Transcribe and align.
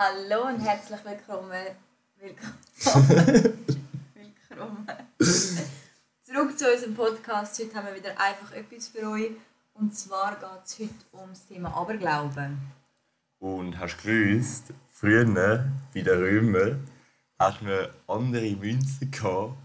Hallo 0.00 0.46
und 0.46 0.60
herzlich 0.60 1.00
willkommen. 1.04 1.74
Willkommen. 2.20 2.54
willkommen. 4.14 4.86
Zurück 5.18 6.56
zu 6.56 6.72
unserem 6.72 6.94
Podcast. 6.94 7.58
Heute 7.58 7.74
haben 7.74 7.86
wir 7.88 7.96
wieder 7.96 8.10
einfach 8.10 8.52
etwas 8.52 8.86
für 8.86 9.10
euch. 9.10 9.32
Und 9.74 9.92
zwar 9.96 10.36
geht 10.36 10.64
es 10.64 10.78
heute 10.78 10.94
um 11.10 11.30
das 11.30 11.48
Thema 11.48 11.76
Aberglauben. 11.76 12.58
Und 13.40 13.76
hast 13.80 13.96
du 14.04 14.06
gewusst, 14.06 14.66
früher 14.88 15.24
bei 15.24 16.00
den 16.00 16.16
Römern 16.16 16.88
hat 17.36 17.60
man 17.62 17.88
andere 18.06 18.52
Münzen 18.52 19.10
gehabt 19.10 19.56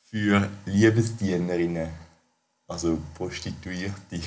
für 0.00 0.48
Liebesdienerinnen. 0.64 1.90
Also 2.66 2.98
Prostituierte. 3.14 4.22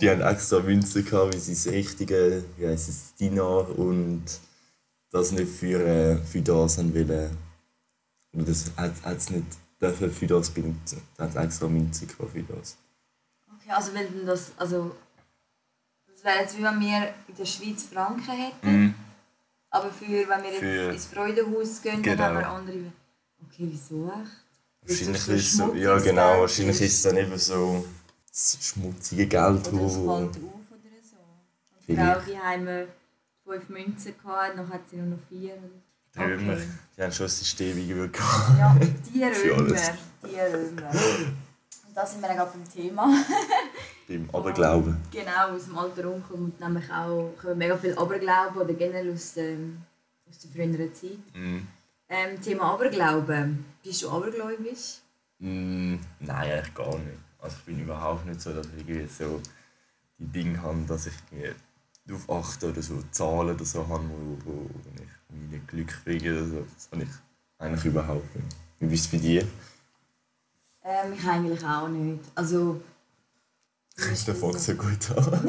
Die 0.00 0.10
haben 0.10 0.20
extra 0.20 0.60
Münzen 0.60 1.04
gehabt, 1.04 1.34
wie 1.34 1.38
sie 1.38 1.54
das 1.54 1.66
richtige, 1.72 2.44
wie 2.56 2.66
heisst 2.66 2.88
es, 2.88 3.14
Dinar 3.14 3.68
und 3.78 4.24
das 5.10 5.32
nicht 5.32 5.48
für, 5.50 5.80
äh, 5.86 6.16
für 6.18 6.42
das 6.42 6.78
haben 6.78 6.94
wollen. 6.94 7.36
Oder 8.34 8.44
das 8.44 8.70
hat 8.76 9.16
es 9.16 9.30
nicht 9.30 9.46
dürfen 9.80 10.10
für 10.12 10.26
das 10.26 10.50
benutzen. 10.50 11.00
Da 11.16 11.24
hat 11.24 11.36
extra 11.36 11.66
Münzen 11.68 12.08
gehabt 12.08 12.32
für 12.32 12.42
das. 12.42 12.76
okay, 13.54 13.70
also 13.70 13.94
wenn 13.94 14.12
denn 14.12 14.26
das, 14.26 14.52
also 14.56 14.94
das 16.06 16.24
wäre 16.24 16.40
jetzt 16.40 16.58
wie 16.58 16.62
wenn 16.62 16.80
wir 16.80 17.14
in 17.28 17.34
der 17.36 17.44
Schweiz 17.46 17.84
Franken 17.84 18.22
hätten, 18.32 18.70
Mhm. 18.82 18.94
aber 19.70 19.90
für 19.90 20.06
wenn 20.06 20.42
wir 20.42 20.50
jetzt 20.50 20.58
Für- 20.60 20.92
ins 20.92 21.06
Freudenhaus 21.06 21.80
gehen, 21.82 22.02
Genau. 22.02 22.16
dann 22.16 22.34
haben 22.34 22.38
wir 22.38 22.48
andere. 22.48 22.92
Okay, 23.46 23.68
wieso 23.70 24.06
echt? 24.08 24.32
Wahrscheinlich 24.82 25.28
ist 25.28 25.28
es 25.52 25.56
so, 25.56 25.74
ja 25.74 25.98
genau, 25.98 26.40
wahrscheinlich 26.40 26.80
ist 26.80 26.94
es 26.94 27.02
dann 27.02 27.16
eben 27.16 27.36
so 27.38 27.84
das 28.38 28.58
schmutzige 28.66 29.26
Geld, 29.26 29.72
Oder 29.72 29.82
es 29.86 29.94
fällt 29.94 30.06
auf 30.06 30.06
oder 30.06 30.16
so. 30.22 30.22
Und 30.22 30.36
die 31.88 31.94
Vielleicht. 31.94 32.20
Frau, 32.22 32.30
die 32.30 32.38
haben 32.38 32.88
fünf 33.44 33.68
Münzen 33.68 34.14
gehabt, 34.22 34.58
dann 34.58 34.68
hat 34.68 34.80
sie 34.90 34.96
nur 34.96 35.06
noch 35.06 35.18
vier. 35.28 35.54
Die 36.14 36.18
Römer, 36.20 36.52
Okay. 36.54 36.62
die 36.96 37.02
haben 37.02 37.12
schon 37.12 37.26
ein 37.26 37.30
System 37.30 37.76
eingeführt. 37.76 38.16
Ja, 38.58 38.76
die 38.80 39.22
Römer. 39.50 39.76
Die 40.22 40.36
Römer. 40.36 40.90
Und 40.90 41.94
da 41.96 42.06
sind 42.06 42.20
wir 42.20 42.28
dann 42.28 42.36
gerade 42.36 42.50
beim 42.52 42.68
Thema. 42.72 43.08
Beim 44.08 44.26
Aberglauben. 44.32 44.96
genau, 45.10 45.48
aus 45.54 45.64
dem 45.66 45.76
Alter 45.76 46.06
rumkommen 46.06 46.44
und 46.46 46.60
nämlich 46.60 46.90
auch 46.90 47.30
kommen 47.38 47.58
mega 47.58 47.76
viel 47.76 47.92
Aberglauben 47.98 48.62
oder 48.62 48.72
generell 48.72 49.12
aus 49.12 49.34
der, 49.34 49.56
aus 50.30 50.38
der 50.38 50.50
früheren 50.50 50.94
Zeit. 50.94 51.18
Mhm. 51.34 51.66
Ähm, 52.08 52.40
Thema 52.40 52.72
Aberglauben. 52.72 53.66
Bist 53.82 54.02
du 54.02 54.10
abergläubisch? 54.10 55.00
Mm, 55.40 55.96
nein, 56.20 56.30
eigentlich 56.52 56.74
gar 56.74 56.96
nicht. 56.98 57.18
Also 57.40 57.56
ich 57.58 57.64
bin 57.64 57.80
überhaupt 57.80 58.26
nicht 58.26 58.40
so, 58.40 58.52
dass 58.52 58.66
ich 58.66 58.88
irgendwie 58.88 59.06
so 59.06 59.40
die 60.18 60.26
Dinge 60.26 60.60
habe, 60.62 60.80
dass 60.88 61.06
ich 61.06 61.14
irgendwie 61.30 61.54
darauf 62.06 62.28
achte 62.30 62.70
oder 62.70 62.82
so 62.82 63.02
Zahlen 63.10 63.54
oder 63.54 63.64
so 63.64 63.86
habe, 63.86 64.04
wo, 64.08 64.38
wo 64.44 64.70
ich 64.96 65.08
meine 65.30 65.60
Glück 65.66 65.88
kriege 66.04 66.32
oder 66.32 66.46
so. 66.46 66.66
Das 66.74 66.88
habe 66.92 67.02
ich 67.04 67.08
eigentlich 67.58 67.84
überhaupt 67.84 68.34
nicht. 68.34 68.56
Wie 68.80 68.94
ist 68.94 69.06
es 69.06 69.08
bei 69.08 69.18
dir? 69.18 69.46
Ähm, 70.84 71.12
ich 71.12 71.24
eigentlich 71.26 71.64
auch 71.64 71.88
nicht. 71.88 72.20
Also, 72.34 72.80
Der 73.98 74.06
fängt 74.34 74.60
so 74.60 74.74
gut 74.74 75.10
an. 75.16 75.48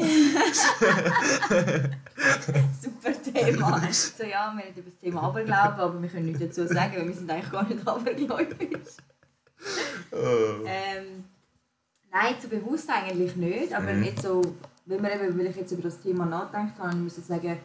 Super 2.82 3.22
Thema. 3.22 3.92
so, 3.92 4.24
ja, 4.24 4.52
wir 4.54 4.64
reden 4.64 4.78
über 4.80 4.90
das 4.90 5.00
Thema 5.00 5.22
Aberglauben, 5.22 5.80
aber 5.80 6.02
wir 6.02 6.08
können 6.08 6.26
nichts 6.26 6.40
dazu 6.40 6.66
sagen, 6.66 6.96
weil 6.96 7.06
wir 7.06 7.14
sind 7.14 7.30
eigentlich 7.30 7.52
gar 7.52 7.66
nicht 7.66 7.86
abergläubisch. 7.88 8.96
Oh. 10.12 10.64
Ähm, 10.66 11.24
nein, 12.12 12.34
so 12.40 12.48
bewusst 12.48 12.88
eigentlich 12.90 13.36
nicht, 13.36 13.72
aber 13.74 13.92
Mhm. 13.92 14.00
nicht 14.00 14.22
so, 14.22 14.42
wenn, 14.86 15.02
wir 15.02 15.12
eben, 15.14 15.38
wenn 15.38 15.46
ich 15.46 15.56
jetzt 15.56 15.72
über 15.72 15.82
das 15.82 16.00
Thema 16.00 16.26
nachdenke, 16.26 16.72
kann 16.78 17.06
ich 17.06 17.12
sagen, 17.24 17.58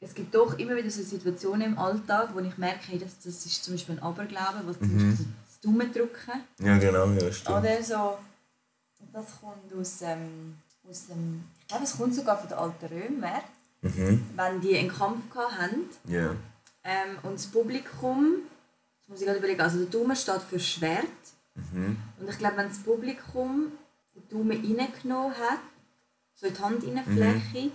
es 0.00 0.14
gibt 0.14 0.34
doch 0.34 0.58
immer 0.58 0.76
wieder 0.76 0.90
so 0.90 1.02
Situationen 1.02 1.62
im 1.72 1.78
Alltag, 1.78 2.30
wo 2.34 2.40
ich 2.40 2.58
merke, 2.58 2.80
hey, 2.88 2.98
das, 2.98 3.16
das 3.18 3.46
ist 3.46 3.64
zum 3.64 3.74
Beispiel 3.74 3.96
ein 3.96 4.02
Aberglauben, 4.02 4.60
was 4.66 4.78
zum 4.78 4.92
Mhm. 4.94 5.10
Beispiel 5.10 5.26
das 5.46 5.60
Daumendrücken 5.60 6.40
Ja 6.60 6.78
genau, 6.78 7.06
ja 7.06 7.32
stimmt. 7.32 7.58
oder 7.58 7.82
so. 7.82 8.18
Das 9.12 9.26
kommt 9.40 9.72
aus, 9.80 10.02
ähm, 10.02 10.54
aus 10.90 11.06
dem, 11.06 11.44
ich 11.60 11.68
glaube, 11.68 11.84
es 11.84 11.96
kommt 11.96 12.14
sogar 12.14 12.36
von 12.38 12.48
den 12.48 12.58
alten 12.58 12.86
Römern, 12.86 13.40
Mhm. 13.82 14.24
wenn 14.34 14.60
die 14.60 14.76
einen 14.76 14.88
Kampf 14.88 15.22
hatten 15.34 15.88
Ja. 16.06 16.30
ähm, 16.82 17.18
und 17.22 17.34
das 17.34 17.46
Publikum, 17.46 18.36
das 19.00 19.08
muss 19.08 19.20
ich 19.20 19.26
gerade 19.26 19.38
überlegen, 19.38 19.60
also 19.60 19.78
der 19.78 19.86
Daumen 19.86 20.16
steht 20.16 20.40
für 20.42 20.58
Schwert. 20.58 21.04
Mhm. 21.54 21.96
Und 22.18 22.28
ich 22.28 22.38
glaube, 22.38 22.56
wenn 22.56 22.68
das 22.68 22.78
Publikum 22.78 23.72
Daumen 24.34 24.78
reingenommen 24.78 25.32
hat, 25.36 25.60
so 26.34 26.46
in 26.46 26.54
die 26.54 26.60
Handinfläche, 26.62 27.70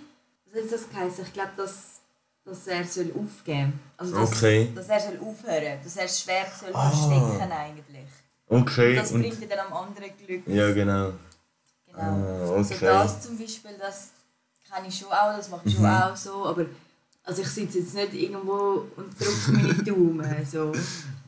was 0.53 0.63
hat 0.63 0.71
das 0.73 0.89
geheißen? 0.89 1.25
Ich 1.25 1.33
glaube, 1.33 1.51
dass, 1.57 2.01
dass 2.43 2.67
er 2.67 2.83
soll 2.83 3.13
aufgeben 3.17 3.79
Also 3.97 4.15
dass, 4.15 4.31
Okay. 4.33 4.69
dass 4.75 4.89
er 4.89 4.99
soll 4.99 5.19
aufhören 5.21 5.79
dass 5.83 5.95
er 5.95 6.03
das 6.03 6.19
Schwert 6.21 6.51
soll 6.59 6.71
Ah. 6.73 6.89
verstecken 6.89 7.51
eigentlich. 7.51 8.07
Okay. 8.47 8.95
Das 8.95 9.11
und- 9.11 9.21
bringt 9.21 9.41
dir 9.41 9.47
dann 9.47 9.67
am 9.67 9.73
anderen 9.73 10.11
Glück. 10.25 10.43
Ja 10.47 10.71
genau. 10.73 11.13
Genau. 11.85 11.99
Ah, 11.99 12.55
Also 12.57 12.73
okay. 12.75 12.85
das 12.85 13.21
zum 13.21 13.37
Beispiel, 13.37 13.71
das 13.79 14.09
kenne 14.71 14.87
ich 14.87 14.97
schon 14.97 15.09
auch, 15.09 15.35
das 15.37 15.49
mache 15.49 15.61
ich 15.65 15.73
schon 15.75 15.83
Mhm. 15.83 15.89
auch 15.89 16.15
so, 16.15 16.45
aber 16.45 16.65
also 17.23 17.41
ich 17.43 17.47
sitze 17.49 17.79
jetzt 17.79 17.93
nicht 17.93 18.13
irgendwo 18.15 18.87
und 18.95 19.19
drücke 19.19 19.51
meine 19.51 19.73
Daumen. 19.83 20.45
So. 20.51 20.71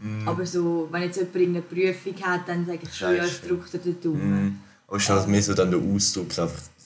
Mhm. 0.01 0.27
Aber 0.27 0.45
so, 0.45 0.87
wenn 0.91 1.03
jetzt 1.03 1.17
jemand 1.17 1.35
irgendeine 1.35 1.65
Prüfung 1.65 2.15
hat, 2.23 2.47
dann 2.49 2.65
sage 2.65 2.79
ich 2.83 2.95
schon, 2.97 3.15
ja, 3.15 3.23
ich 3.23 3.41
drücke 3.41 3.77
den 3.77 4.01
Daumen. 4.01 4.43
Mhm. 4.43 4.59
Aber 4.91 4.97
ist 4.97 5.09
halt 5.09 5.25
mehr 5.29 5.41
so 5.41 5.53
dann 5.53 5.71
der 5.71 5.79
Ausdruck 5.79 6.33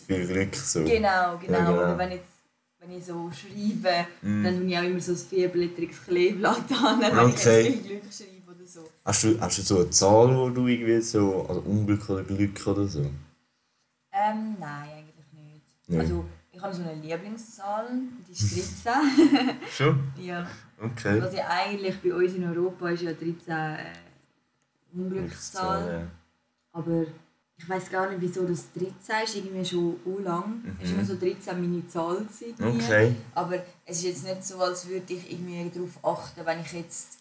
viel 0.06 0.28
Glück 0.28 0.56
so. 0.56 0.84
Genau, 0.84 1.40
genau. 1.40 1.54
Ja, 1.58 1.66
genau. 1.66 1.72
Oder 1.74 1.98
wenn, 1.98 2.12
jetzt, 2.12 2.30
wenn 2.80 2.92
ich 2.92 3.04
so 3.04 3.32
schreibe, 3.32 4.06
Mhm. 4.22 4.44
dann 4.44 4.58
tue 4.60 4.68
ich 4.68 4.78
auch 4.78 4.84
immer 4.84 5.00
so 5.02 5.12
ein 5.14 5.18
vierblättriges 5.18 6.04
Kleeblatt 6.06 6.72
an, 6.84 7.02
wenn 7.02 7.12
ich 7.30 7.34
Okay. 7.34 7.62
jetzt 7.64 7.74
viel 7.82 7.82
Glück 8.00 8.14
schreibe 8.14 8.56
oder 8.56 8.68
so. 8.68 8.88
Hast 9.04 9.24
du, 9.24 9.40
hast 9.42 9.58
du 9.58 9.62
so 9.64 9.76
eine 9.80 9.90
Zahl, 9.90 10.38
wo 10.38 10.50
du 10.52 10.68
irgendwie 10.68 11.02
so, 11.02 11.48
also 11.50 11.62
Unglück 11.62 12.08
oder 12.12 12.22
Glück 12.24 12.68
oder 12.68 12.88
so? 12.88 13.00
Ähm, 13.00 14.56
nein, 14.60 14.90
eigentlich 14.92 15.26
nicht. 15.34 15.66
Nein. 15.88 16.00
Also, 16.02 16.26
ich 16.52 16.62
habe 16.62 16.74
so 16.76 16.84
eine 16.84 16.94
Lieblingszahl, 17.02 17.88
die 18.28 18.32
ist 18.60 18.86
13. 18.86 19.58
Schon? 19.76 20.04
ja. 20.22 20.48
Okay. 20.80 21.20
Was 21.24 21.34
ja 21.34 21.48
eigentlich 21.50 22.00
bei 22.04 22.14
uns 22.14 22.34
in 22.36 22.48
Europa 22.48 22.88
ist 22.92 23.02
ja 23.02 23.14
13 23.14 23.34
äh, 23.50 23.78
Unglückszahl. 24.94 25.92
Ja. 25.92 26.02
Aber 26.72 27.06
ich 27.58 27.70
weiß 27.70 27.90
gar 27.90 28.10
nicht, 28.10 28.22
wieso 28.22 28.46
das 28.46 28.66
13 28.74 29.24
ist, 29.24 29.36
irgendwie 29.38 29.66
schon 29.66 29.96
u 30.06 30.20
lang. 30.20 30.62
Es 30.82 30.90
war 30.90 30.98
immer 30.98 31.06
so 31.06 31.16
13 31.16 31.60
meine 31.62 31.88
Zahl. 31.88 32.18
gewesen. 32.18 32.56
Okay. 32.60 33.16
Aber 33.34 33.56
es 33.86 33.98
ist 34.00 34.04
jetzt 34.04 34.24
nicht 34.26 34.44
so, 34.46 34.60
als 34.60 34.88
würde 34.88 35.14
ich 35.14 35.32
irgendwie 35.32 35.70
darauf 35.74 36.04
achten, 36.22 36.46
wenn 36.46 36.60
ich 36.62 36.72
jetzt 36.74 37.18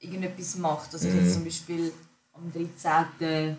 irgendetwas 0.00 0.56
mache. 0.56 0.90
Dass 0.90 1.04
ich 1.04 1.12
Mhm. 1.12 1.20
jetzt 1.24 1.34
zum 1.34 1.44
Beispiel 1.44 1.92
am 2.32 2.50
13. 2.52 3.56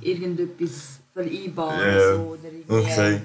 irgendetwas 0.00 0.98
vereinbare 1.12 1.92
ja. 1.92 2.16
so, 2.16 2.22
oder 2.22 2.44
irgendwie. 2.44 2.72
Okay. 2.72 3.22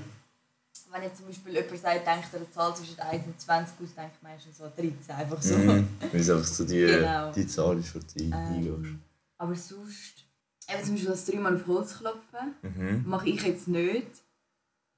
Wenn 0.91 1.03
jetzt 1.03 1.18
zum 1.18 1.28
Beispiel 1.28 1.53
jemand 1.53 1.79
sagt, 1.81 2.08
denkt 2.08 2.28
er 2.31 2.40
eine 2.40 2.52
Zahl 2.52 2.75
zwischen 2.75 3.00
1 3.00 3.25
und 3.25 3.40
20 3.41 3.74
aus, 3.84 3.94
denke 3.96 4.12
ich 4.16 4.24
meistens 4.24 4.58
so 4.58 4.64
an 4.66 4.72
13. 4.75 5.16
Einfach 5.16 5.41
so. 5.41 5.58
Mhm. 5.58 5.88
Weil 6.12 6.22
es 6.22 6.29
einfach 6.29 6.46
so 6.46 6.64
die, 6.66 6.79
Genau. 6.85 7.31
die 7.31 7.47
Zahl 7.47 7.79
ist, 7.79 7.94
die 8.16 8.29
du 8.29 8.35
eingehst. 8.38 8.68
Ähm, 8.69 9.02
aber 9.38 9.56
sonst, 9.56 10.25
eben 10.69 10.83
zum 10.83 10.94
Beispiel 10.94 11.09
das 11.11 11.25
dreimal 11.25 11.55
auf 11.55 11.67
Holz 11.67 11.97
klopfen, 11.97 12.55
Mhm. 12.61 13.03
mache 13.05 13.29
ich 13.29 13.41
jetzt 13.44 13.67
nicht, 13.67 14.07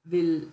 weil, 0.04 0.48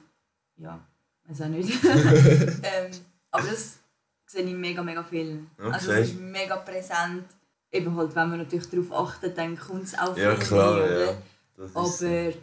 ja, 0.57 0.79
weiß 1.27 1.41
auch 1.43 1.47
nicht. 1.47 1.69
ähm, 1.83 2.91
aber 3.31 3.47
das 3.47 3.79
sehe 4.25 4.43
ich 4.43 4.53
mega, 4.53 4.83
mega 4.83 5.03
viel. 5.03 5.45
Also 5.57 5.91
Okay. 5.91 6.01
es 6.01 6.09
ist 6.09 6.19
mega 6.19 6.55
präsent. 6.57 7.25
Eben 7.71 7.95
halt, 7.95 8.15
wenn 8.15 8.29
man 8.29 8.37
natürlich 8.39 8.69
darauf 8.69 8.91
achtet, 8.93 9.37
dann 9.37 9.57
kommt 9.59 9.83
es 9.83 9.97
auch 9.97 10.15
Ja 10.17 10.35
klar, 10.35 10.79
mehr, 10.79 11.05
ja. 11.05 11.17
Aber 11.73 12.33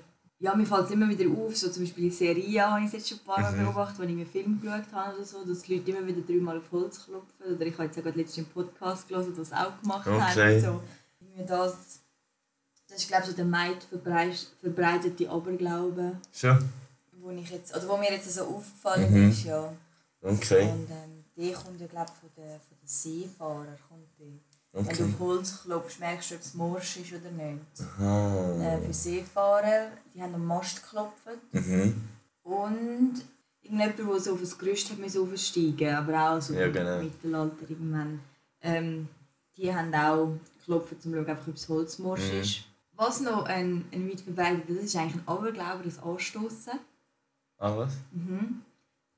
ja, 0.41 0.55
mir 0.55 0.67
fällt 0.67 0.85
es 0.87 0.91
immer 0.91 1.09
wieder 1.09 1.31
auf, 1.31 1.57
so 1.57 1.71
zum 1.71 1.85
Beispiel 1.85 2.05
in 2.05 2.11
Serie 2.11 2.69
habe 2.71 2.81
ich 2.81 2.87
es 2.89 2.93
jetzt 2.93 3.09
schon 3.09 3.19
ein 3.19 3.25
paar 3.25 3.41
Mal 3.41 3.53
Mhm. 3.53 3.65
beobachtet, 3.65 3.99
wenn 4.01 4.09
ich 4.11 4.17
einen 4.17 4.27
Film 4.27 4.61
geschaut 4.61 4.93
habe 4.93 5.17
oder 5.17 5.25
so, 5.25 5.45
dass 5.45 5.63
die 5.63 5.77
Leute 5.77 5.91
immer 5.93 6.07
wieder 6.07 6.21
dreimal 6.21 6.59
auf 6.59 6.71
Holz 6.73 7.07
klopfen. 7.07 7.55
Oder 7.55 7.65
ich 7.67 7.73
habe 7.75 7.85
jetzt 7.85 7.99
auch 7.99 8.03
gerade 8.03 8.19
letztens 8.19 8.47
einen 8.47 8.53
Podcast 8.53 9.09
gelesen, 9.09 9.33
das 9.37 9.53
auch 9.53 9.81
gemacht 9.81 10.07
Okay. 10.07 10.21
haben. 10.21 10.61
So, 10.61 10.83
das, 11.47 12.01
das 12.95 13.03
ist 13.03 13.09
glaube 13.09 13.27
so 13.27 13.33
der 13.33 13.45
verbrei- 13.93 14.47
verbreitete 14.61 15.29
Aberglaube, 15.31 16.17
Schon? 16.33 16.59
wo, 17.21 17.31
ich 17.31 17.51
jetzt, 17.51 17.75
oder 17.77 17.89
wo 17.89 17.97
mir 17.97 18.11
jetzt 18.13 18.33
so 18.33 18.43
aufgefallen 18.45 19.13
Mhm. 19.13 19.31
ist. 19.31 19.45
Ja. 19.45 19.73
Okay. 20.23 20.63
Und 20.71 20.89
ähm, 20.91 21.25
der 21.37 21.53
kommt 21.55 21.81
ja 21.81 21.87
glaube 21.87 22.11
von 22.21 22.31
den 22.37 22.49
von 22.61 22.77
den 22.81 22.89
Seefahrern. 22.89 23.79
Kommt 23.89 24.09
die. 24.19 24.41
Wenn 24.73 24.85
du 24.87 24.91
Okay. 24.91 25.05
auf 25.05 25.19
Holz 25.21 25.63
klopfst, 25.63 26.01
merkst 26.01 26.31
du, 26.31 26.35
ob 26.37 26.41
es 26.41 26.55
morsch 26.55 26.97
ist 26.97 27.13
oder 27.13 27.31
nicht. 27.31 27.61
Ah. 28.01 28.75
Äh, 28.77 28.81
für 28.87 28.93
Seefahrer, 28.93 29.89
die 30.15 30.21
haben 30.23 30.35
am 30.35 30.47
Mast 30.47 30.83
geklopft. 30.83 31.27
Mhm. 31.53 31.95
Und 32.43 33.23
irgendjemand, 33.63 33.99
der 33.99 34.21
so 34.21 34.33
auf 34.35 34.41
das 34.41 34.59
Gerüst 34.59 34.91
hat 34.91 34.99
müssen 34.99 35.23
aufsteigen 35.33 35.95
aber 35.95 36.31
auch 36.37 36.43
so 36.43 36.55
Ja, 36.55 36.69
genau. 36.69 36.99
im 36.99 37.05
Mittelalter 37.05 37.57
irgendwann. 37.71 38.21
Ähm, 38.63 39.09
die 39.57 39.73
haben 39.75 39.95
auch 39.95 40.33
geklopft, 40.59 40.93
um 40.95 41.01
zu 41.01 41.11
schauen, 41.13 41.39
ob 41.49 41.55
es 41.57 41.69
Holzmorsch 41.69 42.33
Mhm. 42.33 42.41
ist. 42.41 42.61
Was 42.97 43.21
noch 43.21 43.45
ein, 43.45 43.85
ein 43.93 44.09
weit 44.09 44.21
verbreiteter, 44.21 44.75
das 44.75 44.85
ist 44.85 44.97
eigentlich 44.97 45.17
ein 45.17 45.29
Aberglaube, 45.29 45.83
das 45.85 45.99
Anstoßen. 45.99 46.79
Ah, 47.59 47.77
was? 47.77 47.93
Mhm. 48.13 48.63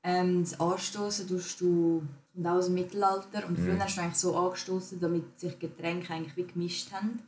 Ähm, 0.03 0.43
das 0.43 0.59
Anstoßen 0.59 1.27
tust 1.27 1.61
du 1.61 2.01
und 2.35 2.47
aus 2.47 2.65
dem 2.65 2.75
Mittelalter. 2.75 3.45
Und 3.47 3.57
früher 3.57 3.73
Mhm. 3.75 3.83
hast 3.83 3.97
du 3.97 4.01
eigentlich 4.01 4.17
so 4.17 4.35
angestoßen, 4.37 4.99
damit 4.99 5.39
sich 5.39 5.57
Getränke 5.59 6.13
eigentlich 6.13 6.35
wie 6.37 6.43
gemischt 6.51 6.91
haben. 6.91 7.19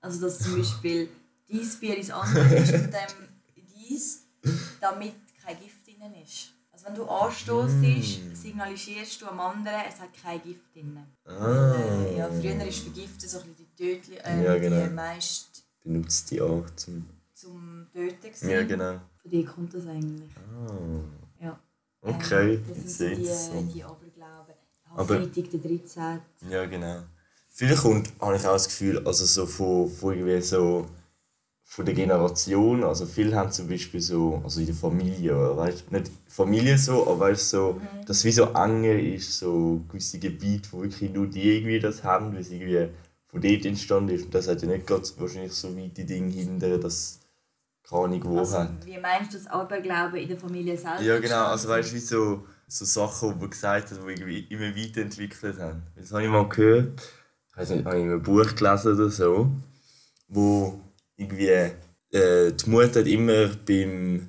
Also 0.00 0.20
dass 0.20 0.38
zum 0.40 0.56
Beispiel 0.56 1.08
dein 1.50 1.68
Bier 1.80 1.96
ins 1.96 2.10
andere 2.10 2.54
ist 2.56 2.72
und 2.74 2.92
dem 2.92 3.28
dies, 3.76 4.22
damit 4.80 5.14
kein 5.44 5.58
Gift 5.60 5.86
drin 5.86 6.14
ist. 6.22 6.50
Also 6.72 6.86
wenn 6.86 6.94
du 6.94 7.04
anstoßt, 7.06 7.74
Mm. 7.82 8.34
signalisierst 8.34 9.20
du 9.20 9.26
am 9.26 9.40
anderen, 9.40 9.82
es 9.88 10.00
hat 10.00 10.08
kein 10.22 10.42
Gift 10.42 10.74
drin. 10.74 10.98
Ah, 11.26 11.74
Äh, 11.74 12.16
ja, 12.18 12.28
früher 12.30 12.64
ist 12.64 12.78
Vergiften 12.80 13.28
so 13.28 13.38
ein 13.40 13.54
bisschen 13.54 13.66
die, 13.76 14.00
Tödli 14.00 14.16
äh, 14.16 14.44
Ja, 14.44 14.58
genau. 14.58 14.84
die 14.86 14.90
meist 14.94 15.61
benutzt 15.84 16.30
die 16.30 16.40
auch 16.40 16.64
zum. 16.76 17.06
zum 17.34 17.86
Töten. 17.92 18.20
gewesen. 18.20 18.50
Ja, 18.50 18.62
genau. 18.62 19.00
Von 19.20 19.30
dir 19.30 19.44
kommt 19.44 19.74
das 19.74 19.86
eigentlich. 19.86 20.30
Ah, 20.36 21.44
Ja. 21.44 21.60
okay, 22.02 22.54
Ähm, 22.54 22.64
das 22.68 22.76
sind 22.98 23.24
sehr 23.24 23.34
so 23.34 23.60
die, 23.62 23.72
die 23.74 23.84
Aberglauben. 23.84 24.54
Aber- 24.94 25.16
Freitag 25.20 25.50
der 25.50 25.60
13. 25.60 26.18
Ja, 26.50 26.66
genau. 26.66 26.96
Vielleicht 27.48 27.82
kommt, 27.82 28.10
habe 28.20 28.36
ich 28.36 28.46
auch 28.46 28.52
das 28.52 28.66
Gefühl, 28.68 29.06
also 29.06 29.24
so 29.24 29.46
von, 29.46 29.88
von 29.90 30.14
irgendwie 30.14 30.40
so 30.40 30.86
von 31.64 31.86
der 31.86 31.94
Generation, 31.94 32.84
also 32.84 33.06
viele 33.06 33.34
haben 33.34 33.50
zum 33.50 33.66
Beispiel 33.68 34.00
so, 34.00 34.42
also 34.44 34.60
in 34.60 34.66
der 34.66 34.74
Familie, 34.74 35.56
weißt, 35.56 35.90
nicht 35.90 36.10
Familie 36.28 36.76
so, 36.76 37.06
aber 37.06 37.20
weißt, 37.20 37.48
so, 37.50 37.72
Mhm. 37.80 38.04
dass 38.06 38.18
es 38.18 38.24
wie 38.26 38.32
so 38.32 38.44
enger 38.52 38.98
ist, 38.98 39.38
so 39.38 39.80
gewisse 39.88 40.18
Gebiete, 40.18 40.68
wo 40.72 40.82
wirklich 40.82 41.10
nur 41.10 41.26
die 41.26 41.56
irgendwie 41.56 41.80
das 41.80 42.04
haben, 42.04 42.34
weil 42.34 42.40
es 42.42 42.50
irgendwie 42.50 42.88
von 43.32 43.40
dort 43.40 43.64
entstanden 43.64 44.14
ist. 44.14 44.26
Und 44.26 44.34
das 44.34 44.46
hat 44.46 44.62
ja 44.62 44.68
nicht 44.68 44.86
gerade 44.86 45.08
wahrscheinlich 45.16 45.52
so 45.52 45.76
weit 45.76 45.96
die 45.96 46.04
Dinge 46.06 46.30
hindern, 46.30 46.80
dass 46.80 47.18
keine 47.82 48.02
Ahnung 48.04 48.24
wo 48.24 48.38
Also, 48.38 48.58
hat. 48.58 48.86
wie 48.86 48.98
meinst 48.98 49.32
du 49.32 49.38
das 49.38 49.46
Aberglauben 49.48 50.16
in 50.20 50.28
der 50.28 50.38
Familie 50.38 50.76
selber? 50.76 51.02
Ja 51.02 51.18
genau, 51.18 51.46
also 51.46 51.68
weißt 51.68 51.90
du, 51.90 51.94
wie 51.96 52.00
so, 52.00 52.46
so 52.68 52.84
Sachen, 52.84 53.32
die 53.34 53.40
man 53.40 53.50
gesagt 53.50 53.90
hat, 53.90 53.98
die 53.98 54.10
irgendwie 54.10 54.40
immer 54.50 54.76
weiterentwickelt 54.76 55.58
haben. 55.58 55.82
Das 55.96 56.12
habe 56.12 56.22
ich 56.22 56.28
mal 56.30 56.48
gehört, 56.48 57.02
ich 57.50 57.56
weiß 57.56 57.70
nicht, 57.70 57.84
habe 57.84 57.96
ich 57.96 58.04
in 58.04 58.10
einem 58.10 58.22
Buch 58.22 58.54
gelesen 58.54 58.94
oder 58.94 59.10
so, 59.10 59.50
wo 60.28 60.78
irgendwie 61.16 61.48
äh, 62.12 62.52
die 62.52 62.70
Mutter 62.70 63.00
hat 63.00 63.06
immer 63.06 63.48
beim, 63.66 64.28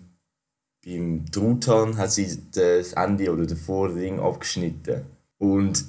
beim 0.86 1.26
Truthahn 1.32 1.98
hat 1.98 2.12
sie 2.12 2.40
das 2.52 2.94
Ende 2.94 3.32
oder 3.32 3.46
den 3.46 3.58
Vording 3.58 4.20
abgeschnitten. 4.20 5.06
Und 5.38 5.86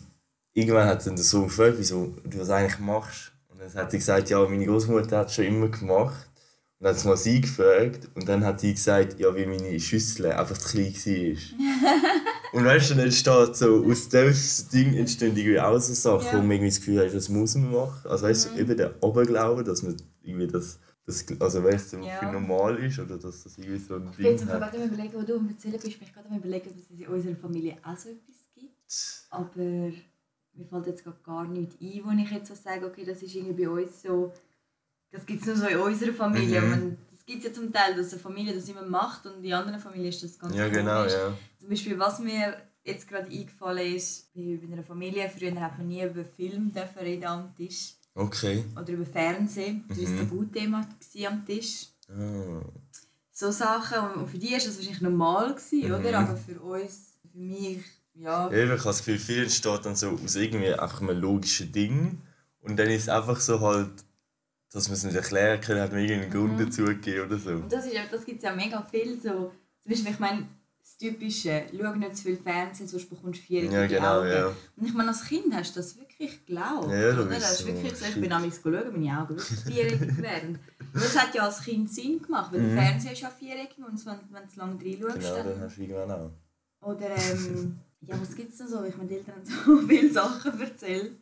irgendwann 0.55 0.87
hat 0.89 1.07
dann 1.07 1.17
der 1.17 1.25
Sohn 1.25 1.45
gefragt, 1.49 1.75
wieso 1.79 2.15
du 2.25 2.39
das 2.39 2.49
eigentlich 2.51 2.79
machst. 2.81 3.33
Und 3.49 3.61
dann 3.61 3.73
hat 3.75 3.91
sie 3.91 3.99
gesagt, 3.99 4.31
ja, 4.31 4.43
meine 4.49 4.65
Großmutter 4.67 5.19
hat 5.19 5.29
es 5.29 5.35
schon 5.35 5.45
immer 5.45 5.69
gemacht. 5.69 6.29
Und 6.79 6.85
dann 6.87 6.95
hat 6.95 7.01
sie 7.01 7.09
mal 7.09 7.17
sie 7.17 7.41
gefragt 7.41 8.09
und 8.15 8.29
dann 8.29 8.45
hat 8.45 8.61
sie 8.61 8.75
gesagt, 8.75 9.19
ja, 9.19 9.35
wie 9.37 9.47
meine 9.47 9.79
Schüssel 9.81 10.33
einfach 10.33 10.59
zu 10.59 10.69
klein 10.71 10.93
war. 10.95 12.53
und 12.53 12.65
weißt 12.65 12.91
du, 12.91 12.95
dann 12.95 13.05
entsteht 13.05 13.57
so, 13.57 13.85
aus 13.87 14.09
diesem 14.09 14.69
Ding 14.71 14.95
entstehen 14.95 15.37
irgendwie 15.37 15.61
auch 15.61 15.79
so 15.79 15.95
Sachen, 15.95 16.27
Ja. 16.27 16.33
wo 16.35 16.39
man 16.39 16.51
irgendwie 16.53 16.69
das 16.71 16.79
Gefühl 16.79 17.07
hat, 17.07 17.15
das 17.15 17.29
muss 17.29 17.55
man 17.55 17.73
machen. 17.73 18.09
Also 18.11 18.25
weißt 18.27 18.51
du, 18.51 18.59
eben 18.61 18.77
der 18.77 19.03
Oberglaube, 19.03 19.65
dass 19.65 19.83
man 19.83 19.97
irgendwie 20.23 20.49
das, 20.49 20.79
das 21.07 21.25
also 21.41 21.63
weißt 21.65 21.93
du, 21.95 21.99
Ja. 21.99 22.19
für 22.19 22.27
normal 22.27 22.77
ist 22.85 22.99
oder 22.99 23.17
dass 23.19 23.45
das 23.45 23.57
irgendwie 23.57 23.79
so 23.79 23.95
ein 23.95 24.09
Ich 24.11 24.17
bin 24.17 24.27
Ding 24.27 24.39
im 24.41 24.49
Fall 24.49 24.61
hat. 24.61 24.73
gerade 24.73 24.85
überlegen, 24.85 25.15
wo 25.15 25.23
du 25.23 25.37
am 25.37 25.49
Erzählen 25.49 25.81
bist, 25.81 25.99
bin 25.99 26.09
ich 26.09 26.13
gerade 26.13 26.29
überlegen, 26.37 26.71
ob 26.71 26.77
es 26.79 26.91
in 27.01 27.07
unserer 27.07 27.37
Familie 27.37 27.77
auch 27.83 27.97
so 27.97 28.09
etwas 28.11 28.37
gibt. 28.55 29.27
Aber 29.31 29.93
mir 30.57 30.67
fällt 30.67 30.87
jetzt 30.87 31.05
gerade 31.05 31.19
gar 31.25 31.45
nichts 31.47 31.77
ein, 31.81 32.01
wo 32.05 32.11
ich 32.23 32.31
jetzt 32.31 32.49
so 32.49 32.55
sage, 32.55 32.87
okay, 32.87 33.05
das 33.05 33.23
ist 33.23 33.35
irgendwie 33.35 33.65
bei 33.65 33.71
uns 33.71 34.03
so, 34.03 34.33
das 35.11 35.25
gibt 35.27 35.41
es 35.43 35.47
nur 35.47 35.57
so 35.57 35.67
in 35.67 35.79
unserer 35.79 36.13
Familie. 36.13 36.61
Mhm. 36.61 36.71
Man, 36.71 36.99
das 37.13 37.25
gibt 37.27 37.39
es 37.39 37.45
ja 37.49 37.53
zum 37.53 37.73
Teil, 37.73 37.97
dass 37.97 38.13
eine 38.13 38.21
Familie 38.21 38.55
das 38.55 38.69
immer 38.69 38.83
macht 38.87 39.27
und 39.27 39.43
in 39.45 39.53
anderen 39.53 39.81
Familien 39.81 40.09
ist 40.11 40.23
das 40.23 40.39
ganz 40.39 40.55
Ja, 40.55 40.69
genau, 40.69 40.99
komisch. 41.01 41.13
ja. 41.13 41.37
Zum 41.59 41.69
Beispiel, 41.69 41.99
was 41.99 42.19
mir 42.21 42.57
jetzt 42.85 43.09
gerade 43.09 43.31
eingefallen 43.31 43.95
ist, 43.97 44.33
bei 44.35 44.59
einer 44.71 44.83
Familie, 44.83 45.31
früher 45.31 45.59
hat 45.61 45.79
man 45.79 45.89
nie 45.89 46.03
über 46.05 46.25
Film 46.25 46.73
dürfen 46.73 46.99
reden 46.99 47.25
am 47.25 47.55
Tisch 47.57 47.95
Okay. 48.15 48.65
oder 48.81 48.93
über 48.93 49.07
Fernsehen. 49.07 49.85
Das 49.89 49.99
war 49.99 50.05
Mhm. 50.09 50.19
ein 50.19 50.29
Tabuthema 50.29 50.89
am 51.29 51.47
Tisch. 51.47 51.87
Ah. 52.09 52.61
So 53.33 53.51
Sachen, 53.51 54.21
und 54.21 54.29
für 54.29 54.39
die 54.39 54.51
war 54.53 54.59
das 54.59 54.77
wahrscheinlich 54.77 55.01
normal, 55.01 55.55
gewesen, 55.55 55.89
Mhm. 55.89 55.95
oder? 55.95 56.19
Aber 56.21 56.37
für 56.37 56.61
uns, 56.61 57.15
für 57.33 57.39
mich, 57.39 57.83
ja. 58.15 58.51
Ja, 58.51 58.57
ich 58.65 58.71
habe 58.71 58.81
das 58.83 58.99
Gefühl, 58.99 59.19
viel 59.19 59.43
entsteht 59.45 59.85
dann 59.85 59.97
so 59.97 60.11
aus 60.23 60.37
irgendwie 60.37 60.73
einfach 60.73 61.01
einem 61.01 61.21
logischen 61.21 61.73
Ding. 61.73 62.21
Und 62.61 62.77
dann 62.79 62.89
ist 62.89 63.03
es 63.03 63.09
einfach 63.09 63.41
so 63.41 63.61
halt, 63.61 63.91
dass 64.73 64.89
man 64.89 64.95
es 64.97 65.05
nicht 65.05 65.15
erklären 65.17 65.61
kann, 65.61 65.79
hat 65.79 65.93
man 65.93 66.01
irgendeinen 66.01 66.33
Grund 66.33 66.59
Mhm. 66.59 66.65
dazu 66.67 66.85
gegeben 66.85 67.27
oder 67.27 67.39
so. 67.39 67.51
Und 67.51 67.73
das, 67.73 67.87
ist 67.87 67.95
das 68.11 68.25
gibt 68.25 68.39
es 68.39 68.45
ja 68.45 68.55
mega 68.55 68.83
viel. 68.83 69.21
So, 69.21 69.53
zum 69.83 69.91
Beispiel, 69.91 70.13
ich 70.13 70.19
meine, 70.19 70.47
das 70.83 70.97
Typische, 70.99 71.65
schau 71.71 71.95
nicht 71.95 72.17
zu 72.17 72.23
viel 72.25 72.37
Fernsehen, 72.37 72.89
sonst 72.89 73.09
bekommst 73.09 73.41
du 73.41 73.45
vierjährige 73.47 73.75
Ja, 73.75 73.87
genau, 73.87 74.19
Augen. 74.21 74.29
ja. 74.29 74.47
Und 74.77 74.87
ich 74.87 74.93
meine, 74.95 75.09
als 75.11 75.25
Kind 75.25 75.55
hast 75.55 75.75
du 75.77 75.81
das 75.81 75.97
wirklich 75.99 76.45
geglaubt. 76.45 76.91
Ja, 76.91 77.13
das 77.13 77.19
oder? 77.27 77.35
Das 77.39 77.61
ist 77.61 77.67
wirklich 77.67 77.97
so, 77.97 78.05
ich 78.07 78.21
bin 78.21 78.33
amigs 78.33 78.61
schauen, 78.63 78.93
meine 78.93 79.21
Augen 79.21 79.37
wirklich 79.37 79.61
vierjährig 79.61 80.19
werden. 80.23 80.59
Und 80.93 81.03
das 81.03 81.19
hat 81.19 81.35
ja 81.35 81.45
als 81.45 81.61
Kind 81.63 81.93
Sinn 81.93 82.21
gemacht, 82.23 82.53
weil 82.53 82.61
Mhm. 82.61 82.75
der 82.75 82.83
Fernseher 82.85 83.13
ist 83.13 83.21
ja 83.23 83.31
vierjährig 83.31 83.71
und 83.79 84.07
wenn, 84.07 84.19
wenn 84.31 84.43
du 84.49 84.57
lange 84.59 84.75
reinschaust, 84.85 85.15
Genau, 85.21 85.37
dann 85.37 85.47
dann... 85.47 85.61
hast 85.61 85.77
du 85.77 85.83
irgendwann 85.83 86.11
auch. 86.11 86.31
Oder 86.83 87.17
ähm, 87.17 87.79
ja, 88.07 88.21
was 88.21 88.35
gibt 88.35 88.53
es 88.53 88.59
denn 88.59 88.69
so? 88.69 88.83
Ich 88.85 88.97
meine, 88.97 89.09
die 89.09 89.15
Eltern 89.17 89.35
haben 89.37 89.45
so 89.67 89.87
viele 89.87 90.13
Sachen 90.13 90.61
erzählt. 90.61 91.13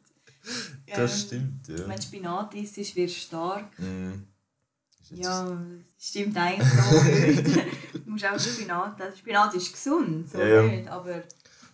Das 0.86 1.22
Ähm, 1.22 1.26
stimmt, 1.28 1.68
ja. 1.68 1.88
Wenn 1.88 2.02
Spinat 2.02 2.54
isst, 2.54 2.78
ist 2.78 2.96
wirst 2.96 3.16
du 3.16 3.20
stark. 3.20 3.70
Jetzt- 3.78 5.22
Ja, 5.24 5.44
das 5.44 6.08
stimmt 6.08 6.36
eigentlich 6.36 6.68
so 6.68 7.98
du 7.98 8.10
musst 8.10 8.24
auch 8.26 8.38
Spinat 8.38 9.00
essen. 9.00 9.18
Spinat 9.18 9.54
ist 9.54 9.72
gesund, 9.72 10.28
so 10.30 10.38
Ja, 10.38 10.46
ja. 10.46 10.62
nicht, 10.62 10.88
aber... 10.88 11.22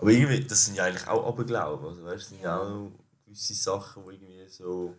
Aber 0.00 0.10
irgendwie, 0.10 0.40
das 0.44 0.64
sind 0.66 0.76
ja 0.76 0.84
eigentlich 0.84 1.06
auch 1.08 1.26
Aberglauben. 1.26 1.86
Also, 1.88 2.04
weißt, 2.04 2.22
das 2.22 2.28
sind 2.28 2.40
ja 2.42 2.58
auch 2.60 2.90
gewisse 3.24 3.54
Sachen, 3.54 4.04
die 4.04 4.14
irgendwie 4.14 4.48
so. 4.48 4.94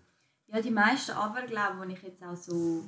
Ja, 0.48 0.62
die 0.62 0.72
meisten 0.72 1.12
Aberglauben, 1.12 1.88
die 1.88 1.96
ich 1.96 2.02
jetzt 2.04 2.22
auch 2.24 2.36
so, 2.36 2.84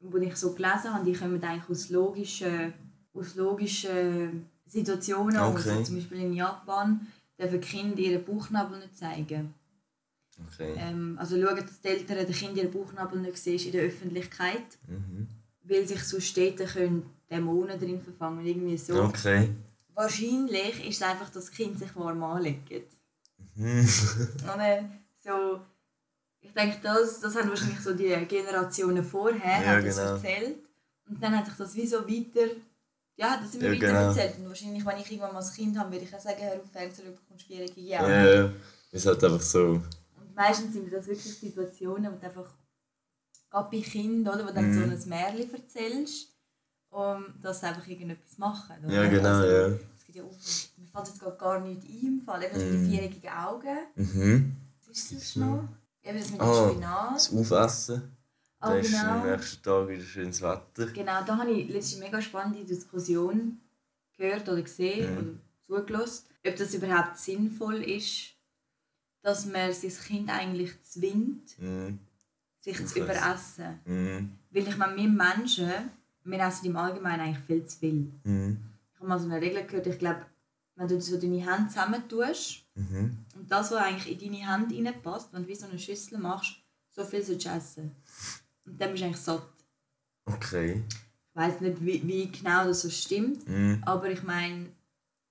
wo 0.00 0.16
ich 0.18 0.36
so 0.36 0.52
gelesen 0.54 0.94
habe, 0.94 1.04
die 1.04 1.12
kommen 1.12 1.42
eigentlich 1.42 1.68
aus 1.68 1.90
logischen, 1.90 2.72
aus 3.12 3.34
logischen 3.34 4.46
Situationen. 4.70 5.36
Okay. 5.38 5.70
Also 5.70 5.82
zum 5.82 5.96
Beispiel 5.96 6.20
in 6.20 6.32
Japan 6.34 7.06
dürfen 7.38 7.60
Kinder 7.60 7.98
ihren 7.98 8.24
Bauchnabel 8.24 8.78
nicht 8.78 8.96
zeigen. 8.96 9.54
Okay. 10.52 10.74
Ähm, 10.78 11.16
also 11.20 11.40
schauen, 11.40 11.56
dass 11.56 11.80
die 11.80 11.88
Eltern 11.88 12.16
den 12.18 12.32
Kindern 12.32 12.56
ihren 12.56 12.70
Bauchnabel 12.70 13.20
nicht 13.20 13.36
sehen 13.38 13.60
in 13.66 13.72
der 13.72 13.82
Öffentlichkeit, 13.84 14.78
Mhm. 14.88 15.28
weil 15.64 15.86
sich 15.86 16.02
so 16.04 16.20
Städte 16.20 16.64
können 16.64 17.02
Dämonen 17.30 17.78
drin 17.78 18.00
verfangen. 18.00 18.44
Irgendwie 18.46 18.76
so. 18.78 19.02
Okay. 19.04 19.50
Wahrscheinlich 19.94 20.88
ist 20.88 20.96
es 20.96 21.02
einfach, 21.02 21.26
dass 21.30 21.46
das 21.46 21.50
Kind 21.50 21.78
sich 21.78 21.94
warm 21.96 22.22
anlegt. 22.22 22.70
Mhm. 23.54 23.80
Und 24.42 24.46
dann 24.46 24.90
so, 25.22 25.60
ich 26.40 26.52
denke, 26.52 26.78
das, 26.82 27.20
das 27.20 27.36
haben 27.36 27.50
wahrscheinlich 27.50 27.80
so 27.80 27.92
die 27.92 28.08
Generationen 28.26 29.04
vorher 29.04 29.62
Ja, 29.62 29.80
genau. 29.80 30.14
erzählt. 30.14 30.56
Und 31.08 31.22
dann 31.22 31.36
hat 31.36 31.46
sich 31.46 31.56
das 31.56 31.74
wie 31.74 31.86
so 31.86 31.98
weiter, 32.08 32.50
ja, 33.16 33.38
das 33.42 33.54
immer 33.54 33.64
Ja, 33.64 33.70
weiter 33.72 33.86
genau. 33.86 34.08
erzählt. 34.08 34.38
Und 34.38 34.48
wahrscheinlich, 34.48 34.84
wenn 34.84 34.98
ich 34.98 35.10
irgendwann 35.10 35.34
mal 35.34 35.42
ein 35.44 35.52
Kind 35.52 35.78
habe, 35.78 35.92
würde 35.92 36.04
ich 36.04 36.14
auch 36.14 36.20
sagen, 36.20 36.38
hör 36.40 36.54
auf 36.60 36.70
Fernsehen, 36.70 37.06
du 37.06 37.12
bekommst 37.12 37.46
Ja, 37.48 37.64
Jahre. 37.76 38.34
ja. 38.36 38.50
Ist 38.92 39.06
halt 39.06 39.22
einfach 39.22 39.40
so. 39.42 39.66
Und 40.16 40.34
meistens 40.34 40.72
sind 40.72 40.92
das 40.92 41.06
wirklich 41.06 41.34
Situationen, 41.38 42.12
wo 42.12 42.16
du 42.16 42.26
einfach, 42.26 42.52
gerade 43.50 43.68
bei 43.70 43.82
Kindern, 43.82 44.34
oder, 44.34 44.44
wo 44.44 44.48
du 44.48 44.54
dann 44.54 44.70
Mhm. 44.70 44.96
so 44.96 45.04
ein 45.04 45.08
Märchen 45.08 45.54
erzählst, 45.54 46.28
um 46.90 47.24
dass 47.40 47.60
sie 47.60 47.66
einfach 47.66 47.86
irgendetwas 47.86 48.38
machen. 48.38 48.76
Oder? 48.84 48.94
Ja, 49.04 49.08
genau, 49.08 49.28
also, 49.28 49.46
ja. 49.46 49.66
Es 49.96 50.04
gibt 50.04 50.16
ja 50.16 50.24
auch, 50.24 50.32
mir 50.76 50.86
fällt 50.88 51.06
jetzt 51.08 51.20
gerade 51.20 51.36
gar 51.36 51.60
nicht 51.60 51.82
ein 51.84 52.06
im 52.06 52.20
Fall, 52.22 52.42
eben 52.42 52.56
mit 52.56 52.66
Mhm. 52.66 52.72
den 52.72 52.86
vierjährigen 52.90 53.30
Augen. 53.30 53.78
Mhm. 53.94 54.56
Was 54.88 54.96
ist 54.98 55.12
das 55.14 55.36
noch? 55.36 55.68
Eben 56.02 56.18
das 56.18 56.30
mit 56.30 56.40
dem 56.40 56.46
Ah, 56.48 56.68
Spinat. 56.70 57.14
Das 57.16 57.32
Aufessen. 57.32 58.16
Da 58.60 58.74
ist 58.74 58.90
genau. 58.90 59.12
am 59.22 59.30
nächsten 59.30 59.62
Tag 59.62 59.88
wieder 59.88 60.02
schönes 60.02 60.42
Wetter. 60.42 60.86
Genau, 60.92 61.24
da 61.24 61.36
habe 61.38 61.50
ich 61.50 61.68
letzte 61.70 61.98
mega 61.98 62.20
spannende 62.20 62.64
Diskussion 62.64 63.58
gehört 64.16 64.48
oder 64.48 64.60
gesehen 64.62 65.10
Mhm. 65.14 65.18
oder 65.18 65.30
zugelassen, 65.66 66.26
ob 66.46 66.56
das 66.56 66.74
überhaupt 66.74 67.16
sinnvoll 67.16 67.76
ist, 67.82 68.34
dass 69.22 69.46
man 69.46 69.72
sein 69.72 69.90
Kind 70.06 70.30
eigentlich 70.30 70.72
zwingt, 70.82 71.58
Mhm. 71.58 71.98
sich 72.60 72.86
zu 72.86 72.98
überessen. 73.00 73.80
Mhm. 73.86 74.32
Weil 74.50 74.68
ich 74.68 74.76
meine, 74.76 74.96
wir 74.96 75.08
Menschen, 75.08 75.70
wir 76.24 76.38
essen 76.40 76.66
im 76.66 76.76
Allgemeinen 76.76 77.20
eigentlich 77.20 77.44
viel 77.46 77.64
zu 77.64 77.78
viel. 77.78 78.10
Ich 78.24 78.98
habe 79.00 79.08
mal 79.08 79.18
so 79.18 79.24
eine 79.24 79.40
Regel 79.40 79.64
gehört, 79.64 79.86
ich 79.86 79.98
glaube, 79.98 80.26
wenn 80.76 80.86
du 80.88 81.00
so 81.00 81.16
deine 81.18 81.38
Hände 81.50 81.68
zusammen 81.68 82.06
tust 82.08 82.62
Mhm. 82.74 83.16
und 83.36 83.50
das, 83.50 83.70
was 83.70 83.78
eigentlich 83.82 84.22
in 84.22 84.32
deine 84.32 84.52
Hände 84.52 84.74
reinpasst, 84.76 85.32
wenn 85.32 85.42
du 85.44 85.48
wie 85.48 85.54
so 85.54 85.66
eine 85.66 85.78
Schüssel 85.78 86.18
machst, 86.18 86.56
so 86.90 87.04
viel 87.04 87.22
sollst 87.22 87.46
du 87.46 87.48
essen. 87.50 87.90
Und 88.66 88.80
dann 88.80 88.90
bist 88.90 89.02
du 89.02 89.06
eigentlich 89.06 89.20
satt. 89.20 89.42
Okay. 90.26 90.82
Ich 91.32 91.36
weiß 91.40 91.60
nicht, 91.60 91.84
wie, 91.84 92.06
wie 92.06 92.30
genau 92.30 92.64
das 92.66 92.82
so 92.82 92.90
stimmt, 92.90 93.48
Mhm. 93.48 93.82
aber 93.86 94.10
ich 94.10 94.22
meine, 94.22 94.66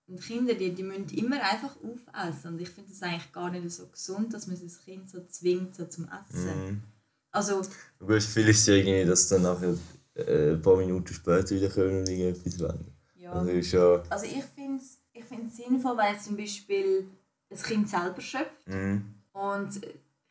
und 0.08 0.22
Kinder, 0.22 0.56
die, 0.56 0.74
die 0.74 0.82
müssen 0.84 1.08
immer 1.10 1.36
einfach 1.44 1.76
aufessen. 1.84 2.54
Und 2.54 2.62
ich 2.62 2.70
finde 2.70 2.92
es 2.92 3.02
eigentlich 3.04 3.32
gar 3.32 3.52
nicht 3.52 3.70
so 3.70 3.86
gesund, 3.88 4.34
dass 4.34 4.48
man 4.48 4.56
sein 4.58 4.72
Kind 4.84 5.10
so 5.10 5.24
zwingt 5.28 5.76
so 5.76 5.86
zum 5.86 6.08
Essen. 6.08 6.66
Mhm. 6.66 6.84
Also, 7.32 7.62
Gut, 8.00 8.24
viel 8.24 8.48
ist 8.50 8.68
ja 8.68 8.74
irgendwie, 8.74 9.06
dass 9.08 9.28
dann 9.28 9.44
nachher 9.44 9.76
äh, 10.16 10.54
ein 10.54 10.62
paar 10.64 10.78
Minuten 10.78 11.14
später 11.14 11.52
wieder 11.52 11.70
kommen 11.70 12.00
und 12.00 12.10
irgendetwas 12.10 12.60
wollen. 12.60 12.92
ja. 13.18 13.32
Also 13.34 13.52
ist 13.52 13.72
ja. 13.72 14.04
Also 14.10 14.26
ich 14.26 14.44
finde 14.46 14.82
es 14.82 14.98
es 15.14 15.58
sinnvoll, 15.58 15.96
weil 15.98 16.20
zum 16.20 16.36
Beispiel 16.38 17.06
das 17.50 17.62
Kind 17.62 17.88
selber 17.88 18.20
schöpft 18.22 18.68
Mhm. 18.68 19.14
und 19.34 19.80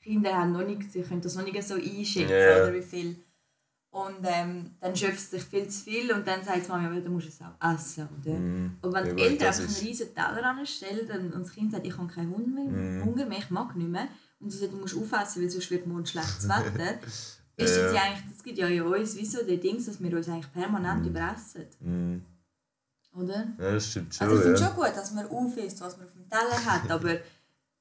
Kinder 0.09 0.37
haben 0.37 0.53
noch 0.53 0.65
nicht, 0.65 0.91
sie 0.93 1.03
können 1.03 1.21
das 1.21 1.35
noch 1.37 1.45
nicht 1.45 1.63
so 1.63 1.75
einschätzen, 1.75 2.31
Ja. 2.31 2.63
oder 2.65 2.75
wie 2.75 2.83
viel. 2.83 3.17
Und 3.91 4.17
ähm, 4.23 4.73
dann 4.81 4.95
schöpft 4.95 5.19
es 5.19 5.31
sich 5.31 5.43
viel 5.45 5.67
zu 5.69 5.85
viel 5.85 6.13
und 6.13 6.27
dann 6.29 6.45
sagt 6.45 6.67
die 6.67 6.69
Mama, 6.69 6.93
ja, 6.95 7.01
dann 7.01 7.13
musst 7.13 7.27
du 7.27 7.31
es 7.31 7.41
auch 7.41 7.75
essen, 7.75 8.07
oder? 8.21 8.35
Mhm. 8.39 8.77
Und 8.83 8.93
wenn 8.93 9.07
Ja, 9.07 9.15
die 9.15 9.23
Eltern 9.23 9.49
einfach 9.49 9.65
einen 9.65 9.87
riesen 9.87 10.15
Teller 10.15 10.45
anstellen 10.45 11.33
und 11.33 11.41
das 11.43 11.53
Kind 11.53 11.73
sagt, 11.73 11.87
ich 11.87 11.97
habe 11.97 12.13
keinen 12.13 12.31
Hunger 12.31 12.47
mehr, 12.49 12.65
Mhm. 12.71 13.05
Hunger 13.07 13.27
mehr, 13.27 13.39
ich 13.39 13.51
mag 13.51 13.75
nicht 13.77 13.89
mehr, 13.89 14.09
und 14.41 14.51
sie 14.51 14.59
sagt, 14.59 14.73
du 14.75 14.77
musst 14.77 14.95
aufessen, 14.97 15.43
weil 15.43 15.51
sonst 15.51 15.71
wird 15.71 15.87
morgen 15.87 16.05
schlechtes 16.07 16.47
Wetter, 16.49 16.99
ist 17.03 17.77
das 17.77 17.93
ja 17.95 18.03
eigentlich, 18.03 18.25
das 18.31 18.43
gibt 18.45 18.59
ja 18.59 18.67
in 18.69 18.83
uns 18.83 19.17
wie 19.17 19.25
so 19.25 19.43
die 19.43 19.59
Dings, 19.59 19.87
dass 19.87 20.01
wir 20.03 20.15
uns 20.17 20.29
eigentlich 20.29 20.53
permanent 20.53 21.03
Mhm. 21.03 21.09
überessen, 21.09 21.65
Mhm. 21.81 22.23
oder? 23.17 23.49
Ja, 23.59 23.73
das 23.73 23.91
stimmt 23.91 24.15
schon. 24.15 24.27
Also 24.27 24.37
ich 24.39 24.45
finde 24.45 24.61
ja. 24.61 24.67
schon 24.67 24.77
gut, 24.77 24.93
dass 24.97 25.13
man 25.15 25.27
aufisst, 25.29 25.81
was 25.81 25.97
man 25.97 26.07
auf 26.07 26.13
dem 26.13 26.29
Teller 26.29 26.65
hat, 26.65 26.91
aber 26.91 27.17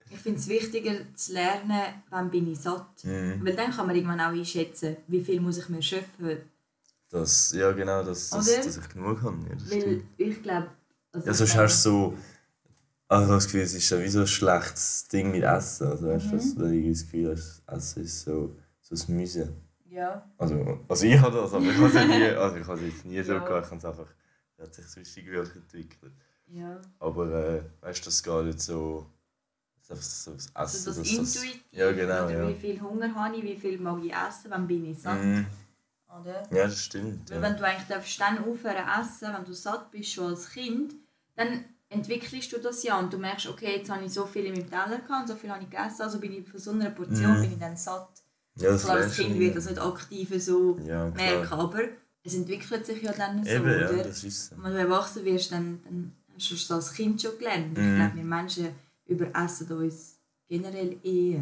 ich 0.10 0.18
finde 0.20 0.40
es 0.40 0.48
wichtiger 0.48 0.94
zu 1.16 1.34
lernen, 1.34 1.82
wann 2.10 2.30
bin 2.30 2.52
ich 2.52 2.60
satt. 2.60 3.04
Mhm. 3.04 3.40
Weil 3.46 3.56
dann 3.56 3.72
kann 3.72 3.88
man 3.88 3.96
irgendwann 3.96 4.20
auch 4.22 4.32
einschätzen, 4.32 4.98
wie 5.08 5.24
viel 5.24 5.40
muss 5.42 5.58
ich 5.58 5.70
mir 5.70 5.82
schöpfen. 5.82 6.38
Das, 7.10 7.52
ja, 7.54 7.72
genau, 7.72 8.04
dass, 8.04 8.30
dass, 8.30 8.48
Oder? 8.48 8.58
dass 8.64 8.78
ich 8.78 8.90
genug 8.90 9.22
habe. 9.22 9.38
Ja, 9.50 9.56
das 9.56 9.72
Weil 9.72 9.82
stimmt. 9.82 10.04
ich 10.18 10.44
glaube... 10.44 10.68
Also 11.14 11.28
Ja, 11.28 11.34
sonst 11.34 11.56
hast 11.56 11.86
du 11.86 11.90
so. 11.90 12.18
Also 13.10 13.34
das 13.34 13.46
Gefühl, 13.46 13.62
es 13.62 13.74
ist 13.74 13.90
ja 13.90 14.02
wie 14.02 14.10
so 14.10 14.20
ein 14.20 14.28
schlechtes 14.28 15.08
Ding 15.08 15.32
mit 15.32 15.44
Essen. 15.44 15.88
Also 15.88 16.08
weißt 16.08 16.26
Mhm. 16.34 16.56
du 16.60 16.66
irgendwie 16.66 16.90
das 16.92 17.02
Gefühl 17.04 17.32
hast, 17.32 17.62
Essen 17.66 18.04
ist 18.04 18.22
so, 18.26 18.56
so 18.82 18.96
ein 19.08 19.16
Müsse. 19.16 19.54
Ja. 19.90 20.30
Also, 20.38 20.80
also 20.90 21.06
ich 21.06 21.18
habe 21.20 21.38
das, 21.38 21.54
aber 21.54 21.64
ich 21.66 21.78
habe 21.78 21.88
es 21.88 21.94
nie, 22.08 22.24
also 22.38 22.58
ich 22.58 22.68
habe 22.68 22.80
es 22.86 22.94
jetzt 22.94 23.06
nie 23.06 23.24
so 23.24 23.34
Ja. 23.34 23.40
gehabt. 23.40 23.66
Ich 23.68 23.72
habe 23.72 23.78
es 23.78 23.86
einfach, 23.86 24.08
es 24.58 24.64
hat 24.66 24.74
sich 24.76 24.86
sonst 24.88 25.18
irgendwie 25.18 25.38
entwickelt. 25.38 26.12
ja. 26.48 26.82
Aber 27.00 27.32
äh, 27.32 27.62
weißt 27.82 28.02
du, 28.02 28.06
das 28.06 28.22
geht 28.22 28.46
jetzt 28.48 28.66
so. 28.66 29.06
Das 29.90 30.26
das 30.26 30.28
Essen. 30.38 30.52
Also 30.54 30.78
das 30.86 30.98
dass 30.98 31.12
Intuitiv, 31.12 31.64
Ja, 31.72 31.92
genau, 31.92 32.26
oder 32.26 32.44
ja. 32.44 32.50
wie 32.50 32.56
viel 32.56 32.82
Hunger 32.82 33.14
habe 33.16 33.36
ich, 33.38 33.44
wie 33.44 33.56
viel 33.56 33.80
mag 33.80 34.04
ich 34.04 34.12
essen, 34.14 34.50
wann 34.50 34.68
bin 34.68 34.86
ich 34.92 35.00
satt. 35.00 35.20
Mhm. 35.24 35.46
Oder? 36.20 36.44
Ja, 36.52 36.66
das 36.66 36.84
stimmt. 36.84 37.30
Weil 37.30 37.38
Ja. 37.38 37.44
wenn 37.44 37.58
du 37.58 37.66
eigentlich 37.66 37.88
darfst 37.88 38.20
dann 38.20 38.40
aufhören 38.44 38.86
essen, 39.02 39.34
wenn 39.34 39.46
du 39.46 39.54
satt 39.54 39.92
bist 39.92 40.12
schon 40.12 40.28
als 40.28 40.50
Kind, 40.50 40.94
dann 41.36 41.66
entwickelst 41.90 42.52
du 42.52 42.58
das 42.58 42.84
ja 42.84 43.00
und 43.00 43.14
du 43.14 43.18
merkst, 43.18 43.48
okay, 43.48 43.78
jetzt 43.78 43.90
habe 43.90 44.04
ich 44.04 44.12
so 44.14 44.26
viel 44.26 44.46
in 44.46 44.54
meinem 44.54 44.70
Teller 44.70 44.98
gehabt, 45.00 45.22
und 45.22 45.28
so 45.28 45.36
viel 45.36 45.50
habe 45.52 45.64
ich 45.64 45.70
gegessen, 45.70 46.02
also 46.02 46.20
bin 46.20 46.34
ich 46.34 46.48
von 46.48 46.60
so 46.60 46.72
einer 46.72 46.90
Portion 46.90 47.38
Mhm. 47.38 47.42
bin 47.42 47.52
ich 47.54 47.60
dann 47.60 47.78
satt. 47.78 48.10
ja, 48.56 48.72
das 48.72 48.84
Klar, 48.84 48.98
als 48.98 49.16
Kind 49.16 49.40
wird 49.40 49.56
das 49.56 49.66
nicht 49.68 49.80
aktiv 49.80 50.34
so 50.44 50.78
Ja, 50.80 51.06
merken, 51.12 51.54
aber 51.54 51.84
es 52.24 52.34
entwickelt 52.34 52.86
sich 52.86 53.02
ja 53.04 53.14
dann 53.14 53.44
so, 53.44 53.50
Eben, 53.52 53.80
ja, 53.80 54.04
das 54.04 54.24
ist 54.24 54.50
so. 54.50 54.56
Und 54.56 54.64
wenn 54.64 54.74
du 54.74 54.80
erwachsen 54.80 55.24
wirst, 55.24 55.52
dann, 55.52 55.82
dann 55.86 56.14
hast 56.36 56.50
du 56.52 56.56
es 56.56 56.72
als 56.72 56.94
Kind 56.94 57.22
schon 57.22 57.38
gelernt. 57.38 57.78
Ich 57.78 57.84
Mhm. 57.86 57.96
glaube, 57.96 58.16
wir 58.16 58.24
Menschen 58.26 58.70
überessen 59.08 59.72
uns 59.72 60.20
generell 60.48 60.98
eher, 61.04 61.42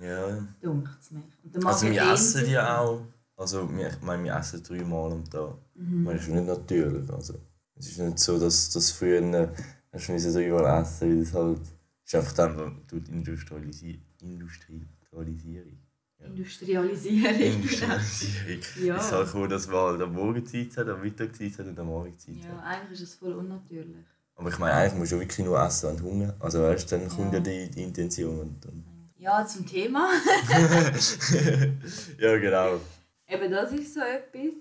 Ja. 0.00 0.46
dunkt 0.60 0.90
es 1.00 1.10
mich. 1.10 1.24
Und 1.42 1.54
der 1.54 1.66
Also 1.66 1.90
wir 1.90 2.12
essen 2.12 2.40
sich 2.44 2.50
ja 2.52 2.78
auch. 2.80 3.02
Also 3.36 3.68
wir, 3.76 3.88
ich 3.88 4.00
meine, 4.02 4.24
wir 4.24 4.34
essen 4.36 4.62
dreimal 4.62 5.12
am 5.12 5.24
Tag. 5.28 5.56
Mhm. 5.74 6.04
Das 6.06 6.22
ist 6.22 6.28
nicht 6.28 6.46
natürlich. 6.46 7.10
Also, 7.10 7.34
es 7.76 7.86
ist 7.88 7.98
nicht 7.98 8.18
so, 8.18 8.38
dass 8.38 8.70
das 8.70 8.90
früher 8.90 9.22
äh, 9.22 9.48
hast 9.92 10.08
du 10.08 10.12
müssen 10.12 10.32
dreimal 10.32 10.82
essen, 10.82 11.08
weil 11.10 11.22
es 11.22 11.32
halt 11.34 11.60
ist 12.04 12.14
einfach 12.14 12.32
dann 12.32 12.82
durch 12.88 13.04
die 13.04 13.12
Industrialisi 13.12 14.00
Industrialisierung. 14.20 15.78
Ja. 16.18 16.26
Industrialisierung. 16.26 17.38
Industrialisierung. 17.40 18.62
Ja. 18.82 18.96
Es 18.96 19.06
ist 19.06 19.12
halt 19.12 19.26
gekommen, 19.26 19.50
dass 19.50 19.66
man 19.68 19.76
halt 19.76 20.00
am 20.02 20.12
Morgenzeit 20.14 20.76
hat, 20.76 20.88
am 20.88 21.00
Mittagszeit 21.00 21.58
hat 21.58 21.66
und 21.66 21.78
am 21.78 21.90
Abendzeit 21.90 22.36
Ja, 22.36 22.48
hat. 22.56 22.64
eigentlich 22.64 23.00
ist 23.02 23.08
es 23.10 23.14
voll 23.14 23.34
unnatürlich. 23.34 24.04
Aber 24.38 24.48
ich 24.50 24.58
meine, 24.58 24.74
eigentlich 24.74 24.94
musst 24.94 25.12
du 25.12 25.18
wirklich 25.20 25.44
nur 25.44 25.60
essen, 25.60 25.88
wenn 25.90 25.96
du 25.96 26.04
Hunger 26.04 26.34
Also 26.38 26.62
weißt 26.62 26.90
dann 26.92 27.08
kommt 27.08 27.32
Ja. 27.32 27.38
ja 27.38 27.40
die, 27.40 27.70
die 27.70 27.82
Intention. 27.82 28.38
Und, 28.38 28.66
und 28.66 28.84
Ja, 29.18 29.44
zum 29.44 29.66
Thema. 29.66 30.08
ja, 32.18 32.38
genau. 32.38 32.80
eben 33.28 33.50
das 33.50 33.72
ist 33.72 33.94
so 33.94 34.00
etwas. 34.00 34.52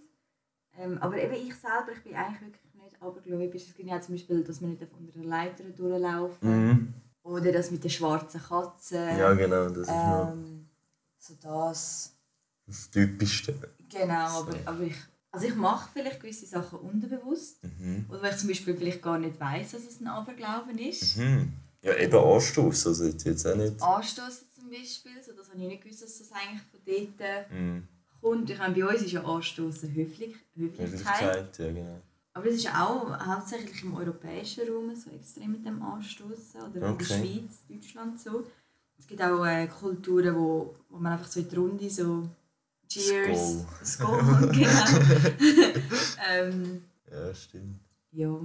Ähm, 0.79 0.97
aber 0.99 1.17
eben 1.17 1.33
ich 1.33 1.55
selber, 1.55 1.91
ich 1.95 2.03
bin 2.03 2.15
eigentlich 2.15 2.41
wirklich 2.41 2.73
nicht 2.75 3.01
abergläubisch. 3.01 3.67
Es 3.69 3.75
gibt 3.75 3.87
ja 3.89 4.01
zum 4.01 4.15
Beispiel, 4.15 4.43
dass 4.43 4.61
man 4.61 4.71
nicht 4.71 4.83
auf 4.83 4.89
unter 4.97 5.13
der 5.13 5.23
Leiter 5.27 5.63
durchlaufen 5.63 6.67
Mhm. 6.67 6.93
Oder 7.23 7.51
das 7.51 7.71
mit 7.71 7.83
der 7.83 7.89
schwarzen 7.89 8.41
Katze. 8.41 8.95
Ja, 8.95 9.33
genau, 9.33 9.67
das 9.67 9.79
ist 9.79 9.89
noch 9.89 10.29
ähm, 10.31 10.69
so 11.17 11.33
das. 11.41 12.13
das 12.65 12.89
Typischste. 12.89 13.53
Genau, 13.89 14.39
aber, 14.41 14.55
aber 14.65 14.81
ich, 14.83 14.95
also 15.37 15.49
ich 15.49 15.55
mache 15.55 15.87
vielleicht 15.93 16.19
gewisse 16.19 16.47
Sachen 16.47 16.79
unterbewusst. 16.79 17.63
Mhm. 17.63 18.05
Oder 18.09 18.23
weil 18.23 18.31
ich 18.33 18.37
zum 18.39 18.49
Beispiel 18.49 18.75
vielleicht 18.75 19.01
gar 19.03 19.19
nicht 19.19 19.39
weiß, 19.39 19.71
dass 19.73 19.83
es 19.85 20.01
ein 20.01 20.07
Aberglauben 20.07 20.77
ist. 20.79 21.17
Mhm. 21.17 21.53
Ja, 21.83 21.93
eben 21.95 22.17
Anstoß, 22.17 22.87
also 22.87 23.05
jetzt 23.05 23.45
auch 23.45 23.55
nicht. 23.55 23.79
Anstoßen 23.81 24.47
zum 24.59 24.69
Beispiel, 24.69 25.11
so, 25.23 25.33
das 25.33 25.49
habe 25.49 25.61
ich 25.61 25.67
nicht 25.67 25.83
gewusst, 25.83 26.01
dass 26.01 26.17
das 26.17 26.31
eigentlich 26.31 26.61
von 26.71 26.79
dort 26.85 27.21
äh, 27.21 27.53
Mhm. 27.53 27.83
kommt. 28.19 28.49
Ich 28.49 28.57
meine, 28.57 28.73
bei 28.73 28.85
uns 28.87 29.01
ist 29.03 29.11
ja 29.11 29.23
Anstoßen 29.23 29.93
Höflich, 29.93 30.35
Höflichkeit. 30.55 30.91
Höflichkeit, 30.91 31.59
ja 31.59 31.67
genau. 31.71 32.01
Aber 32.33 32.45
das 32.45 32.55
ist 32.55 32.67
auch 32.67 33.19
hauptsächlich 33.25 33.83
im 33.83 33.95
europäischen 33.95 34.67
Raum 34.69 34.95
so 34.95 35.11
extrem 35.11 35.51
mit 35.51 35.65
dem 35.65 35.81
Anstoßen. 35.83 36.61
Oder 36.61 36.73
in 36.73 36.79
der 36.81 36.89
Okay. 36.91 37.03
Schweiz, 37.05 37.59
Deutschland 37.69 38.19
so. 38.19 38.43
Es 38.99 39.05
gibt 39.05 39.21
auch 39.21 39.45
äh, 39.45 39.67
Kulturen, 39.67 40.35
wo, 40.35 40.75
wo 40.89 40.97
man 40.97 41.13
einfach 41.13 41.27
so 41.27 41.39
in 41.39 41.47
die 41.49 41.55
Runde 41.55 41.89
so 41.89 42.27
Cheers, 42.87 43.65
Skål, 43.83 44.49
genau. 44.51 44.85
ähm, 46.31 46.83
Ja, 47.11 47.33
stimmt. 47.33 47.79
ja, 48.11 48.39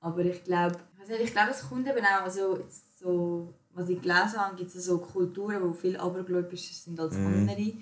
aber 0.00 0.24
ich 0.24 0.42
glaube, 0.44 0.76
ich, 1.22 1.32
glaube, 1.32 1.50
es 1.52 1.62
kommt 1.68 1.86
eben 1.86 2.04
auch, 2.04 2.22
also 2.22 2.56
jetzt 2.58 2.98
so, 2.98 3.54
was 3.74 3.88
ich 3.88 4.00
gelesen 4.00 4.38
habe, 4.38 4.56
gibt 4.56 4.74
es 4.74 4.84
so 4.84 4.98
Kulturen, 4.98 5.72
die 5.72 5.78
viel 5.78 5.96
abergläubischer 5.96 6.74
sind 6.74 6.98
als 6.98 7.14
Mhm. 7.14 7.26
andere. 7.26 7.72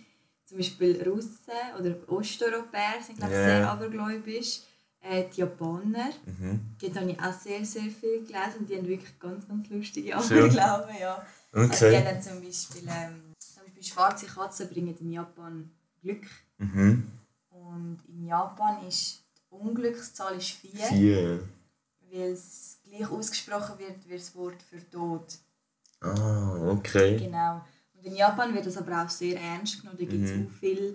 Zum 0.44 0.58
Beispiel 0.58 1.02
Russen 1.08 1.52
oder 1.78 1.96
Osteuropäer 2.06 3.00
sind 3.04 3.16
glaube 3.18 3.32
ich 3.32 3.38
Ja. 3.38 3.44
sehr 3.46 3.70
abergläubisch. 3.70 4.60
Äh, 5.00 5.24
die 5.34 5.40
Japaner, 5.40 6.10
Mhm. 6.26 6.60
dort 6.80 6.96
habe 6.96 7.10
ich 7.10 7.20
auch 7.20 7.32
sehr, 7.32 7.64
sehr 7.64 7.82
viel 7.90 8.20
gelesen 8.24 8.60
und 8.60 8.68
die 8.70 8.76
haben 8.76 8.86
wirklich 8.88 9.18
ganz, 9.18 9.46
ganz 9.46 9.68
lustige. 9.68 10.16
Aberglauben. 10.16 10.94
Ja. 11.00 11.26
Also 11.52 11.68
die 11.68 11.74
Okay. 11.74 11.96
haben 11.96 12.04
dann 12.06 12.22
zum 12.22 12.42
Beispiel, 12.42 12.82
ähm, 12.88 13.32
zum 13.38 13.62
Beispiel 13.64 13.82
schwarze 13.82 14.26
Katzen 14.26 14.68
bringen 14.68 14.96
in 14.98 15.12
Japan 15.12 15.70
Glück. 16.04 16.24
Mhm. 16.58 17.08
Und 17.50 17.98
in 18.08 18.26
Japan 18.26 18.86
ist 18.86 19.22
die 19.50 19.54
Unglückszahl 19.56 20.36
ist 20.36 20.50
4 20.50 20.70
Vier. 20.86 21.48
weil 22.12 22.32
es 22.32 22.78
gleich 22.84 23.10
ausgesprochen 23.10 23.78
wird 23.78 23.96
wie 24.08 24.14
das 24.16 24.34
Wort 24.36 24.62
für 24.62 24.78
Tod. 24.90 25.24
Ah, 26.00 26.56
okay. 26.70 27.16
Genau. 27.16 27.64
Und 27.94 28.04
in 28.04 28.16
Japan 28.16 28.52
wird 28.54 28.66
das 28.66 28.76
aber 28.76 29.02
auch 29.04 29.08
sehr 29.08 29.40
ernst 29.40 29.80
genommen. 29.80 29.98
Da 29.98 30.04
gibt 30.04 30.24
es 30.24 30.32
Mhm. 30.32 30.46
auch 30.46 30.58
viele, 30.60 30.94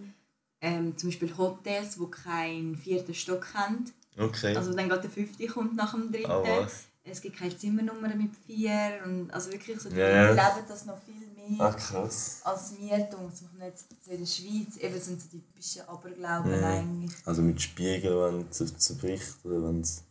ähm, 0.61 0.97
zum 0.97 1.09
Beispiel 1.09 1.35
Hotels, 1.37 1.95
die 1.95 2.11
keinen 2.11 2.75
vierten 2.75 3.13
Stock 3.15 3.47
haben. 3.53 3.85
Okay. 4.17 4.55
Also 4.55 4.73
dann 4.73 4.89
geht 4.89 5.03
der 5.03 5.09
fünfte 5.09 5.47
kommt 5.47 5.75
nach 5.75 5.93
dem 5.93 6.11
dritten. 6.11 6.29
was? 6.29 6.83
Es 7.03 7.21
gibt 7.21 7.37
keine 7.37 7.57
Zimmernummern 7.57 8.17
mit 8.17 8.35
vier. 8.45 9.01
Und 9.05 9.31
also 9.31 9.51
wirklich 9.51 9.79
so, 9.79 9.89
die 9.89 9.95
ja. 9.95 10.29
leben 10.31 10.65
das 10.67 10.85
noch 10.85 10.99
viel 11.01 11.15
mehr 11.35 11.38
Ah, 11.57 11.71
krass. 11.73 12.41
als 12.43 12.77
wir. 12.77 13.09
tun. 13.09 13.27
Das 13.29 13.41
machen 13.41 13.59
wir 13.59 13.67
jetzt 13.67 13.85
in 14.07 14.19
der 14.19 14.25
Schweiz. 14.25 14.77
Eben 14.77 14.99
sind 14.99 15.21
so 15.21 15.27
typische 15.29 15.87
Aberglauben 15.87 16.57
Mhm. 16.57 16.63
eigentlich. 16.63 17.11
Also 17.25 17.41
mit 17.41 17.61
Spiegel, 17.61 18.11
wenn 18.21 18.45
es 18.49 18.77
zerbricht 18.77 19.37
oder 19.43 19.63
wenn 19.63 19.81
es. 19.81 20.03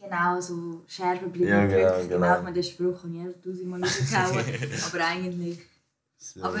Genau, 0.00 0.40
so 0.40 0.82
Scherben 0.88 1.30
bleiben 1.30 1.48
Ja, 1.48 1.66
genau, 1.66 2.08
genau. 2.08 2.36
Ich 2.38 2.42
meine, 2.42 2.54
den 2.54 2.64
Spruch 2.64 3.04
ich 3.04 3.20
auch 3.28 3.42
tausendmal 3.42 3.82
rausgehauen. 3.82 4.44
aber 4.86 5.04
eigentlich... 5.06 5.58
So. 6.18 6.42
Aber 6.42 6.60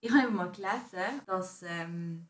ich 0.00 0.10
habe 0.10 0.30
mal 0.30 0.50
gelesen, 0.50 1.20
dass 1.26 1.62
ähm, 1.62 2.26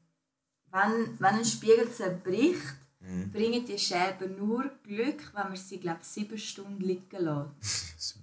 wenn, 0.70 1.18
wenn 1.18 1.34
ein 1.34 1.44
Spiegel 1.44 1.90
zerbricht, 1.92 2.76
Mhm. 3.02 3.30
bringen 3.32 3.64
die 3.64 3.78
Scherben 3.78 4.36
nur 4.36 4.70
Glück, 4.82 5.32
wenn 5.32 5.44
man 5.48 5.56
sie, 5.56 5.78
glaube 5.80 6.00
sieben 6.02 6.36
Stunden 6.36 6.80
liegen 6.82 7.06
lässt. 7.10 7.94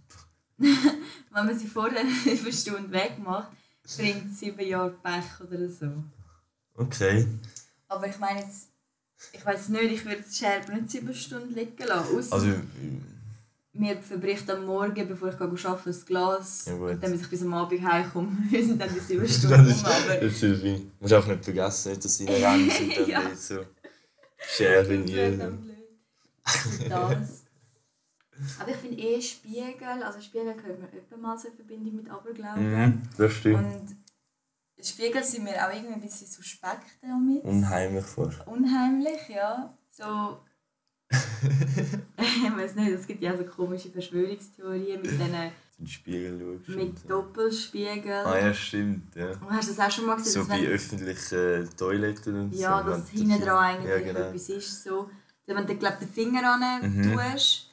Wenn 0.59 1.45
man 1.45 1.57
sie 1.59 1.67
vor 1.67 1.89
den 1.89 2.09
sieben 2.23 2.51
Stunden 2.51 2.91
wegmacht, 2.91 3.51
bringt 3.95 4.31
es 4.31 4.39
sieben 4.39 4.65
Jahre 4.67 4.91
Pech 5.03 5.39
oder 5.47 5.69
so. 5.69 5.91
Okay. 6.75 7.25
Aber 7.87 8.07
ich 8.07 8.17
meine 8.19 8.41
jetzt, 8.41 8.67
ich 9.33 9.45
weiß 9.45 9.69
nicht, 9.69 9.83
ich 9.91 10.05
würde 10.05 10.23
die 10.27 10.35
Scherben 10.35 10.75
nicht 10.75 10.91
sieben 10.91 11.13
Stunden 11.13 11.53
liegen 11.53 11.77
lassen. 11.85 12.17
Ausser 12.17 12.33
Also, 12.35 12.47
mir 13.73 13.95
verbricht 14.01 14.49
am 14.49 14.65
Morgen, 14.65 15.07
bevor 15.07 15.29
ich 15.29 15.39
arbeite, 15.39 15.83
das 15.85 16.05
Glas. 16.05 16.65
Ja, 16.65 16.73
und 16.73 17.01
dann, 17.03 17.11
bis 17.11 17.21
ich 17.21 17.29
bis 17.29 17.41
am 17.43 17.53
Abend 17.53 17.81
heimkomme, 17.87 18.35
sind 18.51 18.81
dann 18.81 18.91
die 18.93 18.99
sieben 18.99 19.27
Stunden 19.29 19.67
das 19.67 19.83
rum. 19.85 19.91
Aber 19.91 20.15
das 20.15 20.41
ist. 20.43 20.63
Du 20.63 20.91
musst 20.99 21.13
auch 21.13 21.27
nicht 21.27 21.43
vergessen, 21.45 21.89
nicht, 21.91 22.03
dass 22.05 22.17
deine 22.17 22.31
Hände 22.31 22.73
sind 22.73 22.97
dann 22.97 23.07
Ja. 23.09 23.21
nicht 23.29 23.41
so. 23.41 23.65
Schere 24.39 24.93
in 24.93 25.05
Das 25.05 26.87
das. 26.89 27.43
Aber 28.59 28.69
ich 28.71 28.77
finde 28.77 28.97
eh 28.97 29.21
Spiegel, 29.21 30.03
also 30.03 30.19
Spiegel 30.21 30.53
gehört 30.55 30.79
mir 30.79 30.97
öfter 30.99 31.17
mal 31.17 31.37
so 31.37 31.47
in 31.47 31.55
Verbindung 31.55 31.95
mit 31.95 32.09
Aberglauben. 32.09 32.71
Mhm, 32.83 33.01
das 33.17 33.33
stimmt. 33.33 33.57
Und 33.63 34.85
Spiegel 34.85 35.23
sind 35.23 35.43
mir 35.43 35.55
auch 35.67 35.73
irgendwie 35.73 35.93
ein 35.95 36.01
bisschen 36.01 36.27
suspekt 36.27 36.85
damit. 37.01 37.43
Unheimlich 37.43 38.05
vor. 38.05 38.31
Unheimlich, 38.45 39.27
ja. 39.29 39.75
So, 39.89 40.39
ich 41.09 42.57
weiß 42.57 42.75
nicht, 42.75 42.91
es 42.91 43.07
gibt 43.07 43.21
ja 43.23 43.35
so 43.37 43.43
komische 43.45 43.89
Verschwörungstheorien 43.89 45.01
mit 45.01 45.11
diesen 45.11 45.31
den 45.79 45.87
Spiegel 45.87 46.59
schaust. 46.65 46.77
mit 46.77 46.99
so. 46.99 47.07
Doppelspiegel. 47.07 48.11
Ah 48.25 48.37
ja, 48.39 48.53
stimmt, 48.53 49.15
ja. 49.15 49.29
Und 49.31 49.51
hast 49.51 49.69
du 49.69 49.75
das 49.75 49.85
auch 49.87 49.91
schon 49.91 50.05
mal 50.05 50.15
gesehen? 50.15 50.33
So 50.33 50.39
dass 50.39 50.49
bei 50.49 50.67
öffentlichen 50.67 51.69
Toiletten 51.77 52.41
und 52.41 52.53
Ja, 52.55 52.83
so. 52.83 52.89
dass 52.89 53.13
wenn 53.13 53.29
hinten 53.29 53.41
dran 53.45 53.57
eigentlich 53.57 53.89
Ja, 53.91 53.99
genau. 53.99 54.19
etwas 54.19 54.49
ist. 54.49 54.83
So. 54.83 55.09
Wenn 55.45 55.65
du 55.65 55.75
glaub, 55.75 55.97
den 55.99 56.09
Finger 56.09 56.43
an 56.53 56.81
Mhm. 56.97 57.13
tust, 57.15 57.66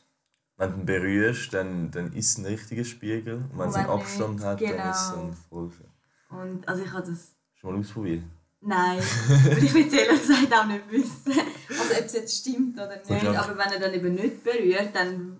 Wenn 0.56 0.70
du 0.70 0.76
ihn 0.78 0.86
berührst, 0.86 1.52
dann, 1.52 1.90
dann 1.90 2.12
ist 2.12 2.30
es 2.30 2.38
ein 2.38 2.46
richtiger 2.46 2.84
Spiegel. 2.84 3.44
Und 3.52 3.58
wenn 3.58 3.68
es 3.68 3.74
einen 3.74 3.88
Abstand 3.88 4.36
nicht, 4.36 4.44
hat, 4.44 4.60
dann 4.60 4.90
ist 4.90 5.00
es 5.00 5.10
genau. 5.10 5.22
ein 5.22 5.36
falscher. 5.50 5.84
und 6.30 6.68
also 6.68 6.82
ich 6.82 6.92
habe 6.92 7.06
das... 7.06 7.34
Schon 7.54 7.72
mal 7.72 7.80
ausprobiert? 7.80 8.22
Nein, 8.66 8.98
aber 9.28 9.58
ich 9.58 9.74
will 9.74 9.86
es 9.86 9.92
ehrlich 9.92 10.20
gesagt 10.22 10.52
auch 10.54 10.66
nicht 10.66 10.90
wissen. 10.90 11.32
Also 11.68 11.94
ob 11.98 12.04
es 12.06 12.12
jetzt 12.14 12.38
stimmt 12.38 12.76
oder 12.76 12.96
nicht. 12.96 13.26
Aber 13.26 13.58
wenn 13.58 13.72
er 13.72 13.78
dann 13.78 13.92
eben 13.92 14.14
nicht 14.14 14.42
berührt, 14.42 14.94
dann 14.94 15.36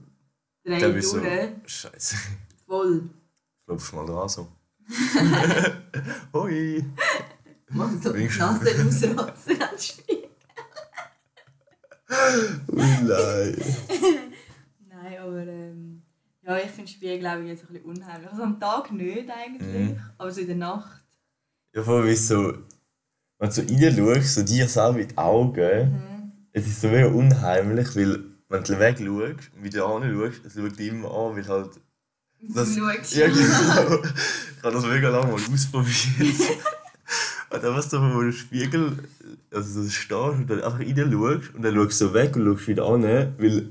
bist 0.62 1.14
du 1.14 1.21
durch. 1.21 1.49
so, 1.64 1.88
Scheiße. 1.88 2.16
Voll. 2.66 3.09
Klopfst 3.64 3.92
mal 3.94 4.04
dran 4.04 4.28
so. 4.28 4.49
Hoi! 6.35 6.85
Mach 7.71 7.90
so 8.02 8.12
die 8.12 8.25
Nase 8.25 8.85
rausrotzen 8.85 9.62
ans 9.62 9.87
Spiel. 9.87 10.28
Ui, 12.68 13.02
nein. 13.02 14.33
Aber 15.25 15.38
ähm, 15.47 16.02
ja, 16.43 16.57
ich 16.59 16.71
finde 16.71 16.90
Spiegel 16.90 17.26
ich 17.45 17.49
jetzt 17.49 17.62
ein 17.64 17.73
bisschen 17.73 17.85
unheimlich. 17.90 18.31
Also 18.31 18.43
am 18.43 18.61
Tag 18.61 18.93
nicht 18.93 19.31
eigentlich, 19.31 19.90
Mhm. 19.90 20.00
aber 20.19 20.31
so 20.31 20.40
in 20.40 20.47
der 20.49 20.57
Nacht. 20.57 21.02
Ja, 21.75 21.83
vor 21.83 22.00
allem, 22.00 22.14
so, 22.14 22.52
wenn 23.38 23.49
du 23.49 23.54
so 23.54 23.62
reinschaust, 23.62 24.35
so 24.35 24.43
dir 24.43 24.69
selber 24.69 25.02
die 25.02 25.16
Augen, 25.16 25.90
Mhm. 25.93 26.33
es 26.52 26.66
ist 26.66 26.81
so 26.81 26.88
mega 26.88 27.09
unheimlich, 27.09 27.97
weil 27.97 28.23
wenn 28.49 28.62
du 28.62 28.78
weg 28.78 28.99
schaust 28.99 29.50
und 29.57 29.64
wieder 29.64 29.87
anschaust, 29.87 30.45
es 30.45 30.54
schaut 30.54 30.78
dich 30.78 30.88
immer 30.88 31.09
an, 31.11 31.37
weil 31.37 31.49
halt. 31.49 31.71
Das- 32.40 32.75
du 32.75 32.81
schaust. 32.81 33.14
Ja, 33.14 33.26
genau. 33.28 34.02
Ich 34.04 34.62
habe 34.62 34.75
das 34.75 34.87
mega 34.87 35.09
lange 35.09 35.33
mal 35.33 35.40
ausprobiert. 35.52 35.97
und 37.50 37.62
dann 37.62 37.75
was 37.75 37.88
du 37.88 37.99
vor 37.99 38.23
dem 38.23 38.33
Spiegel, 38.33 38.99
also 39.50 39.83
so 39.83 39.88
stehst 39.88 40.12
und 40.12 40.49
dann 40.50 40.62
einfach 40.62 40.78
reinschaust 40.81 41.54
und 41.54 41.62
dann 41.62 41.75
schaust 41.75 42.00
du 42.00 42.07
so 42.09 42.14
weg 42.14 42.37
und 42.37 42.45
schaust 42.45 42.69
wieder 42.69 42.85
an, 42.87 43.02
weil 43.38 43.69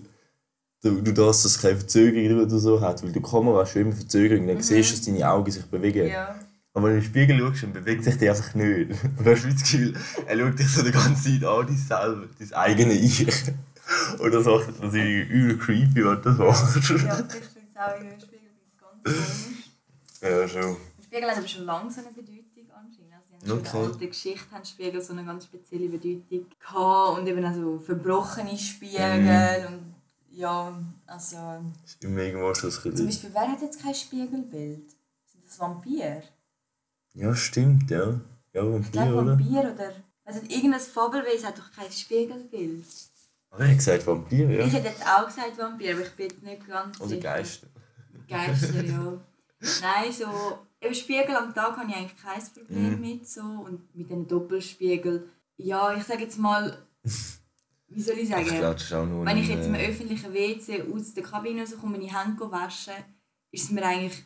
du, 0.84 1.02
du 1.02 1.12
das, 1.14 1.44
dass 1.44 1.46
es 1.56 1.62
keine 1.62 1.78
Verzögerung 1.78 2.40
oder 2.46 2.60
so 2.60 2.80
hat, 2.82 3.02
weil 3.04 3.12
die 3.12 3.22
Kamera 3.22 3.62
hast 3.62 3.74
du 3.74 3.80
immer 3.80 3.94
Verzögerung, 3.94 4.48
dann 4.48 4.58
Mhm. 4.58 4.62
siehst 4.62 4.92
du, 4.92 4.96
dass 4.98 5.06
deine 5.06 5.30
Augen 5.30 5.52
sich 5.52 5.66
bewegen. 5.66 6.08
Ja. 6.08 6.36
Aber 6.76 6.86
wenn 6.88 6.94
du 6.94 6.98
in 6.98 7.04
den 7.04 7.10
Spiegel 7.10 7.40
schaust, 7.40 7.64
dann 7.64 7.74
bewegt 7.74 8.04
sich 8.04 8.18
der 8.18 8.32
einfach 8.34 8.54
nicht. 8.56 8.92
Und 9.18 9.26
dann 9.26 9.36
hast 9.36 9.44
du 9.46 9.50
das 9.50 9.62
Gefühl, 9.62 9.94
er 10.26 10.38
schaut 10.40 10.60
dich 10.60 10.68
so 10.70 10.82
die 10.84 10.92
ganze 10.92 11.24
Zeit 11.40 11.44
an, 11.44 11.68
dich 11.68 11.84
selber, 11.88 12.28
dein 12.40 12.54
eigene 12.54 12.94
Ich. 12.94 13.28
Und 14.20 14.34
das 14.34 14.46
macht 14.46 14.68
das 14.70 14.94
irgendwie 14.94 15.20
übel 15.22 15.58
creepy, 15.58 15.96
wenn 15.96 16.04
du 16.04 16.16
das 16.16 16.38
machst. 16.38 16.76
ja, 16.76 16.80
ich 16.80 16.94
finde 16.96 17.06
es 17.06 17.78
auch 17.78 18.00
im 18.00 18.20
Spiegel 18.20 18.50
ganz 18.50 19.04
komisch. 19.04 19.18
Ja, 20.22 20.48
schon. 20.48 20.62
Im 20.98 21.04
Spiegel 21.04 21.30
hat 21.30 21.38
aber 21.38 21.48
schon 21.48 21.66
lange 21.66 21.92
so 21.92 22.00
eine 22.02 22.10
Bedeutung 22.12 22.72
anscheinend. 22.74 23.14
Also, 23.44 23.56
in 23.58 23.64
der 23.64 23.74
alten 23.76 24.08
Geschichte 24.10 24.52
haben 24.52 24.66
Spiegel 24.66 25.02
so 25.02 25.14
eine 25.14 25.26
ganz 25.26 25.44
spezielle 25.46 25.90
Bedeutung 25.90 26.46
gehabt 26.60 27.20
und 27.20 27.28
eben 27.28 27.46
auch 27.46 27.54
so 27.54 27.80
verbrochene 27.80 28.58
Spiegel 28.58 29.22
Mhm. 29.22 29.68
und 29.68 29.93
ja, 30.36 30.78
also... 31.06 31.38
Ist 31.86 32.04
immer 32.04 32.22
irgendwo 32.22 32.54
schon 32.54 32.70
ein 32.72 32.96
Zum. 32.96 33.06
Beispiel, 33.06 33.30
wer 33.34 33.52
hat 33.52 33.62
jetzt 33.62 33.82
kein 33.82 33.94
Spiegelbild? 33.96 34.90
Sind 35.26 35.46
das 35.46 35.60
Vampir? 35.60 36.24
Ja, 37.14 37.36
stimmt, 37.36 37.90
ja. 37.92 38.20
Ja, 38.54 38.64
Ich 38.64 38.72
Vampir, 38.72 38.92
glaube 38.92 39.14
oder? 39.22 39.32
Vampir 39.40 39.74
oder... 39.74 39.92
Also 40.26 40.40
irgendein 40.48 40.80
Fabelwesen 40.80 41.48
hat 41.48 41.58
doch 41.58 41.72
kein 41.72 41.92
Spiegelbild. 41.92 42.86
Aber 43.50 43.64
ich 43.64 43.68
habe 43.68 43.76
gesagt 43.78 44.08
Vampir, 44.08 44.50
ja. 44.50 44.66
Ich 44.66 44.74
hätte 44.74 44.88
jetzt 44.88 45.06
auch 45.06 45.26
gesagt 45.26 45.58
Vampir, 45.58 45.94
aber 45.94 46.02
ich 46.04 46.12
bin 46.14 46.30
jetzt 46.30 46.44
nicht 46.44 46.68
ganz 46.68 47.00
Oder 47.00 47.10
sicher. 47.10 47.22
Geister. 47.22 47.68
Geister, 48.28 48.84
ja. 48.86 49.20
Nein, 49.82 50.12
so 50.12 50.26
im 50.80 50.94
Spiegel 50.94 51.36
am 51.36 51.54
Tag 51.54 51.78
habe 51.78 51.90
ich 51.90 51.96
eigentlich 51.96 52.18
kein 52.22 52.42
Problem 52.54 52.96
Mhm. 52.96 53.02
mit 53.02 53.28
so 53.28 53.42
und 53.42 53.96
mit 53.96 54.10
den 54.10 54.28
Doppelspiegel. 54.28 55.30
Ja, 55.58 55.94
ich 55.96 56.04
sage 56.04 56.24
jetzt 56.24 56.38
mal, 56.40 56.78
wie 57.96 58.02
soll 58.02 58.16
ich 58.18 58.30
Ich 58.30 58.88
sagen? 58.90 59.10
nur 59.10 59.26
Wenn 59.26 59.38
ich 59.38 59.48
jetzt 59.50 59.68
im 59.68 59.76
äh, 59.76 59.88
öffentlichen 59.90 60.34
WC 60.34 60.84
aus 60.94 61.14
der 61.14 61.24
Kabine 61.24 61.62
rauskomme 61.62 61.96
und 61.98 62.04
meine 62.04 62.20
Hände 62.20 62.52
wasche, 62.52 62.92
ist 63.52 63.64
es 63.66 63.72
mir 63.72 63.84
eigentlich 63.86 64.24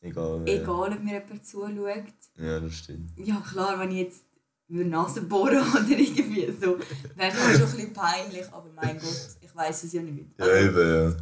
Egal. 0.00 0.42
egal, 0.46 0.92
ob 0.92 1.02
mir 1.02 1.20
jemand 1.20 1.46
zuschaut. 1.46 2.14
Ja, 2.36 2.58
das 2.60 2.72
stimmt. 2.74 3.10
Ja 3.16 3.40
klar, 3.40 3.78
wenn 3.78 3.90
ich 3.92 3.98
jetzt 3.98 4.24
über 4.68 4.84
Nase 4.84 5.22
bohre 5.22 5.60
oder 5.72 5.88
irgendwie 5.90 6.46
so, 6.60 6.78
wäre 7.16 7.32
das 7.32 7.52
schon 7.58 7.62
ein 7.68 7.70
bisschen 7.76 7.92
peinlich, 7.92 8.46
aber 8.52 8.70
mein 8.74 8.98
Gott, 8.98 9.28
ich 9.40 9.54
weiß 9.54 9.84
es 9.84 9.92
ja 9.92 10.02
nicht. 10.02 10.38
Ja, 10.38 10.44
Also, 10.46 10.56
eben, 10.78 10.94
ja. 11.10 11.16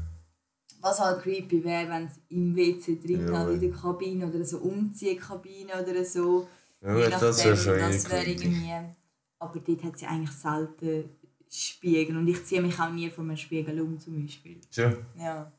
was 0.81 0.99
halt 1.01 1.23
creepy 1.23 1.63
wäre, 1.65 1.91
wenn 1.91 2.07
es 2.07 2.13
im 2.29 2.57
WC 2.57 2.97
drin 3.01 3.27
Ja. 3.29 3.39
halt 3.39 3.55
in 3.55 3.61
der 3.61 3.79
Kabine 3.79 4.27
oder 4.29 4.45
so 4.45 4.59
Umziehkabine 4.59 5.73
oder 5.83 6.05
so. 6.05 6.49
Ja, 6.83 6.97
Je 6.97 7.11
das 7.11 7.21
wäre 7.21 7.51
nachdem, 7.51 7.57
schon 7.57 7.79
das 7.79 8.11
wäre 8.11 8.25
irgendwie. 8.25 8.47
irgendwie. 8.47 8.95
Aber 9.39 9.59
dort 9.59 9.85
hat 9.85 9.99
sie 9.99 10.07
eigentlich 10.07 10.31
selten 10.37 11.05
Spiegel 11.51 12.17
und 12.17 12.29
ich 12.29 12.45
ziehe 12.45 12.63
mich 12.63 12.79
auch 12.79 12.91
nie 12.91 13.11
von 13.11 13.29
einem 13.29 13.37
Spiegel 13.37 13.81
um 13.81 13.99
zum 13.99 14.23
Beispiel. 14.23 14.61
Schon? 14.71 14.97
Ja. 15.19 15.51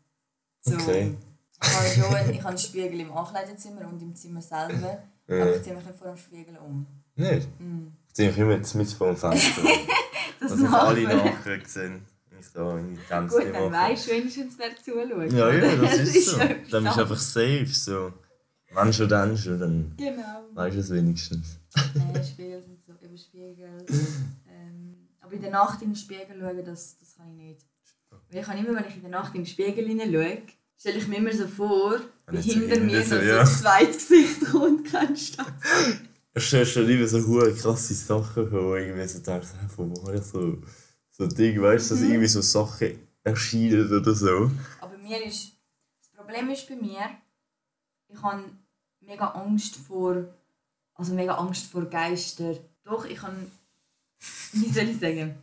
So. 0.62 0.76
Okay. 0.76 1.16
Ich 1.64 1.70
habe 1.70 1.88
schon 1.88 2.16
einen, 2.16 2.32
ich 2.32 2.40
habe 2.40 2.50
einen 2.50 2.58
Spiegel 2.58 3.00
im 3.02 3.12
Ankleidezimmer 3.12 3.88
und 3.88 4.02
im 4.02 4.16
Zimmer 4.16 4.42
selber, 4.42 5.04
aber 5.28 5.56
ich 5.56 5.62
ziehe 5.64 5.76
mich 5.76 5.86
nicht 5.86 5.98
vor 5.98 6.08
dem 6.08 6.18
Spiegel 6.18 6.58
um. 6.58 6.88
Nicht? 7.16 7.48
Mhm. 7.60 7.92
Ich 8.08 8.14
ziehe 8.16 8.30
mich 8.30 8.38
immer 8.38 8.54
jetzt 8.54 8.74
mit 8.74 8.90
vor 8.92 9.08
dem 9.08 9.18
Fenster. 9.18 9.62
Das 10.40 10.50
dass 10.54 10.60
ich 10.60 10.70
alle 10.70 11.04
nachher 11.04 11.60
sehen, 11.68 12.02
ich 12.40 12.52
da 12.52 12.76
in 12.76 12.96
die 12.96 13.02
Tänze 13.08 13.38
Gut, 13.38 13.54
dann 13.54 13.72
weisst 13.72 14.08
du 14.08 14.12
wenigstens, 14.12 14.56
wer 14.58 14.76
zuschaut. 14.76 15.32
Ja, 15.32 15.54
ja, 15.54 15.76
das 15.76 15.98
ist 16.00 16.26
so. 16.32 16.38
Dann 16.40 16.84
bist 16.84 16.98
du 16.98 17.02
einfach 17.02 17.20
safe. 17.20 17.68
So. 17.68 18.14
Wenn 18.74 18.92
schon, 18.92 19.08
dann 19.08 19.38
schon, 19.38 19.60
dann 19.60 19.94
Genau. 19.98 20.46
weißt 20.56 20.78
du 20.78 20.80
es 20.80 20.90
wenigstens. 20.90 21.60
Nein, 21.94 22.24
Spiegel 22.26 22.64
sind 22.64 22.80
so 22.88 22.94
über 22.94 23.18
Spiegel. 23.18 23.86
Ähm, 23.88 24.32
aber 25.32 25.38
in 25.38 25.42
der 25.42 25.52
Nacht 25.52 25.82
in 25.82 25.90
den 25.90 25.96
Spiegel 25.96 26.40
schauen, 26.40 26.66
das, 26.66 26.98
das 27.00 27.16
kann 27.16 27.30
ich 27.32 27.38
nicht. 27.38 27.66
Weil 28.30 28.42
ich 28.42 28.46
kann 28.46 28.58
immer, 28.58 28.76
wenn 28.78 28.88
ich 28.90 28.96
in 28.96 29.02
der 29.02 29.12
Nacht 29.12 29.34
in 29.34 29.42
den 29.42 29.48
Spiegel 29.48 29.88
hineinschaue, 29.88 30.42
stelle 30.78 30.98
ich 30.98 31.08
mir 31.08 31.18
immer 31.18 31.32
so 31.32 31.48
vor, 31.48 32.02
wie 32.28 32.42
hinter 32.42 32.80
mir 32.82 33.02
so, 33.04 33.16
so, 33.16 33.22
so 33.22 33.28
ja. 33.28 33.40
ein 33.40 33.48
zweites 33.48 34.10
Gesicht 34.10 34.52
kommt, 34.52 34.92
kennst 34.92 35.40
du 35.40 35.44
das? 36.34 36.44
Stellst 36.44 36.76
dir 36.76 36.82
lieber 36.82 37.08
so 37.08 37.26
hohe 37.26 37.54
krasse 37.54 37.94
Sachen 37.94 38.50
vor, 38.50 38.64
wo 38.64 38.76
irgendwie 38.76 39.08
so 39.08 39.20
denkst, 39.20 39.48
hä, 39.60 39.68
von 39.74 39.96
wo 39.96 40.08
habe 40.08 40.18
ich 40.18 40.24
so, 40.24 40.58
so 41.10 41.28
Ding, 41.28 41.62
weißt 41.62 41.92
du, 41.92 41.96
dass 41.96 42.04
Mhm. 42.04 42.10
irgendwie 42.12 42.28
so 42.28 42.42
Sachen 42.42 43.08
erscheinen 43.24 43.94
oder 43.94 44.14
so. 44.14 44.52
Aber 44.82 44.98
mir 44.98 45.24
ist, 45.26 45.54
das 46.02 46.10
Problem 46.14 46.50
ist 46.50 46.68
bei 46.68 46.76
mir, 46.76 47.10
ich 48.10 48.22
habe 48.22 48.44
mega 49.00 49.28
Angst 49.28 49.76
vor, 49.78 50.26
also 50.96 51.14
mega 51.14 51.36
Angst 51.36 51.72
vor 51.72 51.86
Geistern. 51.86 52.58
Doch, 52.84 53.06
ich 53.06 53.22
habe, 53.22 53.36
wie 54.54 54.70
soll 54.70 54.90
ich 54.90 55.00
sagen, 55.00 55.36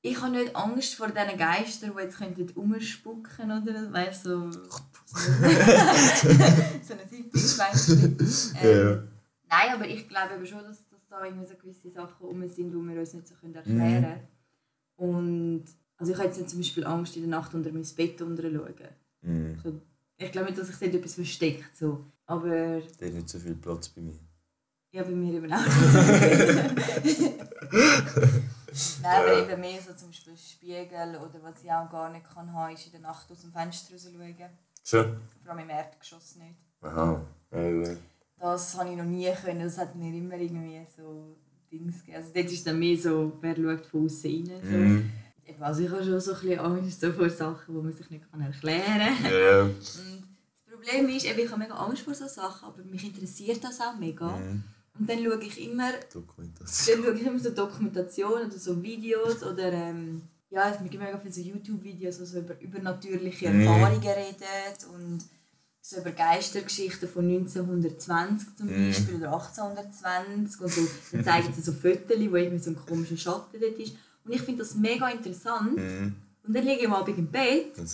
ich 0.00 0.20
habe 0.20 0.32
nicht 0.36 0.54
Angst 0.54 0.94
vor 0.94 1.08
diesen 1.08 1.36
Geistern, 1.36 1.92
die 1.96 2.02
jetzt 2.02 2.18
könnten 2.18 2.48
umspucken 2.56 3.50
oder 3.50 3.84
so, 3.84 3.92
weißt 3.92 4.24
so, 4.24 4.50
so 4.52 4.66
eine 6.94 7.08
Typusschweinchen. 7.08 8.16
Ähm, 8.62 8.80
Ja. 8.80 9.02
Nein, 9.50 9.74
aber 9.74 9.88
ich 9.88 10.08
glaube 10.08 10.34
eben 10.34 10.46
schon, 10.46 10.62
dass, 10.62 10.86
dass 10.88 11.06
da 11.08 11.24
irgendwie 11.24 11.46
so 11.46 11.54
gewisse 11.54 11.90
Sachen 11.90 12.26
rum 12.26 12.46
sind, 12.46 12.70
die 12.70 12.76
wir 12.76 13.00
uns 13.00 13.14
nicht 13.14 13.26
so 13.28 13.34
können 13.34 13.54
erklären 13.54 14.02
können. 14.04 14.28
Und 14.96 15.64
also 15.96 16.12
ich 16.12 16.18
habe 16.18 16.28
jetzt 16.28 16.38
nicht 16.38 16.50
zum 16.50 16.60
Beispiel 16.60 16.84
Angst, 16.84 17.16
in 17.16 17.22
der 17.22 17.30
Nacht 17.30 17.54
unter 17.54 17.72
mein 17.72 17.86
Bett. 17.96 18.20
Mhm. 18.20 19.58
So, 19.62 19.80
ich 20.16 20.32
glaube 20.32 20.48
nicht, 20.48 20.58
dass 20.58 20.68
sich 20.68 20.78
dort 20.78 20.94
etwas 20.94 21.14
versteckt. 21.14 21.76
So. 21.76 22.04
Aber 22.26 22.80
Da 22.80 23.06
hat 23.06 23.14
nicht 23.14 23.28
so 23.28 23.38
viel 23.38 23.54
Platz 23.54 23.88
bei 23.88 24.02
mir. 24.02 24.14
Ja, 24.92 25.02
bei 25.02 25.10
mir 25.10 25.34
eben 25.34 25.52
auch. 25.52 25.58
Nein, 29.02 29.22
aber 29.22 29.38
eben 29.50 29.60
mehr 29.60 29.80
so 29.80 29.92
zum 29.94 30.08
Beispiel 30.08 30.36
Spiegel 30.36 31.16
oder 31.16 31.42
was 31.42 31.62
ich 31.62 31.70
auch 31.70 31.90
gar 31.90 32.10
nicht 32.10 32.26
kann 32.32 32.52
haben, 32.52 32.74
ist 32.74 32.86
in 32.86 32.92
der 32.92 33.00
Nacht 33.00 33.30
aus 33.30 33.40
dem 33.40 33.52
Fenster 33.52 33.94
raus 33.94 34.08
schauen. 34.12 34.50
Schon? 34.84 35.16
Vor 35.42 35.52
allem 35.52 35.64
im 35.64 35.70
Erdgeschoss 35.70 36.36
nicht. 36.36 36.56
Aha. 36.82 37.20
Ja. 37.52 37.94
Das 38.38 38.78
habe 38.78 38.90
ich 38.90 38.96
noch 38.96 39.04
nie 39.04 39.30
können. 39.42 39.64
Das 39.64 39.78
hat 39.78 39.94
mir 39.96 40.14
immer 40.14 40.36
irgendwie 40.36 40.86
so 40.96 41.36
Dings 41.70 42.00
gegeben. 42.00 42.16
Also 42.18 42.30
dort 42.34 42.46
ist 42.46 42.66
dann 42.66 42.78
mehr 42.78 42.96
so, 42.96 43.32
wer 43.40 43.56
schaut 43.56 43.86
von 43.86 44.04
außen 44.06 44.30
rein. 44.30 44.60
So. 44.62 45.50
Eben, 45.50 45.62
Also 45.62 45.82
ich 45.82 45.90
habe 45.90 46.04
schon 46.04 46.20
so 46.20 46.32
ein 46.34 46.40
bisschen 46.40 46.58
Angst 46.60 47.00
so 47.00 47.12
vor 47.12 47.30
Sachen, 47.30 47.74
die 47.74 47.82
man 47.82 47.92
sich 47.92 48.10
nicht 48.10 48.30
kann 48.30 48.40
erklären 48.40 49.16
kann. 49.22 49.32
Ja. 49.32 49.62
Und 49.62 49.76
das 49.78 50.00
Problem 50.70 51.08
ist, 51.08 51.24
ich 51.24 51.50
habe 51.50 51.58
mega 51.58 51.74
Angst 51.74 52.02
vor 52.02 52.14
solchen 52.14 52.34
Sachen, 52.34 52.68
aber 52.68 52.82
mich 52.84 53.04
interessiert 53.04 53.64
das 53.64 53.80
auch 53.80 53.96
mega. 53.98 54.28
Mhm. 54.28 54.62
Und 54.98 55.08
dann 55.08 55.22
schaue 55.24 55.42
ich 55.42 55.68
immer, 55.70 55.92
Dokumentation. 56.12 56.96
dann 56.96 57.04
schaue 57.04 57.14
ich 57.20 57.26
immer 57.26 57.38
so 57.38 57.50
Dokumentationen 57.50 58.46
oder 58.48 58.58
so 58.58 58.82
Videos 58.82 59.42
oder 59.42 59.72
ähm, 59.72 60.22
ja, 60.50 60.70
es 60.70 60.78
gibt 60.82 60.94
mega 60.98 61.18
viele 61.18 61.32
so 61.32 61.40
YouTube-Videos, 61.40 62.18
die 62.18 62.24
so 62.26 62.38
über 62.38 62.60
übernatürliche 62.60 63.50
Mhm. 63.50 63.60
Erfahrungen 63.60 64.00
reden 64.00 64.94
und 64.94 65.18
so 65.80 65.98
über 66.00 66.10
Geistergeschichten 66.10 67.08
von 67.08 67.26
1920 67.28 68.56
zum 68.56 68.66
Mhm. 68.66 68.88
Beispiel 68.88 69.14
oder 69.16 69.32
1820 69.32 70.60
und 70.60 70.72
so, 70.72 70.80
dann 71.12 71.24
zeigen 71.24 71.52
sie 71.54 71.62
so 71.62 71.72
Fotos, 71.72 72.18
wo 72.30 72.36
irgendwie 72.36 72.58
so 72.58 72.70
ein 72.70 72.76
komischer 72.76 73.16
Schatten 73.16 73.60
dort 73.60 73.78
ist. 73.78 73.94
Und 74.24 74.32
ich 74.34 74.42
finde 74.42 74.62
das 74.62 74.74
mega 74.74 75.08
interessant. 75.10 75.76
Mhm. 75.76 76.14
Und 76.46 76.54
dann 76.56 76.64
liege 76.64 76.80
ich 76.80 76.86
am 76.86 76.94
Abend 76.94 77.18
im 77.18 77.26
Bett 77.30 77.78
und 77.78 77.88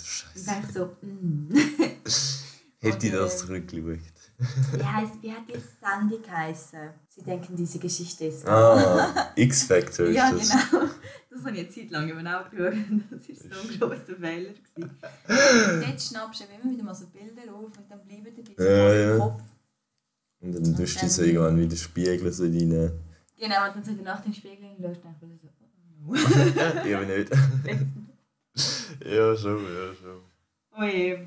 denke 0.47 0.73
so, 0.73 0.85
mm. 1.01 1.53
Hätte 2.79 3.07
ich 3.07 3.11
das 3.11 3.39
zurückgeschaut. 3.39 3.99
Wie, 4.37 4.83
heisst, 4.83 5.21
wie 5.21 5.31
hat 5.31 5.43
die 5.47 5.53
Sendung 5.81 6.21
geheißen? 6.21 6.89
Sie 7.07 7.23
denken, 7.23 7.55
diese 7.55 7.79
Geschichte 7.79 8.25
ist 8.25 8.45
Ah, 8.47 9.31
X-Factor 9.35 10.05
ist 10.07 10.15
Ja, 10.15 10.31
das. 10.31 10.49
genau. 10.49 10.85
Das 11.29 11.43
habe 11.45 11.51
ich 11.57 11.59
eine 11.59 11.69
Zeit 11.69 11.91
lang 11.91 12.09
eben 12.09 12.27
auch 12.27 12.49
geschaut. 12.49 12.73
Das 13.11 13.29
war 13.51 13.61
so 13.63 13.69
ein 13.69 13.79
grosser 13.79 14.15
Fehler. 14.19 14.49
gewesen. 14.53 14.99
Und 15.75 15.81
dort 15.87 16.01
schnappst 16.01 16.41
du 16.41 16.45
immer 16.45 16.73
wieder 16.73 16.83
mal 16.83 16.95
so 16.95 17.07
Bilder 17.07 17.53
auf 17.53 17.77
und 17.77 17.89
dann 17.89 18.05
bleiben 18.05 18.35
die 18.35 18.55
so 18.57 18.63
Ja, 18.63 18.93
im 18.93 19.09
ja. 19.09 19.17
Kopf. 19.25 19.41
Und 20.41 20.53
dann 20.53 20.75
tust 20.75 21.01
du 21.01 21.07
dann- 21.07 21.25
irgendwann 21.25 21.57
wieder 21.59 21.75
spiegeln, 21.75 22.31
so 22.31 22.43
in 22.45 22.57
deine... 22.59 22.91
Genau, 23.37 23.67
und 23.67 23.75
dann 23.75 23.83
so 23.83 23.91
in 23.91 23.97
der 23.97 24.05
Nacht 24.05 24.25
im 24.25 24.33
Spiegel 24.33 24.69
schaust 24.81 25.01
du 25.03 25.07
einfach 25.07 25.27
so, 25.41 25.49
oh. 26.07 26.15
ich 26.85 26.95
aber 26.95 27.05
nicht. 27.05 27.29
ja, 29.05 29.35
schon, 29.35 29.63
ja, 29.63 29.93
schon. 29.93 30.21
Oh 30.77 30.83
je. 30.83 31.19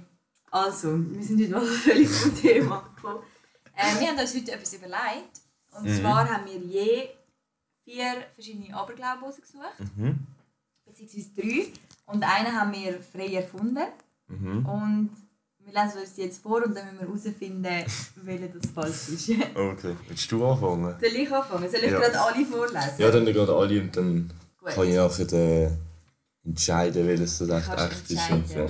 Also, 0.51 0.99
wir 1.13 1.23
sind 1.23 1.41
heute 1.43 1.51
mal 1.53 1.67
völlig 1.67 2.09
vom 2.09 2.35
Thema 2.35 2.88
gekommen. 3.03 3.23
Äh, 3.77 4.01
wir 4.01 4.09
haben 4.09 4.19
uns 4.19 4.35
heute 4.35 4.53
etwas 4.53 4.75
überlegt. 4.75 5.41
Und 5.77 5.85
Mhm. 5.85 6.01
zwar 6.01 6.29
haben 6.29 6.45
wir 6.47 6.59
je 6.59 7.09
vier 7.85 8.25
verschiedene 8.35 8.75
Aberglauben 8.77 9.23
rausgesucht. 9.25 9.79
Mhm. 9.97 10.19
Beziehungsweise 10.85 11.29
drei. 11.37 11.67
Und 12.07 12.23
einen 12.25 12.59
haben 12.59 12.73
wir 12.73 13.01
frei 13.01 13.35
erfunden. 13.35 13.85
Mhm. 14.29 14.67
Und 14.67 15.11
wir 15.59 15.83
lesen 15.85 16.01
uns 16.01 16.15
die 16.15 16.23
jetzt 16.23 16.43
vor 16.43 16.65
und 16.65 16.75
dann 16.75 16.87
müssen 16.87 17.01
wir 17.01 17.07
herausfinden, 17.09 17.85
welcher 18.17 18.49
das 18.49 18.71
falsch 18.73 19.09
ist. 19.11 19.27
Soll 19.27 19.37
Okay, 19.55 19.95
willst 20.07 20.33
du 20.33 20.47
anfangen? 20.47 20.97
ich 21.15 21.31
anfangen? 21.33 21.71
Soll 21.71 21.81
ich 21.85 21.91
Ja. 21.91 21.99
gerade 22.01 22.21
alle 22.21 22.45
vorlesen? 22.47 22.91
Ja, 22.99 23.11
dann 23.11 23.25
gerade 23.27 23.55
alle 23.55 23.81
und 23.83 23.97
dann 23.97 24.33
Gut. 24.59 24.71
kann 24.71 24.89
ich 24.89 24.97
nachher 24.97 25.33
äh, 25.35 25.71
entscheiden, 26.45 27.07
welches 27.07 27.39
das 27.39 27.51
echt 27.51 28.11
ist. 28.11 28.49
so. 28.49 28.67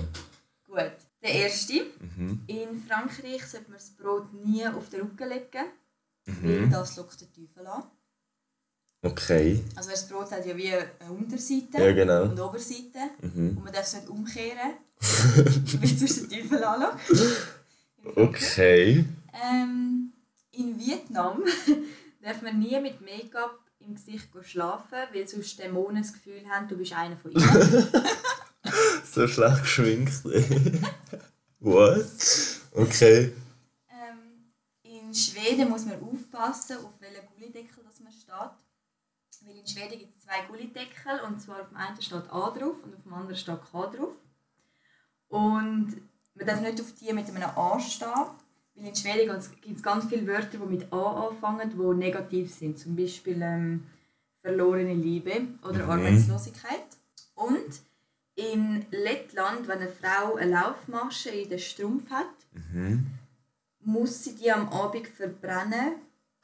Gut. 0.67 0.93
Der 1.23 1.31
erste. 1.33 1.87
Mhm. 2.17 2.43
In 2.47 2.83
Frankreich 2.87 3.45
sollte 3.47 3.71
man 3.71 3.79
das 3.79 3.91
Brot 3.91 4.33
nie 4.45 4.67
auf 4.67 4.89
den 4.89 5.01
Rücken 5.03 5.29
legen, 5.29 5.67
weil 6.27 6.61
Mhm. 6.61 6.71
das 6.71 6.97
lockt 6.97 7.21
den 7.21 7.33
Teufel 7.33 7.67
an. 7.67 7.85
Okay. 9.03 9.65
Also 9.77 9.91
das 9.91 10.09
Brot 10.09 10.31
hat 10.33 10.45
ja 10.47 10.57
wie 10.57 10.73
eine 10.73 11.13
Unterseite 11.13 11.79
Ja, 11.79 11.93
genau. 11.93 12.23
und 12.25 12.33
eine 12.33 12.45
Oberseite. 12.45 12.99
Mhm. 13.23 13.57
Und 13.57 13.65
man 13.65 13.73
darf 13.73 13.85
es 13.87 13.95
nicht 13.95 14.09
umkehren, 14.09 14.75
weil 15.01 15.89
sonst 15.89 16.31
der 16.31 16.41
Teufel 16.41 16.65
anlockt. 16.65 17.01
Okay. 18.17 19.05
Ähm, 19.45 20.13
in 20.53 20.79
Vietnam 20.79 21.43
darf 22.23 22.43
man 22.43 22.59
nie 22.59 22.81
mit 22.81 23.01
Make-up 23.01 23.59
im 23.81 23.95
Gesicht 23.95 24.29
schlafen, 24.43 24.99
weil 25.13 25.27
sonst 25.29 25.59
Dämonen 25.59 26.03
das 26.03 26.13
Gefühl 26.13 26.43
haben, 26.49 26.67
du 26.69 26.77
bist 26.77 26.93
einer 26.93 27.17
von 27.17 27.31
ihnen. 27.33 27.43
So 29.13 29.27
schlecht 29.27 29.63
geschminkt. 29.63 30.13
What? 31.61 32.05
Okay. 32.75 33.33
ähm, 33.91 34.53
in 34.83 35.15
Schweden 35.15 35.69
muss 35.71 35.85
man 35.87 35.97
aufpassen, 36.03 36.77
auf 36.85 36.93
welchen 37.01 37.27
Gullideckel 37.35 37.83
das 37.85 38.01
man 38.01 38.13
steht. 38.13 38.53
Weil 39.47 39.57
in 39.57 39.67
Schweden 39.67 39.99
gibt 39.99 40.17
es 40.17 40.25
zwei 40.25 40.43
Gullideckel 40.49 41.21
und 41.27 41.41
zwar 41.41 41.63
auf 41.63 41.69
dem 41.69 41.77
einen 41.77 42.01
steht 42.03 42.31
A 42.31 42.51
drauf 42.51 42.77
und 42.85 42.95
auf 42.95 43.03
dem 43.03 43.15
anderen 43.15 43.37
steht 43.37 43.59
K 43.73 43.87
drauf. 43.87 44.15
Und 45.29 45.97
man 46.35 46.47
darf 46.47 46.61
nicht 46.61 46.81
auf 46.81 46.93
die 47.01 47.13
mit 47.13 47.29
einem 47.29 47.43
A 47.57 47.79
stehen, 47.81 48.09
weil 48.75 48.87
in 48.87 48.95
Schweden 48.95 49.41
gibt 49.63 49.77
es 49.79 49.83
ganz 49.83 50.05
viele 50.07 50.27
Wörter, 50.27 50.59
die 50.59 50.59
mit 50.59 50.93
A 50.93 51.27
anfangen, 51.29 51.71
die 51.71 51.77
negativ 51.97 52.55
sind. 52.55 52.79
Zum 52.79 52.95
Beispiel 52.97 53.41
ähm, 53.43 53.85
verlorene 54.43 54.95
Liebe 54.95 55.49
oder 55.63 55.85
Mhm. 55.85 55.91
Arbeitslosigkeit. 55.91 56.87
Und 57.35 57.81
in 58.39 58.87
Lettland, 58.93 59.67
wenn 59.67 59.81
eine 59.81 59.91
Frau 59.91 60.37
eine 60.37 60.53
Laufmasche 60.53 61.31
in 61.31 61.49
den 61.49 61.59
Strumpf 61.59 62.09
hat, 62.11 62.27
Mhm. 62.73 63.07
muss 63.81 64.23
sie 64.25 64.37
die 64.37 64.53
am 64.53 64.69
Abend 64.69 65.09
verbrennen. 65.09 65.95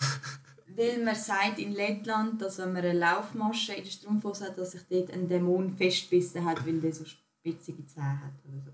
weil 0.77 0.99
man 1.05 1.15
sagt 1.15 1.61
in 1.61 1.73
Lettland, 1.73 2.43
dass 2.43 2.59
wenn 2.59 2.73
man 2.73 2.85
eine 2.85 2.99
Laufmasche 2.99 3.75
in 3.75 3.85
der 3.85 3.91
Strumpfhose 3.91 4.47
hat, 4.47 4.59
dass 4.59 4.73
sich 4.73 4.83
dort 4.91 5.13
ein 5.13 5.29
Dämon 5.29 5.77
festbissen 5.77 6.45
hat, 6.45 6.67
weil 6.67 6.81
der 6.81 6.93
so 6.93 7.05
spitzige 7.05 7.87
Zähne 7.87 8.21
hat. 8.25 8.33
Oder 8.45 8.61
so. 8.65 8.73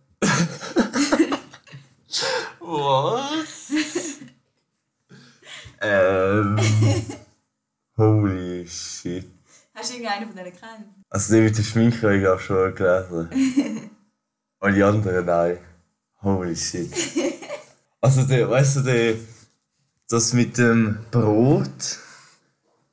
Was? 2.66 3.70
ähm. 5.82 6.58
Holy 7.98 8.66
shit. 8.66 9.26
Hast 9.74 9.90
du 9.90 9.94
irgendeinen 9.94 10.26
von 10.26 10.36
denen 10.36 10.52
gekannt? 10.52 10.84
Also, 11.08 11.34
die 11.34 11.40
mit 11.42 11.56
der 11.56 11.62
Schminke 11.62 12.02
habe 12.02 12.18
ich 12.18 12.26
auch 12.26 12.40
schon 12.40 12.74
gelesen. 12.74 13.28
Und 14.60 14.74
die 14.74 14.82
anderen 14.82 15.24
nein. 15.24 15.58
Holy 16.22 16.56
shit. 16.56 16.92
Also, 18.00 18.22
der, 18.24 18.50
weißt 18.50 18.76
du, 18.76 18.80
der, 18.80 19.14
das 20.08 20.32
mit 20.32 20.58
dem 20.58 20.98
Brot, 21.10 21.98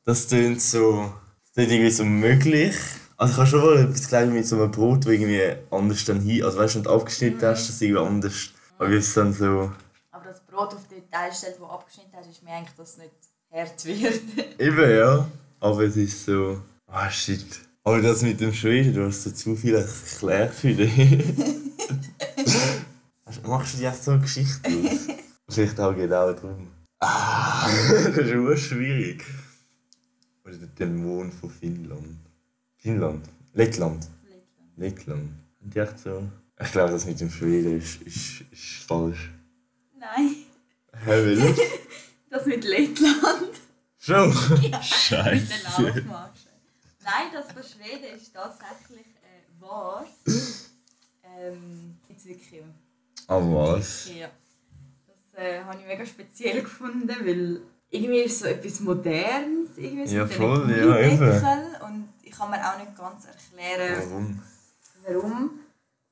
das 0.05 0.27
klingt 0.27 0.61
so. 0.61 1.13
Das 1.43 1.53
klingt 1.53 1.71
irgendwie 1.71 1.91
so 1.91 2.05
möglich. 2.05 2.75
Also, 3.17 3.33
ich 3.33 3.37
habe 3.39 3.47
schon 3.47 3.61
mal 3.61 3.77
etwas 3.79 4.09
gelesen 4.09 4.33
mit 4.33 4.47
so 4.47 4.61
einem 4.61 4.71
Brot, 4.71 5.05
das 5.05 5.11
irgendwie 5.11 5.55
anders 5.71 6.05
dann 6.05 6.21
hin. 6.21 6.43
Also, 6.43 6.59
weißt 6.59 6.75
du, 6.75 6.79
wenn 6.79 6.83
du 6.83 6.91
abgeschnitten 6.91 7.47
hast, 7.47 7.69
das 7.69 7.81
irgendwie 7.81 8.05
anders. 8.05 8.49
Aber 8.77 8.89
es 8.91 9.13
dann 9.13 9.33
so. 9.33 9.71
Aber 10.11 10.25
das 10.25 10.45
Brot 10.45 10.73
auf 10.75 10.87
den 10.87 11.09
Teil 11.09 11.33
stellt, 11.33 11.59
wo 11.59 11.65
abgeschnitten 11.65 12.15
hast, 12.15 12.29
ist 12.29 12.43
mir 12.43 12.51
eigentlich, 12.51 12.75
dass 12.75 12.91
es 12.91 12.97
nicht 12.97 13.11
hart 13.51 13.85
wird. 13.85 14.59
Eben, 14.59 14.91
ja. 14.91 15.27
Aber 15.59 15.81
es 15.81 15.95
ist 15.97 16.25
so. 16.25 16.61
Ah, 16.87 17.09
shit. 17.09 17.45
Aber 17.83 18.01
das 18.01 18.21
mit 18.21 18.39
dem 18.39 18.53
Schweden, 18.53 18.93
du 18.93 19.05
hast 19.05 19.23
so 19.23 19.31
zu 19.31 19.55
viel 19.55 19.75
erklärt 19.75 20.53
für 20.53 20.73
dich. 20.73 20.93
Machst 23.43 23.75
du 23.75 23.77
dir 23.77 23.89
echt 23.89 24.03
so 24.03 24.11
eine 24.11 24.21
Geschichte 24.21 24.69
aus? 24.69 25.07
Vielleicht 25.49 25.79
auch 25.79 25.95
genau 25.95 26.33
darum. 26.33 26.67
Ah, 26.99 27.69
das 27.89 28.17
ist 28.17 28.33
nur 28.33 28.57
schwierig. 28.57 29.23
Oder 30.43 30.57
der 30.57 30.67
Dämon 30.67 31.31
von 31.31 31.49
Finnland. 31.49 32.19
Finnland? 32.77 33.29
Lettland. 33.53 34.07
Lettland. 34.75 35.31
Und 35.61 35.73
die 35.73 35.79
echt 35.79 35.99
so. 35.99 36.23
Ich 36.59 36.71
glaube, 36.71 36.91
das 36.91 37.05
mit 37.05 37.19
dem 37.19 37.29
Schweden 37.29 37.77
ist, 37.77 38.01
ist, 38.01 38.41
ist 38.51 38.83
falsch. 38.87 39.31
Nein, 39.97 40.35
Hä, 41.05 41.25
will 41.25 41.55
das 42.29 42.45
mit 42.45 42.63
Lettland. 42.63 43.56
Schon? 44.07 44.29
Mit 44.61 44.73
der 44.73 44.81
Scheiße. 44.81 45.53
Laufmasche. 45.65 46.47
Nein, 47.03 47.27
das 47.33 47.51
von 47.51 47.61
Schweden 47.61 48.15
ist 48.15 48.33
tatsächlich 48.33 49.05
äh, 49.21 49.61
wahr. 49.61 50.05
Ähm, 51.23 51.97
jetzt 52.07 52.25
wirklich. 52.25 52.61
Aber 53.27 53.73
was? 53.73 54.09
Ja. 54.17 54.29
Das 55.07 55.43
äh, 55.43 55.61
habe 55.61 55.77
ich 55.81 55.85
mega 55.85 56.05
speziell 56.05 56.61
gefunden, 56.61 57.09
weil 57.09 57.61
irgendwie 57.89 58.19
ist 58.21 58.33
es 58.35 58.39
so 58.39 58.45
etwas 58.45 58.79
Modernes. 58.79 59.69
Irgendwie 59.75 60.07
so 60.07 60.15
Ja, 60.15 60.23
mit 60.23 60.33
voll, 60.33 60.71
ja, 60.71 60.99
eben. 60.99 61.81
Und 61.85 62.09
ich 62.23 62.31
kann 62.31 62.49
mir 62.49 62.65
auch 62.65 62.79
nicht 62.79 62.95
ganz 62.97 63.25
erklären, 63.25 64.09
Warum? 64.09 64.43
warum. 65.05 65.59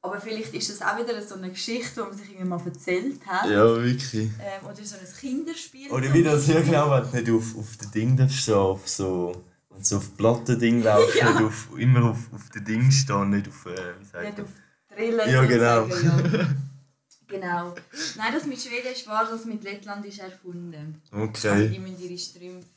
Aber 0.06 0.22
vielleicht 0.22 0.54
ist 0.54 0.70
das 0.70 0.82
auch 0.82 0.98
wieder 1.00 1.22
so 1.22 1.36
eine 1.36 1.50
Geschichte, 1.50 1.92
die 1.96 2.02
man 2.02 2.14
sich 2.18 2.30
irgendwie 2.30 2.48
mal 2.48 2.62
erzählt 2.66 3.26
hat. 3.28 3.50
Ja, 3.50 3.66
wirklich. 3.84 4.30
Ähm, 4.40 4.66
oder 4.66 4.76
so 4.84 4.96
ein 4.96 5.20
Kinderspiel. 5.20 5.92
Oder 5.92 6.14
wie 6.14 6.24
das 6.24 6.48
ja 6.48 6.56
Beispiel. 6.56 6.72
genau, 6.74 6.92
wenn 6.92 7.26
du 7.26 7.32
nicht 7.32 7.32
auf, 7.32 7.58
auf 7.60 7.78
den 7.78 7.92
Ding 7.92 8.18
darfst, 8.18 8.46
so 8.46 8.56
auf 8.60 8.88
so. 8.88 9.44
Wenn 9.70 9.80
du 9.80 9.86
so 9.86 9.98
auf 9.98 10.16
Plattending 10.18 10.84
laufst, 10.84 11.16
Ja. 11.20 11.32
nicht 11.34 11.44
auf, 11.44 11.70
immer 11.78 12.12
auf, 12.12 12.20
auf 12.34 12.50
den 12.50 12.64
Ding 12.66 12.92
stehen, 12.92 13.30
nicht 13.32 13.48
auf. 13.48 13.66
Äh, 13.66 13.94
wie 14.00 14.06
sagt 14.06 14.24
Nicht 14.26 14.40
auf 14.42 14.50
Drillen 14.96 15.30
Ja, 15.32 15.46
genau. 15.46 15.88
sozusagen, 15.88 16.34
Ja. 16.34 16.48
genau. 17.28 17.76
Nein, 18.18 18.34
das 18.34 18.46
mit 18.46 18.62
Schweden 18.62 18.92
ist 18.94 19.06
wahr, 19.08 19.28
das 19.30 19.44
mit 19.46 19.64
Lettland 19.64 20.06
ist 20.06 20.20
erfunden. 20.20 21.02
Also 21.12 21.24
Okay. 21.26 21.70
die 21.70 21.80
müssen 21.80 22.00
ihre 22.02 22.18
Strümpfe 22.18 22.68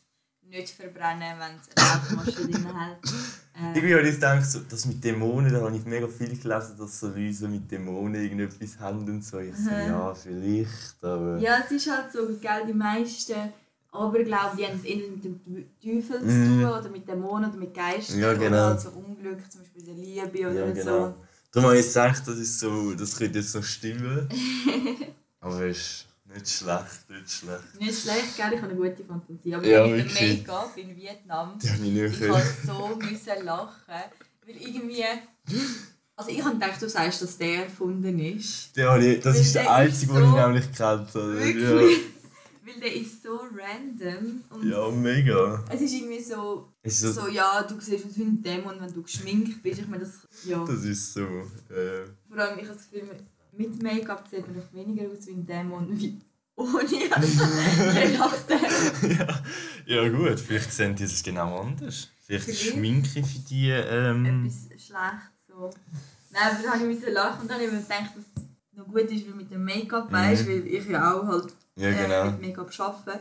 nicht 0.51 0.71
verbrennen, 0.71 1.39
wenn 1.39 1.61
sie 1.63 1.71
eine 1.77 2.17
Laufmasche 2.17 2.47
drin 2.49 2.67
hat. 2.75 2.99
Äh, 3.61 3.77
Irgendwie 3.79 3.95
habe 3.95 4.09
ich 4.09 4.15
gedacht, 4.15 4.45
so, 4.47 4.61
das 4.69 4.87
mit 4.87 5.03
Dämonen, 5.03 5.53
da 5.53 5.61
habe 5.63 5.77
ich 5.77 5.85
mega 5.85 6.07
viel 6.07 6.29
gelesen, 6.39 6.77
dass 6.79 7.01
so 7.01 7.09
Leute 7.09 7.49
mit 7.49 7.71
Dämonen 7.71 8.15
irgendetwas 8.23 8.79
haben 8.79 9.01
und 9.09 9.25
so. 9.25 9.39
Ich 9.39 9.57
so, 9.57 9.71
Mhm. 9.71 9.87
ja, 9.87 10.15
vielleicht, 10.15 11.03
aber. 11.03 11.39
ja, 11.39 11.59
es 11.65 11.71
ist 11.73 11.91
halt 11.91 12.13
so, 12.13 12.27
gell, 12.41 12.67
die 12.69 12.73
meisten 12.75 13.35
Aberglauben, 13.91 14.57
die 14.59 14.67
haben 14.67 14.75
entweder 14.85 15.09
mit 15.09 15.25
dem 15.25 15.71
Teufel 15.83 16.21
zu 16.21 16.27
Mhm. 16.27 16.61
tun 16.61 16.65
oder 16.71 16.89
mit 16.91 17.09
Dämonen 17.09 17.51
oder 17.51 17.59
mit 17.59 17.75
Geistern 17.75 18.21
Ja, 18.21 18.33
genau. 18.35 18.47
oder 18.47 18.67
halt 18.67 18.81
so 18.81 18.91
Unglück, 18.91 19.51
zum 19.51 19.63
Beispiel 19.63 19.83
der 19.85 19.95
Liebe 19.95 20.47
oder 20.51 20.55
Ja, 20.55 20.69
so. 20.69 20.73
genau. 20.75 21.15
Darum 21.51 21.71
habe 21.71 21.79
ich 21.79 21.87
gedacht, 21.89 22.23
das 22.27 22.37
ist 22.37 22.61
so, 22.61 22.93
das 22.95 23.17
könnte 23.17 23.39
jetzt 23.39 23.55
noch 23.55 23.65
stimmen. 23.65 24.29
aber 25.41 25.63
es 25.65 25.79
ist 25.79 26.08
nicht 26.35 26.49
schlecht, 26.49 27.11
nicht 27.11 27.31
schlecht. 27.31 27.81
Nicht 27.81 28.03
schlecht, 28.03 28.37
gell? 28.37 28.53
ich 28.55 28.63
habe 28.63 28.71
eine 28.71 28.75
gute 28.75 29.05
Fantasie. 29.05 29.55
Aber 29.55 29.67
Ja, 29.67 29.85
ja, 29.85 29.97
mit 29.97 30.05
dem 30.05 30.11
wirklich. 30.15 30.39
Make-up 30.47 30.77
in 30.77 30.97
Vietnam, 30.97 31.59
Die 31.59 31.71
habe 31.71 31.87
ich 31.87 32.21
ich 32.23 32.29
musste 32.29 32.67
so 32.67 32.97
müssen 32.97 33.45
lachen. 33.45 33.95
Weil 34.47 34.57
irgendwie. 34.57 35.05
Also 36.17 36.31
ich 36.31 36.43
habe 36.45 36.55
gedacht, 36.59 36.83
du 36.83 36.89
sagst, 36.89 37.23
dass 37.23 37.39
der 37.39 37.65
erfunden 37.65 38.19
ist. 38.19 38.71
Habe 38.79 39.05
ich, 39.07 39.21
das 39.23 39.35
Weil 39.37 39.43
ist 39.43 39.55
der 39.55 39.63
der 39.63 39.71
ist 39.73 39.79
einzige, 39.79 40.13
den 40.15 40.23
so- 40.23 40.29
ich 40.37 40.43
nämlich 40.45 40.65
kennt 40.67 40.79
habe. 40.81 41.39
Ja. 41.39 41.45
Wirklich. 41.45 41.99
Weil 42.67 42.81
der 42.81 42.95
ist 42.97 43.23
so 43.23 43.39
random. 43.39 44.43
Und 44.51 44.69
Ja, 44.69 44.91
mega. 44.91 45.65
Es 45.71 45.81
ist 45.81 45.93
irgendwie 45.95 46.23
so, 46.23 46.73
Es 46.83 47.03
ist 47.03 47.15
so, 47.15 47.23
so, 47.23 47.29
ja, 47.29 47.63
du 47.63 47.81
siehst 47.81 48.05
aus 48.05 48.17
wie 48.17 48.23
ein 48.25 48.43
Dämon, 48.43 48.81
wenn 48.81 48.93
du 48.93 49.03
geschminkt 49.03 49.63
bist. 49.63 49.81
Ich 49.81 49.89
meine, 49.89 50.05
das, 50.05 50.19
ja. 50.45 50.63
das 50.67 50.85
ist 50.85 51.15
so. 51.15 51.21
Äh, 51.23 52.05
Vor 52.29 52.39
allem, 52.39 52.59
ich 52.59 52.67
habe 52.69 52.77
das 52.77 52.91
Gefühl, 52.91 53.09
mit 53.53 53.83
Make-up 53.83 54.27
sieht 54.29 54.47
man 54.47 54.57
noch 54.57 54.73
weniger 54.73 55.11
aus 55.11 55.27
wie 55.27 55.33
ein 55.33 55.47
Dämon 55.47 55.99
wie 55.99 56.21
ohne. 56.59 56.85
Je 56.91 57.09
nachdem. 58.19 59.11
ja. 59.11 59.43
ja, 59.87 60.09
gut, 60.09 60.41
vielleicht 60.41 60.73
sehen 60.73 60.95
die 60.95 61.05
das 61.05 61.23
genau 61.23 61.61
anders. 61.61 62.09
Vielleicht 62.27 62.49
ist 62.49 62.59
Vielleicht. 62.59 62.77
Schminke 62.77 63.25
für 63.25 63.39
die. 63.49 63.71
Ähm, 63.71 64.47
Etwas 64.47 64.85
schlecht. 64.85 65.31
So. 65.47 65.71
Nein, 66.31 66.43
aber 66.43 66.63
da 66.63 66.81
habe 66.81 66.93
ich 66.93 67.07
lachen 67.13 67.43
und 67.43 67.51
dann 67.51 67.57
habe 67.57 67.67
ich 67.67 67.73
mir 67.73 67.81
gedacht, 67.81 68.11
dass 68.17 68.25
es 68.37 68.43
noch 68.77 68.87
gut 68.87 69.11
ist, 69.11 69.27
wie 69.27 69.33
mit 69.33 69.51
dem 69.51 69.65
Make-up, 69.65 70.13
weißt 70.13 70.47
weil 70.47 70.67
ich 70.67 70.87
ja 70.87 71.15
auch 71.15 71.27
halt 71.27 71.55
ja, 71.77 71.89
äh, 71.89 71.95
genau. 71.95 72.31
mit 72.33 72.41
Make-up 72.43 72.71
arbeite. 72.79 73.21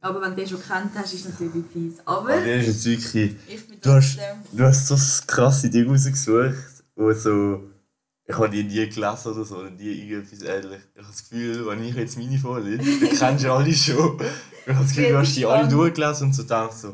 Aber 0.00 0.20
wenn 0.20 0.30
du 0.30 0.36
den 0.36 0.48
schon 0.48 0.62
kennt 0.62 0.94
hast, 0.94 1.14
ist 1.14 1.26
es 1.26 1.40
natürlich 1.40 1.64
fies. 1.72 2.00
Aber 2.04 2.32
Aber 2.32 2.44
ist 2.44 2.66
jetzt 2.66 2.84
wirklich. 2.84 3.36
ich 3.48 3.66
bin 3.66 3.80
Du 3.80 3.90
hast-. 3.90 4.18
Du 4.52 4.64
hast 4.64 4.86
so 4.86 4.96
krasse 5.26 5.70
Dinge 5.70 5.90
rausgesucht, 5.90 6.84
wo 6.94 7.12
so. 7.12 7.62
Ich 8.28 8.36
habe 8.36 8.50
die 8.50 8.64
nie 8.64 8.88
gelesen 8.88 9.32
oder 9.32 9.44
so, 9.44 9.58
oder 9.58 9.70
nie 9.70 9.84
irgendetwas 9.84 10.42
ähnliches. 10.42 10.88
Ich 10.94 11.00
habe 11.00 11.12
das 11.12 11.28
Gefühl, 11.28 11.66
wenn 11.66 11.84
ich 11.84 11.94
jetzt 11.94 12.18
meine 12.18 12.38
vorlese, 12.38 12.78
dann 12.78 13.16
kennst 13.16 13.44
du 13.44 13.52
alle 13.52 13.72
schon. 13.72 14.20
Ich 14.66 14.74
habe 14.74 14.84
das 14.84 14.88
Gefühl, 14.88 15.08
du 15.10 15.18
hast 15.18 15.36
die 15.36 15.46
alle 15.46 15.68
durchgelesen 15.68 16.26
und 16.26 16.32
so 16.32 16.42
denkst 16.42 16.76
so, 16.76 16.90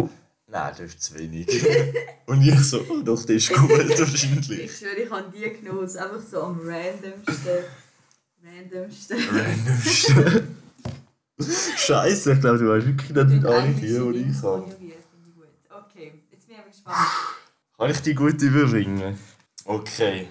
nein, 0.46 0.74
das 0.76 0.80
ist 0.80 1.02
zu 1.02 1.18
wenig. 1.18 1.48
und 2.26 2.42
ich 2.42 2.60
so, 2.60 2.80
oh, 2.80 3.00
doch, 3.02 3.18
das 3.22 3.30
ist 3.30 3.52
gut 3.54 3.70
wahrscheinlich. 3.70 4.50
Ich 4.50 4.76
schwöre, 4.76 4.96
ich 4.96 5.10
habe 5.10 5.32
die 5.34 5.58
genommen, 5.58 5.84
einfach 5.84 6.20
so 6.30 6.42
am 6.42 6.60
randomsten. 6.60 7.64
randomsten. 8.44 9.18
Randomste. 9.30 10.48
Scheiße, 11.76 12.32
ich 12.34 12.40
glaube, 12.40 12.58
du 12.58 12.68
weißt 12.68 12.86
wirklich 12.86 13.10
nicht 13.10 13.28
mit 13.28 13.44
allen 13.46 13.74
vier, 13.74 14.12
die 14.12 14.18
ich 14.30 14.40
gut. 14.40 14.76
Okay, 15.70 16.12
jetzt 16.30 16.46
bin 16.46 16.54
ich 16.54 16.58
aber 16.58 16.68
gespannt. 16.68 16.96
Kann 17.78 17.90
ich 17.90 18.00
die 18.02 18.14
gut 18.14 18.40
überbringen? 18.42 19.18
Okay. 19.64 20.28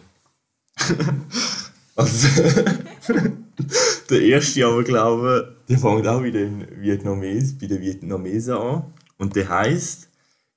also, 1.96 2.28
der 4.10 4.22
erste 4.22 4.66
aber 4.66 4.84
glaube, 4.84 5.56
der 5.70 5.78
fängt 5.78 6.08
auch 6.08 6.22
bei 6.22 6.32
den 6.32 6.66
Vietnames, 6.82 7.58
bei 7.58 7.68
den 7.68 7.82
Vietnamesen 7.82 8.56
an. 8.56 8.84
Und 9.18 9.36
der 9.36 9.50
heisst, 9.50 10.10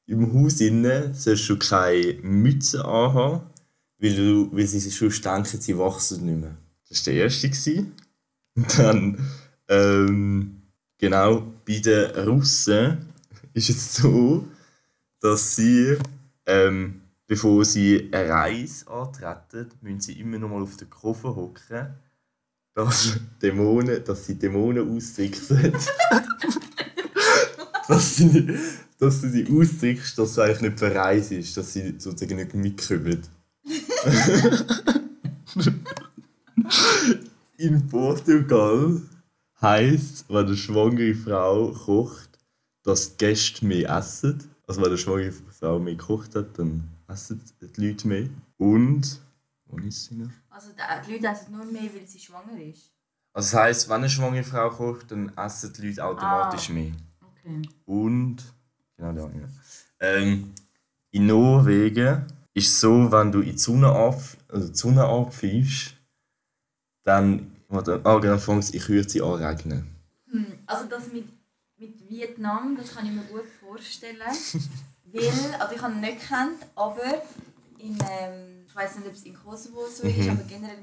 im 0.07 0.33
Haus 0.35 0.61
innen 0.61 1.15
sollst 1.15 1.49
du 1.49 1.59
keine 1.59 2.15
Mütze 2.23 2.85
anhaben, 2.85 3.43
weil, 3.99 4.15
du, 4.15 4.49
weil 4.53 4.67
sie 4.67 4.91
schon 4.91 5.11
denken, 5.11 5.61
sie 5.61 5.79
wachsen 5.79 6.27
nicht 6.27 6.41
mehr. 6.41 6.57
Das 6.89 7.07
war 7.07 7.13
der 7.13 7.25
erste. 7.25 7.87
Und 8.57 8.79
dann, 8.79 9.19
ähm, 9.69 10.63
genau, 10.99 11.43
bei 11.67 11.79
den 11.79 12.11
Russen 12.29 12.99
ist 13.55 13.71
es 13.71 13.95
so, 13.97 14.47
dass 15.21 15.57
sie 15.57 15.97
ähm, 16.47 17.01
bevor 17.27 17.65
sie 17.65 18.11
eine 18.13 18.29
Reise 18.29 18.87
antreten, 18.89 19.79
müssen 19.81 20.01
sie 20.01 20.21
immer 20.21 20.39
noch 20.39 20.49
mal 20.49 20.63
auf 20.63 20.77
den 20.77 20.91
Koffer 20.91 21.35
hocken, 21.35 21.95
dass, 22.75 23.19
Dämonen, 23.41 24.05
dass 24.05 24.27
sie 24.27 24.39
Dämonen 24.39 24.97
austricksen. 24.97 25.73
dass, 27.89 28.17
sie, 28.17 28.59
dass 28.99 29.21
du 29.21 29.29
sie 29.31 29.47
austrickst, 29.49 30.19
dass 30.19 30.35
du 30.35 30.43
eigentlich 30.43 30.61
nicht 30.63 30.79
verreist 30.79 31.33
ist, 31.33 31.57
dass 31.57 31.73
sie 31.73 31.95
sozusagen 31.99 32.37
nicht 32.37 32.55
mitkommen. 32.55 33.23
In 37.57 37.87
Portugal 37.87 39.01
heisst, 39.61 40.27
wenn 40.29 40.47
eine 40.47 40.57
schwangere 40.57 41.15
Frau 41.15 41.71
kocht, 41.73 42.39
dass 42.83 43.17
die 43.17 43.25
Gäste 43.25 43.65
mehr 43.65 43.97
essen. 43.97 44.43
Also 44.67 44.81
wenn 44.81 44.89
eine 44.89 44.99
schwangere 44.99 45.33
Frau 45.33 45.79
mehr 45.79 45.95
gekocht 45.95 46.35
hat, 46.35 46.59
dann 46.59 46.94
essen 47.09 47.43
die 47.61 47.87
Leute 47.87 48.09
mehr. 48.09 48.29
Und... 48.59 49.21
Wo 49.67 49.79
ist 49.79 50.05
sie 50.05 50.17
noch? 50.17 50.31
Also 50.51 50.71
die 50.73 51.12
Leute 51.12 51.27
essen 51.27 51.53
nur 51.53 51.64
mehr, 51.64 51.90
weil 51.95 52.07
sie 52.07 52.19
schwanger 52.19 52.61
ist. 52.61 52.90
Also 53.33 53.51
das 53.51 53.55
heisst, 53.55 53.88
wenn 53.88 53.97
eine 53.97 54.11
schwangere 54.11 54.45
Frau 54.45 54.71
kocht, 54.71 55.11
dann 55.11 55.37
essen 55.37 55.73
die 55.73 55.88
Leute 55.88 56.05
automatisch 56.05 56.69
mehr. 56.69 56.93
Okay. 57.21 57.62
Und... 57.87 58.37
Genau, 58.97 59.12
da. 59.12 59.23
Ja. 59.23 59.49
Ähm, 60.01 60.53
in 61.11 61.27
Norwegen 61.27 62.27
ist 62.53 62.69
es 62.69 62.81
so, 62.81 63.11
wenn 63.11 63.33
du 63.33 63.40
in 63.40 63.53
die 63.53 63.59
Sonne, 63.59 63.90
ab, 63.90 64.21
also 64.49 64.69
die 64.69 64.75
Sonne 64.75 65.05
abpfeifst, 65.05 65.97
dann... 67.03 67.51
Warte, 67.69 68.01
ah, 68.05 68.19
genau, 68.19 68.38
fängt 68.38 68.64
es 68.64 68.71
in 68.71 68.81
Kürze 68.81 69.25
an 69.25 69.43
regnen. 69.43 69.97
Hm, 70.31 70.59
also 70.67 70.88
das 70.88 71.11
mit, 71.12 71.27
mit 71.77 72.09
Vietnam, 72.09 72.77
das 72.77 72.95
kann 72.95 73.07
ich 73.07 73.12
mir 73.12 73.25
gut 73.25 73.47
vorstellen. 73.61 74.21
weil, 75.14 75.55
also 75.61 75.74
ich 75.74 75.81
habe 75.83 75.92
ihn 75.94 76.00
nicht 76.00 76.20
gekannt, 76.20 76.59
aber 76.74 77.22
in, 77.79 77.96
ähm, 78.11 78.64
ich 78.66 78.74
weiß 78.74 78.96
nicht, 78.96 79.07
ob 79.09 79.14
es 79.14 79.22
in 79.24 79.35
Kosovo 79.35 79.87
so 79.87 80.03
ist, 80.05 80.16
Mhm. 80.18 80.31
aber 80.31 80.42
generell 80.44 80.79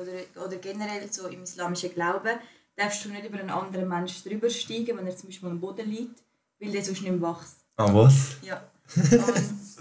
oder, 0.00 0.44
oder 0.46 0.56
generell 0.56 1.10
so 1.12 1.26
im 1.28 1.42
islamischen 1.42 1.92
Glauben, 1.94 2.38
darfst 2.76 3.04
du 3.04 3.08
nicht 3.10 3.24
über 3.26 3.38
einen 3.38 3.50
anderen 3.50 3.88
Menschen 3.88 4.28
drüber 4.28 4.50
steigen, 4.50 4.96
wenn 4.98 5.06
er 5.06 5.16
zum 5.16 5.28
Beispiel 5.28 5.48
am 5.48 5.60
Boden 5.60 5.88
liegt, 5.90 6.22
weil 6.60 6.70
der 6.70 6.84
sonst 6.84 7.02
nicht 7.02 7.10
mehr 7.12 7.20
wächst. 7.30 7.56
Ah, 7.76 7.92
was? 7.94 8.36
Ja. 8.42 8.62
Und 8.96 9.10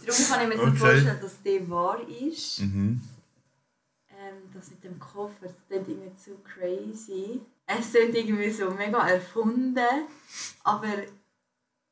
darum 0.08 0.26
kann 0.30 0.42
ich 0.42 0.58
mir 0.58 0.64
Okay. 0.64 0.78
vorstellen, 0.78 1.20
dass 1.22 1.42
der 1.44 1.70
wahr 1.70 2.00
ist. 2.10 2.60
Mhm. 2.60 3.02
Ähm, 4.10 4.36
das 4.54 4.70
mit 4.70 4.84
dem 4.84 4.98
Koffer, 5.00 5.34
das 5.42 5.52
klingt 5.68 5.88
irgendwie 5.90 6.16
zu 6.16 6.32
crazy. 6.44 7.42
Es 7.68 7.92
klingt 7.92 8.16
irgendwie 8.16 8.50
so 8.50 8.72
mega 8.72 9.08
erfunden, 9.08 9.78
aber 10.64 10.88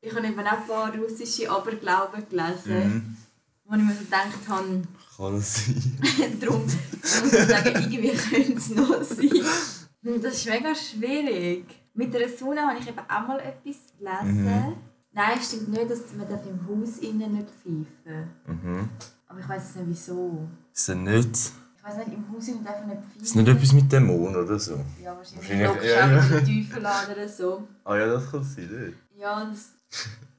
ich 0.04 0.14
habe 0.14 0.26
eben 0.26 0.40
auch 0.40 0.52
ein 0.52 0.66
paar 0.66 0.94
russische 0.96 1.50
Aberglauben 1.50 2.28
gelesen, 2.28 2.76
Mhm. 2.94 3.16
wo 3.64 3.74
ich 3.76 3.82
mir 3.82 3.94
so 3.94 4.04
gedacht 4.04 4.48
habe, 4.48 4.82
Kann 5.16 5.34
es 5.36 5.66
sein. 5.66 6.38
darum 6.40 6.62
muss 6.64 7.32
ich 7.32 7.44
sagen, 7.48 7.74
irgendwie 7.82 8.10
könnte 8.10 8.52
es 8.58 8.70
noch 8.70 9.02
sein. 9.02 10.20
Das 10.22 10.34
ist 10.34 10.46
mega 10.48 10.74
schwierig. 10.74 11.64
Mit 11.94 12.12
der 12.12 12.28
Sonne 12.28 12.62
habe 12.62 12.78
ich 12.78 12.88
eben 12.88 12.98
auch 12.98 13.26
mal 13.26 13.38
etwas 13.40 13.76
gelesen. 13.98 14.44
Mhm. 14.44 14.74
Nein, 15.12 15.38
es 15.38 15.46
stimmt 15.48 15.68
nicht, 15.68 15.88
dass 15.90 16.00
man 16.16 16.28
darf 16.28 16.42
im 16.46 16.60
Haus 16.68 16.98
innen 16.98 17.32
nicht 17.34 17.48
pfeifen 17.50 18.30
Mhm. 18.46 18.88
Aber 19.28 19.40
ich 19.40 19.48
weiß 19.48 19.76
nicht 19.76 19.86
wieso. 19.88 20.48
Ist 20.72 20.88
das 20.88 20.96
nicht... 20.96 21.52
Ich 21.86 21.90
weiß 21.90 21.98
nicht, 22.06 22.14
im 22.16 22.24
Haus 22.32 22.46
darf 22.64 22.80
man 22.80 22.88
nicht 22.88 23.02
pfeifen. 23.02 23.22
Ist 23.22 23.36
nicht 23.36 23.48
etwas 23.48 23.72
mit 23.74 23.92
Dämonen 23.92 24.36
oder 24.36 24.58
so? 24.58 24.80
Ja, 25.02 25.14
wahrscheinlich. 25.16 25.68
Wahrscheinlich, 25.68 25.90
ja, 25.90 26.08
ja, 26.08 26.40
Teufel 26.40 26.86
an 26.86 27.12
oder 27.12 27.28
so. 27.28 27.68
Ah 27.84 27.96
ja, 27.96 28.06
das 28.06 28.30
kann 28.30 28.42
sein? 28.42 28.94
Ja, 29.18 29.44
das... 29.44 29.72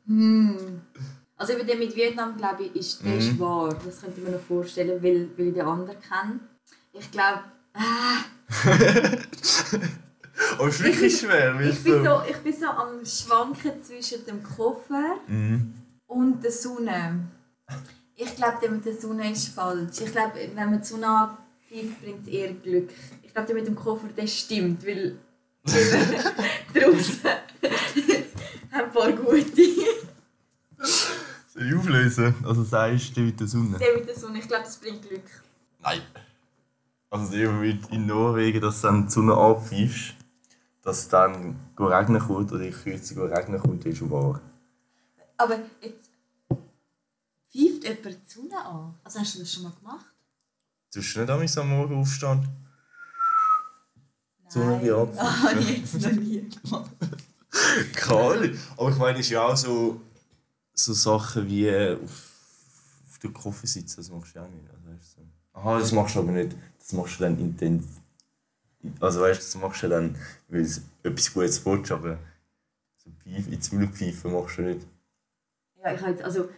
Hm. 0.07 0.81
Also 1.37 1.53
über 1.53 1.63
den 1.63 1.77
mit 1.79 1.95
Vietnam, 1.95 2.35
glaube 2.35 2.63
ich, 2.63 2.75
ist, 2.75 3.05
der 3.05 3.17
ist 3.17 3.33
Mhm. 3.33 3.39
wahr. 3.41 3.75
Das 3.85 4.01
könnte 4.01 4.19
ich 4.21 4.25
mir 4.25 4.31
noch 4.33 4.41
vorstellen, 4.41 5.03
weil, 5.03 5.29
weil 5.37 5.47
ich 5.49 5.53
den 5.53 5.65
anderen 5.65 5.97
kenne. 6.01 6.39
Ich 6.93 7.11
glaube... 7.11 7.41
Ah, 7.73 8.23
Aber 10.57 10.67
es 10.67 10.75
ist 10.79 10.83
wirklich 10.83 11.19
schwer, 11.19 11.59
ich, 11.61 11.83
bin 11.83 12.03
so, 12.03 12.21
ich 12.27 12.37
bin 12.37 12.53
so 12.53 12.65
am 12.67 13.05
Schwanken 13.05 13.83
zwischen 13.83 14.25
dem 14.25 14.41
Koffer 14.41 15.17
Mhm. 15.27 15.73
und 16.07 16.43
der 16.43 16.51
Sonne. 16.51 17.19
Ich 18.17 18.35
glaube, 18.35 18.57
der 18.61 18.71
mit 18.71 18.85
der 18.85 18.95
Sonne 18.95 19.31
ist 19.31 19.49
falsch. 19.49 20.01
Ich 20.01 20.11
glaube, 20.11 20.33
wenn 20.53 20.69
man 20.69 20.79
die 20.79 20.85
Sonne 20.85 21.07
anpfeift, 21.07 22.01
bringt 22.01 22.21
es 22.23 22.33
eher 22.33 22.53
Glück. 22.53 22.89
Ich 23.21 23.33
glaube, 23.33 23.47
der 23.47 23.55
mit 23.55 23.67
dem 23.67 23.75
Koffer, 23.75 24.07
der 24.15 24.27
stimmt, 24.27 24.85
weil 24.85 25.17
draußen 25.65 27.19
haben 28.71 28.85
ein 28.85 28.91
paar 28.91 29.11
gute. 29.11 29.61
Soll 31.53 31.67
ich 31.67 31.75
auflösen? 31.75 32.35
Also 32.45 32.63
sagst 32.63 33.17
du 33.17 33.21
mit 33.21 33.39
der 33.39 33.47
Sonne? 33.47 33.77
Der 33.77 33.95
mit 33.95 34.07
der 34.07 34.15
Sonne, 34.15 34.39
ich 34.39 34.47
glaube, 34.47 34.63
das 34.63 34.77
bringt 34.77 35.07
Glück. 35.07 35.23
Nein. 35.81 36.01
Also 37.09 37.31
der 37.31 37.51
mit 37.51 37.89
in 37.91 38.05
Norwegen, 38.05 38.61
dass 38.61 38.81
du 38.81 38.87
dann 38.87 39.05
die 39.07 39.11
Sonne 39.11 39.33
abpfeifst, 39.33 40.15
dass 40.83 40.99
es 40.99 41.07
dann 41.09 41.59
regnen 41.77 42.21
kommt 42.21 42.51
oder 42.51 42.63
in 42.63 42.73
Kürze 42.73 43.15
regnen 43.29 43.59
kommt, 43.59 43.85
ist 43.85 43.97
schon 43.97 44.11
wahr. 44.11 44.41
Aber 45.37 45.59
jetzt 45.81 46.04
pfeift 47.55 47.83
jemand 47.83 48.05
die 48.05 48.33
Sonne 48.33 48.65
an? 48.65 48.95
Also 49.03 49.19
hast 49.19 49.35
du 49.35 49.39
das 49.39 49.53
schon 49.53 49.63
mal 49.63 49.71
gemacht? 49.79 50.05
Tust 50.91 51.15
du 51.15 51.19
nicht 51.21 51.29
einmal 51.29 51.59
am 51.59 51.69
Morgen 51.69 51.95
aufstehen? 52.01 52.47
Sonne 54.47 54.81
wie 54.81 54.91
ab. 54.91 55.09
Ah, 55.17 55.43
habe 55.43 55.59
ich 55.59 55.77
jetzt 55.79 56.01
noch 56.01 56.11
nie 56.11 56.49
gemacht. 56.49 56.91
Keine 57.93 58.19
Ahnung. 58.19 58.57
Aber 58.77 58.89
ich 58.89 58.97
meine, 58.97 59.19
es 59.19 59.25
ist 59.25 59.31
ja 59.31 59.45
auch 59.45 59.57
so, 59.57 60.01
so 60.73 60.93
Sachen 60.93 61.47
wie 61.47 61.67
äh, 61.67 61.95
auf, 61.95 62.31
auf 63.09 63.19
der 63.19 63.31
Koffer 63.31 63.67
sitzen, 63.67 63.97
das 63.97 64.09
machst 64.09 64.35
du 64.35 64.39
ja 64.39 64.45
auch 64.45 64.49
nicht. 64.49 64.69
Also, 64.69 64.87
weißt 64.87 65.17
du, 65.17 65.21
so. 65.21 65.59
Aha, 65.59 65.79
das 65.79 65.91
machst 65.91 66.15
du 66.15 66.19
aber 66.19 66.31
nicht. 66.31 66.55
Das 66.79 66.93
machst 66.93 67.19
du 67.19 67.23
dann 67.23 67.39
intens. 67.39 67.85
Also 68.99 69.21
weißt 69.21 69.41
du, 69.41 69.43
das 69.45 69.55
machst 69.55 69.83
du 69.83 69.89
dann, 69.89 70.15
weil 70.47 70.63
du 70.63 71.09
etwas 71.09 71.33
Gutes 71.33 71.65
willst, 71.65 71.91
aber 71.91 72.19
so 72.97 73.09
Pfeife, 73.23 73.49
ins 73.49 73.71
Müllpfeifen 73.71 74.31
machst 74.31 74.57
du 74.57 74.61
nicht. 74.61 74.85
Ja, 75.77 75.93
ich 75.93 76.01
halt, 76.01 76.21
also 76.21 76.49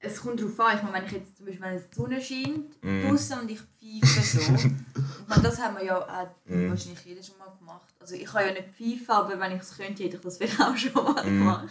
es 0.00 0.20
kommt 0.20 0.40
darauf 0.40 0.60
an. 0.60 0.76
Ich 0.76 0.82
meine, 0.82 0.94
wenn 0.96 1.06
ich 1.06 1.12
jetzt 1.12 1.36
zum 1.36 1.46
Beispiel, 1.46 1.62
wenn 1.64 1.74
es 1.76 1.88
die 1.90 1.94
Sonne 1.96 2.20
scheint 2.22 2.82
Mhm. 2.84 3.02
draußen 3.08 3.40
und 3.40 3.50
ich 3.50 3.58
pfeife 3.60 4.22
so, 4.38 4.40
Ich 4.54 5.28
meine, 5.28 5.42
das 5.42 5.60
haben 5.60 5.76
wir 5.76 5.84
ja 5.84 5.98
auch 5.98 6.28
Mhm. 6.46 6.70
wahrscheinlich 6.70 7.04
jeder 7.04 7.22
schon 7.22 7.38
mal 7.38 7.50
gemacht. 7.58 7.88
Also 8.00 8.14
ich 8.14 8.24
kann 8.26 8.46
ja 8.46 8.52
nicht 8.52 8.68
pfeifen, 8.76 9.10
aber 9.10 9.38
wenn 9.40 9.52
ich 9.56 9.62
es 9.62 9.76
könnte, 9.76 10.04
hätte 10.04 10.16
ich 10.16 10.22
das 10.22 10.36
vielleicht 10.38 10.60
auch 10.60 10.76
schon 10.76 10.92
mal 10.92 11.24
Mhm. 11.24 11.38
gemacht. 11.40 11.68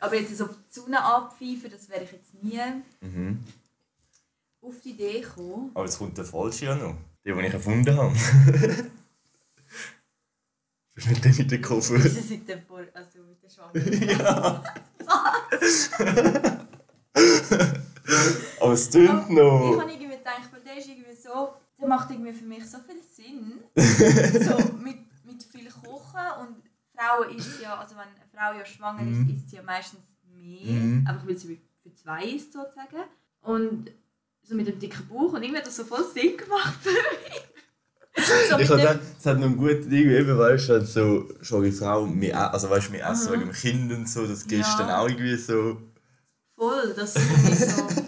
Aber 0.00 0.14
jetzt 0.14 0.36
so 0.36 0.44
auf 0.44 0.50
die 0.50 0.80
Sonne 0.80 1.02
abpfeifen, 1.02 1.70
das 1.70 1.88
wäre 1.88 2.04
ich 2.04 2.12
jetzt 2.12 2.34
nie 2.42 2.60
Mhm. 3.00 3.42
auf 4.60 4.74
die 4.84 4.90
Idee 4.90 5.20
gekommen. 5.20 5.70
Aber 5.74 5.84
jetzt 5.84 5.98
kommt 5.98 6.16
der 6.18 6.24
falsche 6.24 6.66
ja 6.66 6.74
noch. 6.76 6.96
Der, 7.24 7.34
den 7.34 7.44
ich 7.44 7.52
erfunden 7.54 7.96
habe. 7.96 8.14
Das 10.94 11.04
ist 11.04 11.10
nicht 11.12 11.24
der 11.24 11.32
mit 11.32 11.50
dem 11.52 11.62
Koffer. 11.62 11.94
Ist 11.94 12.18
es 12.18 12.28
mit 12.30 12.48
dem 12.48 12.60
Vor 12.62 12.80
also 12.92 13.18
mit 13.20 13.40
der 13.40 13.50
Schwangerschaft? 13.50 14.64
Aber 18.60 18.72
es 18.72 18.90
tönt 18.90 19.28
Ich 19.28 19.34
noch. 19.36 19.78
habe 19.80 19.90
irgendwie 19.92 20.16
gedacht, 20.16 20.48
weil 20.52 20.60
der 20.62 20.78
ist 20.78 20.88
irgendwie 20.88 21.14
so, 21.14 21.54
der 21.80 21.88
macht 21.88 22.10
irgendwie 22.10 22.32
für 22.32 22.44
mich 22.44 22.68
so 22.68 22.78
viel 22.78 23.00
Sinn. 23.02 23.60
so 23.76 24.72
mit, 24.82 24.96
mit 25.24 25.42
viel 25.42 25.68
Kochen 25.70 26.20
und 26.40 26.56
Frauen 26.96 27.36
isst 27.36 27.60
ja, 27.62 27.76
also 27.78 27.94
wenn 27.94 28.02
eine 28.02 28.26
Frau 28.34 28.58
ja 28.58 28.64
schwanger 28.66 29.02
Mhm. 29.02 29.28
ist, 29.28 29.36
isst 29.36 29.50
sie 29.50 29.56
ja 29.56 29.62
meistens 29.62 30.00
mehr, 30.26 30.72
Mhm. 30.80 31.06
einfach 31.06 31.26
weil 31.26 31.36
sie 31.36 31.60
für 31.82 31.94
zwei 31.94 32.24
ist 32.24 32.52
sozusagen. 32.52 33.04
Und 33.42 33.90
so 34.42 34.54
mit 34.54 34.66
dem 34.66 34.78
dicken 34.78 35.06
Bauch 35.08 35.32
und 35.34 35.42
irgendwie 35.42 35.58
hat 35.58 35.66
das 35.66 35.76
so 35.76 35.84
voll 35.84 36.04
Sinn 36.12 36.36
gemacht 36.36 36.74
für 36.82 36.90
mich. 36.90 38.26
so 38.26 38.32
Ich 38.58 38.68
habe 38.70 38.80
gedacht, 38.80 39.00
es 39.18 39.26
hat 39.26 39.38
noch 39.38 39.46
ein 39.46 39.56
gutes 39.56 39.88
Ding, 39.88 40.08
eben, 40.10 40.36
weißt 40.38 40.68
du, 40.70 40.84
so 40.86 41.28
schwangere 41.42 41.70
Frau, 41.72 42.08
wir, 42.12 42.52
also 42.52 42.68
weißt 42.70 42.88
du, 42.88 42.92
wir 42.94 43.06
essen 43.06 43.28
Mhm. 43.30 43.32
wegen 43.34 43.44
dem 43.44 43.52
Kind 43.52 43.92
und 43.92 44.08
so, 44.08 44.26
das 44.26 44.46
gehst 44.46 44.78
Ja. 44.78 44.86
dann 44.86 44.90
auch 44.96 45.08
irgendwie 45.08 45.36
so. 45.36 45.80
Voll, 46.58 46.92
das 46.94 47.14
ist 47.16 47.76
so... 47.76 47.86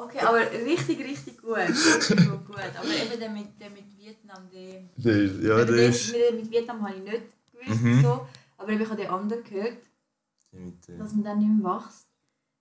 Okay, 0.00 0.20
aber 0.20 0.38
richtig, 0.52 1.00
richtig 1.00 1.42
gut. 1.42 1.56
Richtig 1.58 2.28
gut. 2.28 2.56
Aber 2.56 2.88
eben 2.88 3.18
der 3.18 3.30
mit, 3.30 3.60
der 3.60 3.68
mit 3.70 3.98
Vietnam, 3.98 4.48
der... 4.48 4.82
Ist, 4.96 5.42
ja, 5.42 5.64
den 5.64 5.74
ist. 5.90 6.12
mit, 6.12 6.34
mit 6.40 6.50
Vietnam 6.52 6.86
habe 6.86 6.96
ich 6.98 7.02
nicht 7.02 7.22
gewusst. 7.52 7.82
Mhm. 7.82 8.02
So. 8.02 8.28
Aber 8.58 8.68
ich 8.70 8.88
habe 8.88 8.96
den 8.96 9.10
anderen 9.10 9.42
gehört, 9.42 9.78
Mit, 10.52 10.88
äh, 10.88 10.98
dass 10.98 11.12
man 11.14 11.24
dann 11.24 11.38
nicht 11.40 11.48
mehr 11.62 11.64
wächst. 11.74 12.06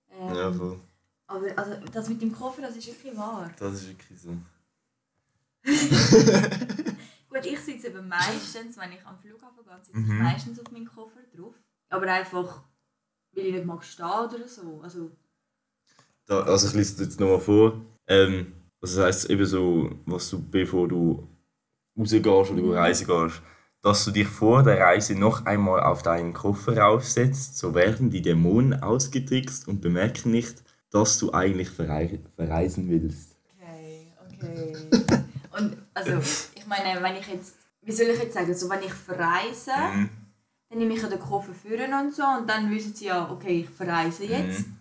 Ähm, 0.09 0.33
ja, 0.35 0.51
voll. 0.51 0.79
aber 1.27 1.45
also, 1.59 1.73
das 1.93 2.09
mit 2.09 2.21
dem 2.23 2.31
Koffer, 2.33 2.63
das 2.63 2.75
ist 2.75 2.87
wirklich 2.87 3.15
wahr. 3.15 3.51
Das 3.59 3.73
ist 3.75 3.87
wirklich 3.87 4.19
so. 4.19 4.29
Gut, 7.29 7.45
ich 7.45 7.59
sitze 7.59 7.87
eben 7.87 8.07
meistens, 8.07 8.77
wenn 8.77 8.93
ich 8.93 9.05
am 9.05 9.17
Flughafen 9.19 9.63
gehe, 9.63 9.77
sitze 9.83 9.99
ich 9.99 10.07
Mhm. 10.07 10.23
meistens 10.23 10.59
auf 10.59 10.71
meinen 10.71 10.87
Koffer 10.87 11.19
drauf. 11.35 11.53
Aber 11.89 12.07
einfach, 12.11 12.63
weil 13.33 13.45
ich 13.45 13.53
nicht 13.53 13.65
mag 13.65 13.83
stehen 13.83 14.05
oder 14.05 14.47
so. 14.47 14.81
Also, 14.81 15.11
Da, 16.27 16.41
also 16.43 16.67
ich 16.67 16.73
lese 16.73 16.93
es 16.95 16.99
jetzt 16.99 17.19
nochmal 17.19 17.39
vor. 17.39 17.81
Ähm, 18.07 18.53
das 18.81 18.97
heisst 18.97 19.29
eben 19.29 19.45
so, 19.45 19.89
was 20.05 20.29
du, 20.29 20.39
bevor 20.39 20.87
du 20.87 21.27
rausgehst 21.97 22.25
oder 22.51 22.61
du 22.61 22.73
reisen 22.73 23.07
gehst, 23.07 23.41
dass 23.81 24.05
du 24.05 24.11
dich 24.11 24.27
vor 24.27 24.63
der 24.63 24.79
Reise 24.79 25.15
noch 25.15 25.45
einmal 25.45 25.81
auf 25.81 26.03
deinen 26.03 26.33
Koffer 26.33 26.85
aufsetzt, 26.87 27.57
so 27.57 27.73
werden 27.73 28.09
die 28.09 28.21
Dämonen 28.21 28.83
ausgetrickst 28.83 29.67
und 29.67 29.81
bemerken 29.81 30.31
nicht, 30.31 30.63
dass 30.91 31.17
du 31.17 31.31
eigentlich 31.31 31.69
verrei 31.69 32.19
verreisen 32.35 32.89
willst. 32.89 33.35
okay, 33.55 34.13
okay. 34.25 34.73
Und 35.57 35.77
also, 35.93 36.19
ich 36.55 36.67
meine, 36.67 37.01
wenn 37.01 37.15
ich 37.15 37.27
jetzt, 37.27 37.55
wie 37.81 37.91
soll 37.91 38.07
ich 38.07 38.19
jetzt 38.19 38.33
sagen, 38.33 38.53
so 38.53 38.69
wenn 38.69 38.83
ich 38.83 38.93
verreise, 38.93 39.71
Mhm. 39.93 40.09
dann 40.69 40.79
nehme 40.79 40.93
ich 40.93 41.01
ja 41.01 41.07
den 41.07 41.19
Koffer 41.19 41.53
führen 41.53 41.93
und 41.93 42.13
so 42.13 42.23
und 42.23 42.47
dann 42.49 42.69
wissen 42.69 42.93
sie 42.93 43.05
ja, 43.05 43.29
okay, 43.31 43.61
ich 43.61 43.69
verreise 43.69 44.25
jetzt. 44.25 44.67
Mhm. 44.67 44.76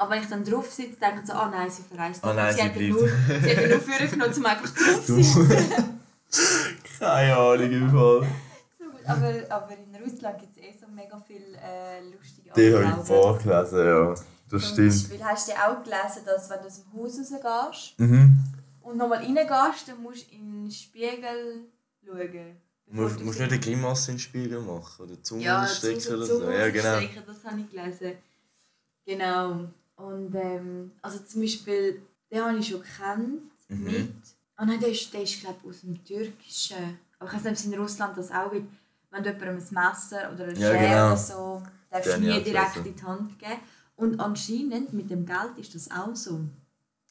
Aber 0.00 0.12
wenn 0.12 0.22
ich 0.22 0.28
dann 0.30 0.42
drauf 0.42 0.70
sitze, 0.72 0.98
denken 0.98 1.26
sie, 1.26 1.34
ah 1.34 1.50
nein, 1.50 1.70
sie 1.70 1.82
verreist 1.82 2.24
nicht. 2.24 2.34
nein, 2.34 2.54
sie, 2.54 2.60
sie 2.62 2.68
hat 2.68 2.76
nur, 2.76 3.08
sie 3.08 3.56
hat 3.56 3.68
nur 3.68 3.80
führen 3.80 4.10
genommen, 4.10 4.34
um 4.34 4.46
einfach 4.46 4.70
drauf 4.74 5.04
zu 5.04 5.22
sitzen. 5.22 6.00
Keine 6.98 7.36
Ahnung 7.36 7.70
im 7.70 7.90
Fall. 7.90 8.26
So 8.78 8.84
aber, 9.06 9.34
aber 9.50 9.76
in 9.76 9.94
Russland 10.02 10.38
gibt 10.38 10.56
es 10.56 10.62
eh 10.62 10.74
so 10.80 10.86
mega 10.90 11.20
viele 11.26 11.54
äh, 11.62 12.00
lustige 12.14 12.50
Die 12.56 12.74
habe 12.74 12.98
ich 12.98 13.06
vorgelesen, 13.06 13.78
ja. 13.78 14.14
Das 14.14 14.24
Zum 14.48 14.60
stimmt. 14.60 14.88
Beispiel 14.88 15.24
hast 15.24 15.48
du 15.48 15.52
auch 15.52 15.82
gelesen, 15.82 16.22
dass 16.24 16.48
wenn 16.48 16.60
du 16.60 16.66
aus 16.66 16.82
dem 16.82 16.92
Haus 16.94 17.18
rausgehst 17.18 17.98
Mhm. 18.00 18.38
und 18.80 18.96
nochmal 18.96 19.18
reingehst, 19.18 19.88
dann 19.88 20.02
musst 20.02 20.30
du 20.30 20.34
in 20.34 20.62
den 20.64 20.70
Spiegel 20.70 21.66
schauen. 22.06 22.56
Du 22.86 23.02
musst, 23.02 23.20
musst 23.20 23.38
nicht 23.38 23.52
eine 23.52 23.60
Grimasse 23.60 24.12
in 24.12 24.16
den 24.16 24.20
Spiegel 24.20 24.60
machen 24.60 25.02
oder 25.04 25.14
die 25.14 25.22
Zunge 25.22 25.42
ja, 25.44 25.66
stecken 25.66 26.00
Zunge- 26.00 26.16
oder 26.16 26.26
so. 26.26 26.50
Ja, 26.50 26.70
genau. 26.70 27.00
das 27.26 27.44
habe 27.44 27.60
ich 27.60 27.70
gelesen. 27.70 28.12
Genau. 29.04 29.68
Und 30.00 30.34
ähm, 30.34 30.92
also 31.02 31.18
zum 31.20 31.42
Beispiel, 31.42 32.02
den 32.30 32.44
habe 32.44 32.58
ich 32.58 32.68
schon 32.68 32.80
gekannt 32.82 33.42
Mhm. 33.68 33.84
mit. 33.84 34.12
Ah 34.56 34.64
nein, 34.66 34.80
der 34.80 34.90
ist, 34.90 35.12
der 35.14 35.22
ist 35.22 35.40
glaube 35.40 35.58
ich 35.62 35.68
aus 35.70 35.80
dem 35.82 36.04
Türkischen. 36.04 36.98
Aber 37.18 37.28
ich 37.30 37.36
weiß 37.36 37.44
nicht, 37.44 37.52
ob 37.52 37.58
es 37.58 37.64
in 37.66 37.74
Russland 37.80 38.16
das 38.18 38.30
auch 38.30 38.50
wird. 38.52 38.64
Wenn 39.10 39.22
du 39.22 39.30
jemandem 39.30 39.58
ein 39.58 39.74
Messer 39.74 40.32
oder 40.32 40.44
eine 40.44 40.54
Ja, 40.58 40.68
Schere 40.70 40.78
genau. 40.88 41.06
oder 41.08 41.16
so, 41.16 41.62
darfst 41.90 42.16
du 42.16 42.20
nie 42.20 42.42
direkt 42.42 42.76
in 42.76 42.94
die 42.96 43.02
Hand 43.02 43.38
geben. 43.38 43.60
Und 43.96 44.20
anscheinend 44.20 44.92
mit 44.92 45.10
dem 45.10 45.26
Geld 45.26 45.56
ist 45.58 45.74
das 45.74 45.90
auch 45.90 46.14
so. 46.16 46.40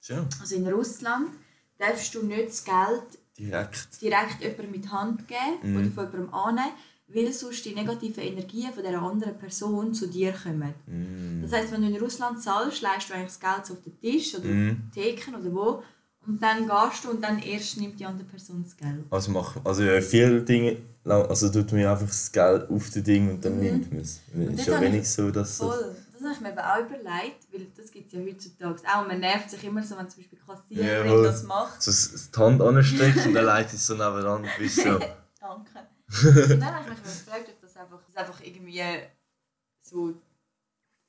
Schon. 0.02 0.28
Also 0.42 0.56
in 0.56 0.68
Russland 0.68 1.30
darfst 1.78 2.14
du 2.16 2.24
nicht 2.24 2.48
das 2.50 2.64
Geld 2.64 3.20
Direkt. 3.38 4.02
direkt 4.02 4.42
jemandem 4.42 4.72
mit 4.72 4.86
die 4.86 4.90
Hand 4.90 5.28
geben 5.28 5.60
Mhm. 5.64 5.78
oder 5.78 5.92
von 5.92 6.12
jemandem 6.12 6.34
annehmen, 6.34 6.72
weil 7.14 7.32
sonst 7.34 7.66
die 7.66 7.74
negativen 7.74 8.24
Energien 8.24 8.72
von 8.74 8.84
dieser 8.84 9.02
anderen 9.02 9.38
Person 9.38 9.94
zu 9.94 10.08
dir 10.08 10.32
kommen. 10.32 10.74
Mm. 10.88 11.42
Das 11.42 11.52
heisst, 11.52 11.72
wenn 11.72 11.82
du 11.82 11.88
in 11.90 11.98
Russland 11.98 12.42
zahlst, 12.42 12.82
leist 12.82 13.10
du 13.10 13.14
eigentlich 13.14 13.28
das 13.28 13.40
Geld 13.40 13.72
auf 13.78 13.84
den 13.84 14.00
Tisch 14.00 14.36
oder 14.36 14.46
Mhm. 14.46 14.70
auf 14.72 14.76
die 14.96 15.02
Theken 15.02 15.36
oder 15.36 15.54
wo 15.54 15.84
und 16.28 16.42
dann 16.44 16.68
gehst 16.68 17.04
du 17.04 17.10
und 17.12 17.22
dann 17.24 17.40
erst 17.40 17.78
nimmt 17.78 18.00
die 18.00 18.06
andere 18.06 18.28
Person 18.28 18.64
das 18.64 18.78
Geld. 18.78 19.04
Also, 19.10 19.32
mach, 19.32 19.56
also 19.64 19.82
ja, 19.84 20.00
viele 20.02 20.42
Dinge, 20.44 20.78
also 21.06 21.50
tut 21.50 21.72
man 21.72 21.86
einfach 21.86 22.06
das 22.08 22.32
Geld 22.32 22.70
auf 22.70 22.90
das 22.92 23.04
Ding 23.04 23.32
und 23.32 23.44
dann 23.44 23.56
Mhm. 23.58 23.64
nimmt 23.64 23.92
man 23.92 24.02
es. 24.02 24.22
Ist 24.58 24.68
ja 24.68 24.80
wenig 24.80 25.10
so, 25.10 25.32
dass 25.32 25.58
das... 25.58 25.68
Voll. 25.68 25.96
Das 26.14 26.24
habe 26.26 26.34
ich 26.34 26.42
mir 26.42 26.50
eben 26.50 26.60
auch 26.60 26.80
überlegt, 26.80 27.48
weil 27.54 27.68
das 27.78 27.90
gibt 27.92 28.08
es 28.08 28.14
ja 28.14 28.20
heutzutage 28.20 28.82
auch. 28.94 29.08
Man 29.08 29.22
nervt 29.22 29.50
sich 29.50 29.64
immer 29.64 29.82
so, 29.82 29.98
wenn 29.98 30.10
zum 30.10 30.22
Beispiel 30.22 30.38
Kassiererin 30.46 31.08
Jawohl. 31.08 31.24
das 31.24 31.44
macht. 31.44 31.82
So 31.82 31.92
die 31.92 32.38
Hand 32.38 32.62
anstreckt 32.62 33.26
und 33.26 33.34
dann 33.34 33.46
leitet 33.46 33.76
es 33.76 33.88
so 33.88 33.94
nebenan. 33.94 34.44
Du 34.44 34.50
bist 34.62 34.76
so... 34.76 34.84
Danke. 35.40 35.79
Und 36.24 36.60
dann 36.60 36.64
habe 36.76 36.84
ich 36.84 36.90
mich 36.90 37.04
gefragt, 37.04 37.50
ob 37.50 37.62
das 37.62 37.78
einfach, 37.78 38.00
das 38.06 38.16
einfach 38.16 38.42
irgendwie 38.44 38.82
so 39.82 40.14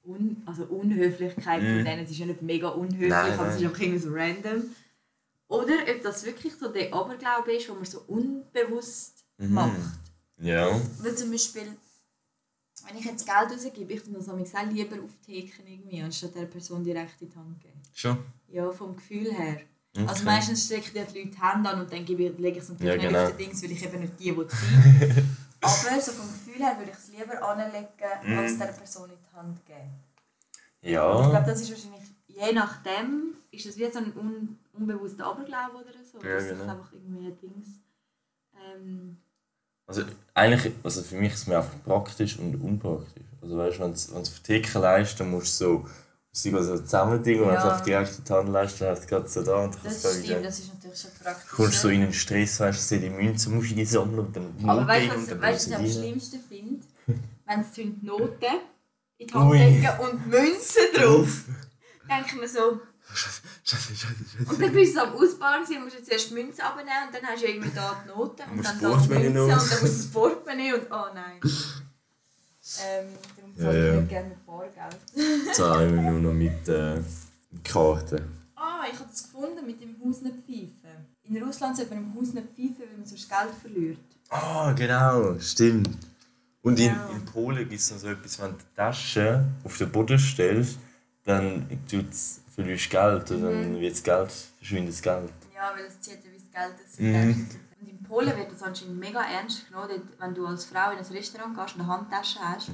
un, 0.05 0.43
also 0.47 0.65
Unhöflichkeit 0.65 1.61
von 1.63 1.79
Mhm. 1.81 1.85
denen, 1.85 2.05
es 2.05 2.11
ist 2.11 2.19
ja 2.19 2.27
nicht 2.27 2.43
mega 2.43 2.69
unhöflich, 2.69 3.09
Nein, 3.09 3.33
aber 3.39 3.49
es 3.49 3.57
ist 3.57 3.65
einfach 3.65 3.81
irgendwie 3.81 3.99
so 3.99 4.11
random. 4.13 4.75
Oder 5.49 5.75
ob 5.89 6.03
das 6.03 6.25
wirklich 6.25 6.55
so 6.55 6.69
der 6.69 6.93
Aberglaube 6.95 7.53
ist, 7.53 7.69
wo 7.69 7.75
man 7.75 7.85
so 7.85 8.03
unbewusst 8.07 9.25
Mhm. 9.39 9.55
macht. 9.55 10.01
Ja. 10.39 10.81
Weil 10.99 11.15
zum 11.17 11.31
Beispiel, 11.31 11.77
wenn 12.87 12.97
ich 12.97 13.05
jetzt 13.05 13.27
Geld 13.27 13.51
rausgebe, 13.51 13.93
ich 13.93 14.03
tue 14.03 14.13
das 14.15 14.29
auch 14.29 14.37
lieber 14.71 15.03
auf 15.03 15.11
die 15.27 15.33
Theken 15.43 15.67
irgendwie, 15.67 16.03
anstatt 16.03 16.35
der 16.35 16.47
Person 16.47 16.85
direkt 16.85 17.21
in 17.21 17.31
die 17.31 17.37
Hand 17.37 17.61
geben. 17.61 17.81
Schon? 17.93 18.19
Ja, 18.49 18.71
vom 18.71 18.97
Gefühl 18.97 19.33
her. 19.33 19.61
Okay. 19.97 20.07
Also 20.07 20.25
meistens 20.25 20.65
strecken 20.67 20.91
die 20.95 20.99
Leute 21.01 21.13
die 21.13 21.43
Hände 21.43 21.69
an 21.69 21.81
und 21.81 21.93
dann 21.93 22.05
gebe 22.05 22.23
ich, 22.25 22.39
lege 22.39 22.59
ich 22.59 22.63
es 22.63 22.69
natürlich 22.69 22.89
Ja, 22.89 22.97
nicht 22.97 23.07
genau. 23.09 23.25
auf 23.25 23.37
die 23.37 23.45
Dings, 23.45 23.63
weil 23.63 23.73
ich 23.73 23.85
eben 23.85 24.01
nicht 24.01 24.21
die 24.21 24.37
will 24.37 24.49
sein. 24.51 25.37
Aber 25.61 26.01
so 26.01 26.13
vom 26.13 26.27
Gefühl 26.29 26.65
her 26.65 26.77
würde 26.79 26.93
ich 26.93 26.97
es 26.97 27.09
lieber 27.09 27.43
anlegen, 27.43 27.89
Mhm. 28.25 28.39
als 28.39 28.57
der 28.59 28.67
Person 28.67 29.11
in 29.11 29.17
die 29.17 29.37
Hand 29.37 29.67
geben. 29.67 29.91
Ich 30.83 30.93
Ja. 30.93 31.29
glaube, 31.31 31.45
das 31.47 31.61
ist 31.61 31.71
wahrscheinlich, 31.71 32.09
je 32.29 32.53
nachdem, 32.53 33.35
ist 33.51 33.67
es 33.67 33.77
wie 33.77 33.91
so 33.91 33.99
ein 33.99 34.13
un, 34.17 34.59
unbewusster 34.73 35.27
Aberglaube 35.27 35.79
oder 35.79 36.05
so. 36.05 36.25
Ja, 36.27 36.41
sich 36.41 36.51
genau. 36.51 36.73
einfach 36.73 36.93
irgendwie 36.93 37.27
ein 37.27 37.39
Dings... 37.41 37.69
Ähm, 38.55 39.17
Also 39.87 40.03
eigentlich, 40.35 40.73
also 40.85 41.03
für 41.03 41.17
mich 41.17 41.33
ist 41.33 41.41
es 41.41 41.47
mir 41.49 41.59
einfach 41.59 41.83
praktisch 41.85 42.39
und 42.39 42.55
unpraktisch. 42.63 43.25
Also 43.43 43.59
weißt 43.59 43.79
du, 43.79 43.83
wenn 43.83 43.93
du 43.95 44.19
auf 44.21 44.39
die 44.39 44.43
Theke 44.45 44.79
leist, 44.79 45.19
dann 45.19 45.31
musst 45.33 45.61
du 45.61 45.65
so 45.65 45.89
sie 46.33 46.51
so 46.51 46.79
zusammen 46.79 47.23
Ding 47.23 47.41
und 47.41 47.49
wenn 47.49 47.57
du 47.57 47.61
Ja. 47.61 47.81
direkt 47.81 48.19
in 48.19 48.25
die 48.25 48.33
Hand 48.33 48.49
leist, 48.49 48.81
dann 48.81 48.91
hast 48.91 49.03
du 49.03 49.07
gerade 49.09 49.29
so 49.29 49.43
da 49.43 49.57
und 49.65 49.75
das 49.83 49.99
stimmt, 49.99 50.29
du 50.29 50.43
das 50.43 50.59
ist 50.61 50.75
natürlich 50.75 51.01
schon 51.01 51.11
praktisch. 51.23 51.51
Du 51.51 51.57
kommst 51.57 51.81
so 51.81 51.89
in 51.89 52.03
einen 52.03 52.13
Stress, 52.13 52.61
weißt 52.61 52.91
du, 52.93 53.01
die 53.01 53.11
Münzen 53.11 53.55
musst 53.55 53.71
du 53.71 53.75
die 53.75 53.85
sammeln 53.85 54.19
und 54.21 54.37
dann 54.37 54.55
Aber 54.69 54.87
weißt 54.87 55.07
du, 55.11 55.17
was, 55.17 55.27
dann 55.27 55.43
weißt, 55.43 55.71
was 55.71 55.79
du 55.79 55.85
ich 55.85 55.97
am 55.97 56.03
schlimmsten 56.03 56.41
finde? 56.49 56.85
Wenn 57.47 57.65
sie 57.65 57.85
die 57.85 58.07
Noten 58.07 58.61
in 59.19 59.27
die 59.27 59.35
Hand 59.35 59.53
legen 59.53 59.89
und 60.01 60.27
Münzen 60.29 60.83
drauf. 60.95 61.45
denke 62.09 62.27
ich 62.29 62.41
mir 62.41 62.49
so... 62.49 62.81
Scheiße, 63.13 63.41
scheiße, 63.65 63.97
scheiße. 63.97 64.51
Und 64.51 64.63
dann 64.63 64.73
bist 64.73 64.95
du 64.95 65.01
am 65.03 65.13
Ausbauen, 65.15 65.65
gewesen, 65.65 65.83
musst 65.83 65.99
du 65.99 66.05
zuerst 66.05 66.31
die 66.31 66.35
Münze 66.35 66.63
abnehmen 66.63 66.91
und 67.09 67.15
dann 67.15 67.27
hast 67.29 67.43
du 67.43 67.47
irgendwie 67.49 67.71
da 67.75 68.01
die 68.05 68.09
Noten 68.09 68.43
und 68.53 68.65
dann 68.65 68.81
da 68.81 68.97
die 68.97 69.09
Münze 69.09 69.43
und 69.43 69.51
dann 69.51 69.57
musst 69.59 69.73
du 69.83 69.87
das 69.87 70.07
Portemonnaie 70.13 70.73
und 70.75 70.87
oh 70.93 71.07
nein. 71.13 71.41
ähm, 72.87 73.09
darum 73.57 73.57
Ja, 73.57 73.63
zahle 73.73 73.79
ich 73.89 73.95
ja. 73.95 74.01
nicht 74.01 74.09
gerne 74.09 74.29
mit 74.29 74.47
Bargeld. 74.47 74.97
Zahlen 75.55 75.95
wir 75.95 76.03
nur 76.11 76.21
noch 76.21 76.33
mit 76.33 76.69
äh, 76.69 77.01
Karten. 77.65 78.21
Ah, 78.57 78.85
ich 78.93 78.99
habe 78.99 79.09
das 79.11 79.23
gefunden 79.25 79.67
mit 79.67 79.81
dem 79.81 79.97
Haus 80.05 80.21
nicht 80.23 80.37
pfeifen. 80.47 81.07
In 81.25 81.43
Russland 81.43 81.77
sollte 81.77 81.95
man 81.95 82.05
im 82.05 82.15
Haus 82.15 82.33
nicht 82.35 82.47
pfeifen, 82.49 82.77
weil 82.79 82.97
man 82.99 83.07
sonst 83.07 83.29
Geld 83.29 83.51
verliert. 83.61 83.99
Ah, 84.29 84.73
genau, 84.73 85.39
stimmt. 85.39 85.91
Und 86.63 86.79
in, 86.79 86.87
Ja. 86.87 87.09
in 87.09 87.25
Polen 87.25 87.69
gibt 87.69 87.81
es 87.81 87.91
noch 87.91 87.99
so 87.99 88.09
etwas, 88.09 88.39
wenn 88.41 88.51
du 88.51 88.57
die 88.59 88.77
Tasche 88.77 89.45
auf 89.65 89.79
den 89.79 89.91
Boden 89.91 90.19
stellst, 90.19 90.79
dann 91.25 91.67
verlierst 92.55 92.87
du 92.87 92.91
Geld 92.91 93.31
und 93.31 93.43
dann 93.43 93.73
Mhm. 93.77 93.81
wird 93.81 93.93
das 93.93 94.03
Geld, 94.03 94.33
verschwindet 94.59 94.93
das 94.95 95.03
Geld. 95.03 95.33
Ja, 95.55 95.73
weil 95.75 95.85
es 95.87 96.01
zieht 96.01 96.23
ja 96.25 96.31
wie 96.31 96.37
das 96.37 96.51
Geld 96.53 96.75
aus 96.87 96.99
Mhm. 96.99 97.49
Und 98.11 98.17
Polen 98.27 98.37
wird 98.37 98.51
das 98.53 98.63
anscheinend 98.63 98.99
mega 98.99 99.23
ernst 99.23 99.69
genommen. 99.69 99.89
Dort, 99.89 100.03
wenn 100.21 100.35
du 100.35 100.45
als 100.47 100.65
Frau 100.65 100.91
in 100.91 100.99
ein 100.99 101.05
Restaurant 101.05 101.57
gehst 101.57 101.75
und 101.77 101.83
eine 101.83 101.91
Handtasche 101.93 102.41
hast, 102.41 102.69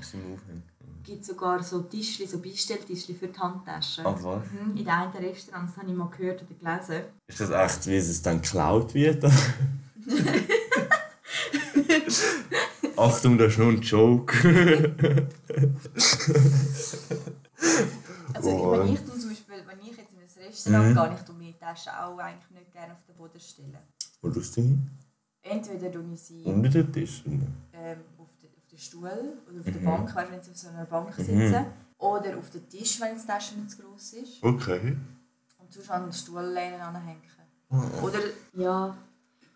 gibt 1.04 1.20
es 1.20 1.26
sogar 1.26 1.62
so 1.62 1.82
Tischli, 1.82 2.26
so 2.26 2.38
Beistelltischli 2.38 3.14
für 3.14 3.28
die 3.28 3.38
Handtasche. 3.38 4.02
Ach 4.04 4.16
was? 4.22 4.42
Mhm, 4.50 4.70
in 4.70 4.76
den 4.78 4.88
einen 4.88 5.12
Restaurants, 5.12 5.72
das 5.74 5.82
habe 5.82 5.90
ich 5.92 5.96
mal 5.96 6.08
gehört 6.08 6.42
oder 6.42 6.54
gelesen. 6.54 7.04
Ist 7.26 7.40
das 7.40 7.50
echt, 7.50 7.86
wie 7.86 7.96
es 7.96 8.22
dann 8.22 8.40
geklaut 8.40 8.94
wird? 8.94 9.24
Achtung, 12.96 13.36
das 13.36 13.52
ist 13.52 13.58
nur 13.58 13.68
ein 13.72 13.80
Joke. 13.82 15.28
Also 18.34 18.50
Oh. 18.50 18.72
wenn 18.78 18.92
ich 18.94 19.04
zum 19.04 19.28
Beispiel, 19.28 19.62
wenn 19.66 19.80
ich 19.80 19.96
jetzt 19.96 20.12
in 20.12 20.18
ein 20.18 20.46
Restaurant 20.46 20.88
Mhm. 20.88 20.94
gehe, 20.94 21.14
ich 21.14 21.22
tue 21.26 21.34
meine 21.36 21.58
Tasche 21.58 21.90
auch 22.02 22.18
eigentlich 22.18 22.50
nicht 22.50 22.72
gerne 22.72 22.92
auf 22.94 22.98
den 23.06 23.14
Boden 23.16 23.38
stellen. 23.40 23.76
Wo 24.22 24.30
tust 24.30 24.56
du 24.56 24.60
hin? 24.62 24.90
Entweder 25.48 25.92
tue 25.92 26.16
sie 26.16 26.42
Unter 26.44 26.68
den 26.68 26.92
Tisch? 26.92 27.22
ähm, 27.26 27.98
auf, 28.18 28.28
den, 28.42 28.50
auf 28.56 28.66
den 28.70 28.78
Stuhl 28.78 29.38
oder 29.48 29.60
auf 29.60 29.64
der 29.64 29.80
Mhm. 29.80 29.84
Bank, 29.84 30.14
weißt, 30.14 30.32
wenn 30.32 30.42
sie 30.42 30.50
auf 30.50 30.56
so 30.56 30.68
einer 30.68 30.84
Bank 30.86 31.18
Mhm. 31.18 31.24
sitzen. 31.24 31.66
Oder 31.98 32.36
auf 32.36 32.50
den 32.50 32.68
Tisch, 32.68 33.00
wenn 33.00 33.16
die 33.18 33.26
Tasche 33.26 33.54
nicht 33.54 33.70
zu 33.70 33.82
groß 33.82 34.12
ist. 34.14 34.42
Okay. 34.42 34.96
Und 35.58 35.72
sonst 35.72 35.90
an 35.90 36.02
den 36.04 36.12
Stuhllehnen 36.12 36.80
anhängen. 36.80 37.22
Oh. 37.70 38.06
Oder, 38.06 38.18
ja, 38.54 38.96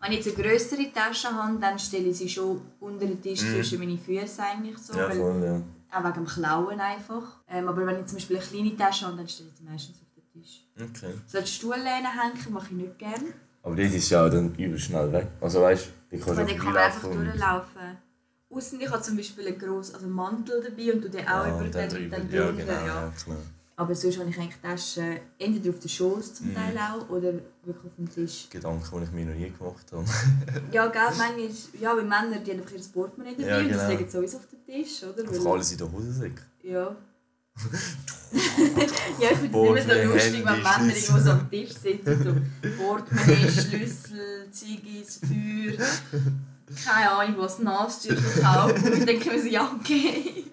wenn 0.01 0.11
ich 0.13 0.25
jetzt 0.25 0.35
eine 0.37 0.47
grössere 0.49 0.91
Tasche 0.91 1.29
habe, 1.33 1.59
dann 1.59 1.77
stelle 1.77 2.07
ich 2.09 2.17
sie 2.17 2.27
schon 2.29 2.59
unter 2.79 3.05
den 3.05 3.21
Tisch 3.21 3.41
Mhm. 3.43 3.51
zwischen 3.55 3.79
meine 3.79 3.97
Füße 3.97 4.41
eigentlich 4.43 4.77
so. 4.79 4.97
Ja, 4.97 5.09
voll, 5.09 5.43
ja. 5.45 5.61
auch 5.97 6.03
wegen 6.03 6.13
dem 6.15 6.25
Klauen 6.25 6.79
einfach. 6.79 7.41
Ähm, 7.47 7.67
aber 7.67 7.85
wenn 7.85 7.99
ich 7.99 8.05
zum 8.07 8.15
Beispiel 8.17 8.37
eine 8.37 8.45
kleine 8.45 8.75
Tasche 8.77 9.05
habe, 9.05 9.17
dann 9.17 9.27
stelle 9.27 9.49
ich 9.49 9.57
sie 9.57 9.63
meistens 9.63 9.97
auf 10.01 10.07
den 10.15 10.41
Tisch. 10.41 10.65
Okay. 10.81 11.13
So 11.27 11.39
die 11.39 11.47
Stuhllehne 11.47 12.09
hängen 12.19 12.53
mache 12.53 12.67
ich 12.67 12.71
nicht 12.71 12.97
gerne. 12.97 13.33
Aber 13.63 13.75
das 13.75 13.93
ist 13.93 14.09
ja 14.09 14.27
dann 14.29 14.53
übel 14.55 14.77
schnell 14.79 15.11
weg. 15.11 15.27
Also 15.39 15.61
weißt 15.61 15.87
du, 16.11 16.25
Weil 16.25 16.35
du 16.35 16.45
dann 16.45 16.57
kann 16.57 16.77
einfach 16.77 17.03
und- 17.09 17.25
durchlaufen. 17.25 17.97
Aussen 18.49 18.81
ich 18.81 18.89
habe 18.91 19.01
zum 19.01 19.15
Beispiel 19.15 19.47
einen 19.47 19.57
grossen 19.59 19.93
also 19.95 20.05
einen 20.07 20.15
Mantel 20.15 20.61
dabei 20.61 20.93
und 20.93 21.01
du 21.03 21.09
den 21.09 21.25
auch 21.25 21.31
Ah, 21.45 21.59
über 21.61 21.69
den, 21.69 21.89
drüber. 21.89 22.17
dann 22.17 22.31
Ja, 22.31 22.51
genau, 22.51 22.71
ja. 22.71 22.85
ja. 22.85 23.13
Aber 23.77 23.95
sonst 23.95 24.19
habe 24.19 24.29
ich 24.29 24.37
eigentlich 24.37 24.61
Taschen 24.61 25.19
entweder 25.39 25.69
auf 25.69 25.79
den 25.79 25.89
Schoß 25.89 26.33
zum 26.35 26.49
Mhm. 26.49 26.55
Teil 26.55 26.77
auch 26.77 27.09
oder 27.09 27.33
wirklich 27.63 27.85
auf 27.85 27.95
dem 27.97 28.09
Tisch. 28.13 28.47
Gedanken, 28.49 28.83
die 28.99 29.03
ich 29.05 29.11
mir 29.11 29.25
noch 29.25 29.35
nie 29.35 29.51
gemacht 29.57 29.85
habe. 29.91 30.03
Ja, 30.73 30.87
gell, 30.87 31.01
manchmal, 31.17 31.49
ja, 31.79 31.95
weil 31.95 32.03
Männer 32.03 32.39
die 32.45 32.51
haben 32.51 32.59
einfach 32.59 32.73
ihr 32.75 32.81
Portemonnaie 32.93 33.35
dabei 33.37 33.47
Ja, 33.49 33.57
und 33.59 33.69
das 33.69 33.77
genau. 33.77 33.89
legen 33.89 34.09
sowieso 34.09 34.37
auf 34.37 34.47
den 34.47 34.65
Tisch, 34.65 35.03
oder? 35.03 35.23
Einfach 35.29 35.45
alles 35.51 35.71
in 35.71 35.77
der 35.77 35.91
Hosensäcke. 35.91 36.41
Ja. 36.63 36.95
Ja, 39.19 39.29
ich 39.31 39.37
finde 39.37 39.79
es 39.79 39.85
immer 39.85 39.95
so 39.95 40.13
lustig, 40.13 40.33
wenn 40.33 40.43
Männer 40.63 40.95
irgendwo 40.95 41.19
so 41.19 41.31
am 41.31 41.49
Tisch 41.49 41.73
sitzen. 41.73 42.23
So 42.63 42.69
Portemonnaie, 42.83 43.49
Schlüssel, 43.51 44.47
Ziggis, 44.51 45.19
Feuer, 45.19 45.87
keine 46.85 47.11
Ahnung 47.11 47.35
was, 47.39 47.59
Nasentücher 47.59 48.41
kaufen. 48.41 48.83
Und 48.85 48.97
ich 48.99 49.05
denke 49.05 49.29
mir 49.31 49.41
so, 49.41 49.47
ja, 49.47 49.71
okay. 49.79 50.45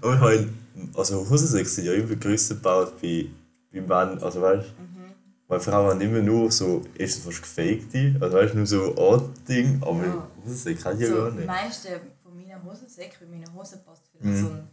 Aber 0.00 0.14
ich 0.14 0.20
habe, 0.20 0.48
also 0.94 1.28
Hosensäcke 1.28 1.68
sind 1.68 1.84
ja 1.84 1.92
immer 1.92 2.16
grösser 2.16 2.54
gebaut 2.54 2.94
bei, 3.00 3.26
bei 3.72 3.80
Männern. 3.80 4.18
Also 4.22 4.40
weißt 4.40 4.66
du, 4.78 4.82
Mhm. 4.82 5.12
weil 5.48 5.60
Frauen 5.60 5.90
haben 5.90 6.00
immer 6.00 6.20
nur 6.20 6.50
so, 6.50 6.82
erstens 6.96 7.24
fast 7.26 7.42
gefakte, 7.42 8.16
also 8.20 8.36
weißt 8.36 8.54
du, 8.54 8.58
nur 8.58 8.66
so 8.66 8.96
Art-Ding, 8.96 9.78
aber 9.82 10.06
Ja. 10.06 10.28
Hosensäcke 10.44 10.84
haben 10.84 10.98
die 10.98 11.04
ja 11.04 11.10
So, 11.10 11.16
gar 11.16 11.30
die 11.30 11.36
nicht. 11.36 11.46
meisten 11.46 11.88
von 12.22 12.34
meinen 12.34 12.64
Hosensäcken, 12.64 13.26
in 13.26 13.30
meine 13.40 13.52
Hose 13.52 13.82
passt 13.86 14.02
vielleicht 14.10 14.40
Mhm. 14.42 14.46
so 14.46 14.52
ein 14.54 14.68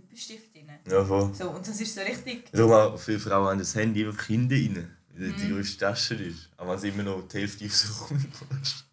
Lippenstift 0.00 0.54
rein. 0.56 0.78
Ja, 0.88 1.04
voll. 1.04 1.32
So, 1.34 1.50
und 1.50 1.66
das 1.66 1.80
ist 1.80 1.94
so 1.94 2.00
richtig... 2.00 2.50
Darum 2.52 2.72
auch 2.72 2.98
viele 2.98 3.18
Frauen 3.18 3.48
haben 3.48 3.58
das 3.58 3.74
Handy 3.74 4.06
einfach 4.06 4.24
hinten 4.24 4.52
rein, 4.76 4.96
weil 5.14 5.32
die 5.32 5.44
Mhm. 5.46 5.50
größte 5.56 5.78
Tasche 5.78 6.14
ist. 6.14 6.48
Aber 6.56 6.70
wenn 6.70 6.78
es 6.78 6.84
immer 6.84 7.02
noch 7.02 7.26
die 7.28 7.38
Hälfte 7.38 7.64
rauskommt. 7.64 8.84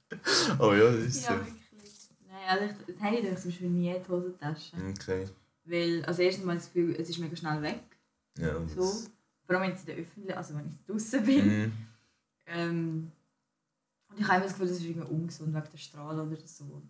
Aber 0.60 0.78
ja, 0.78 0.92
das 0.92 1.06
ist 1.06 1.24
Ja, 1.26 1.34
so. 1.34 1.36
wirklich. 1.40 1.54
Nein, 2.28 2.42
also 2.48 2.66
ich, 2.66 2.96
das 2.96 3.02
Handy 3.04 3.28
ich 3.28 3.38
zum 3.40 3.52
Beispiel 3.52 3.70
nie 3.70 3.90
in 3.96 4.04
die 4.04 4.10
Hosentasche. 4.10 4.72
Okay. 4.92 5.26
Weil, 5.66 6.06
also 6.06 6.22
erstens 6.22 6.46
mal 6.46 6.56
das 6.56 6.66
Gefühl, 6.72 6.96
es 7.00 7.10
ist 7.10 7.20
mega 7.20 7.36
schnell 7.36 7.62
weg. 7.62 7.82
Ja, 8.38 8.54
So. 8.76 8.84
Vor 9.46 9.56
allem 9.56 9.62
wenn 9.70 9.74
ich 9.74 9.80
in 9.80 9.86
der 9.86 9.96
Öffentlichkeit, 9.96 10.38
also 10.38 10.56
wenn 10.56 10.68
ich 10.68 10.86
draußen 10.86 11.24
bin. 11.26 11.46
Mhm. 11.64 11.72
Ähm, 12.48 13.12
und 14.10 14.20
ich 14.20 14.24
habe 14.28 14.36
immer 14.38 14.44
das 14.46 14.54
Gefühl, 14.54 14.68
das 14.68 14.78
ist 14.78 14.84
irgendwie 14.86 15.08
ungesund 15.10 15.54
wegen 15.54 15.64
der 15.72 15.78
Strahlen 15.78 16.20
oder 16.32 16.38
so. 16.46 16.82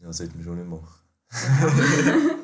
Ja, 0.00 0.06
das 0.06 0.16
sollte 0.18 0.34
man 0.36 0.44
schon 0.44 0.58
nicht 0.58 0.68
machen. 0.68 1.00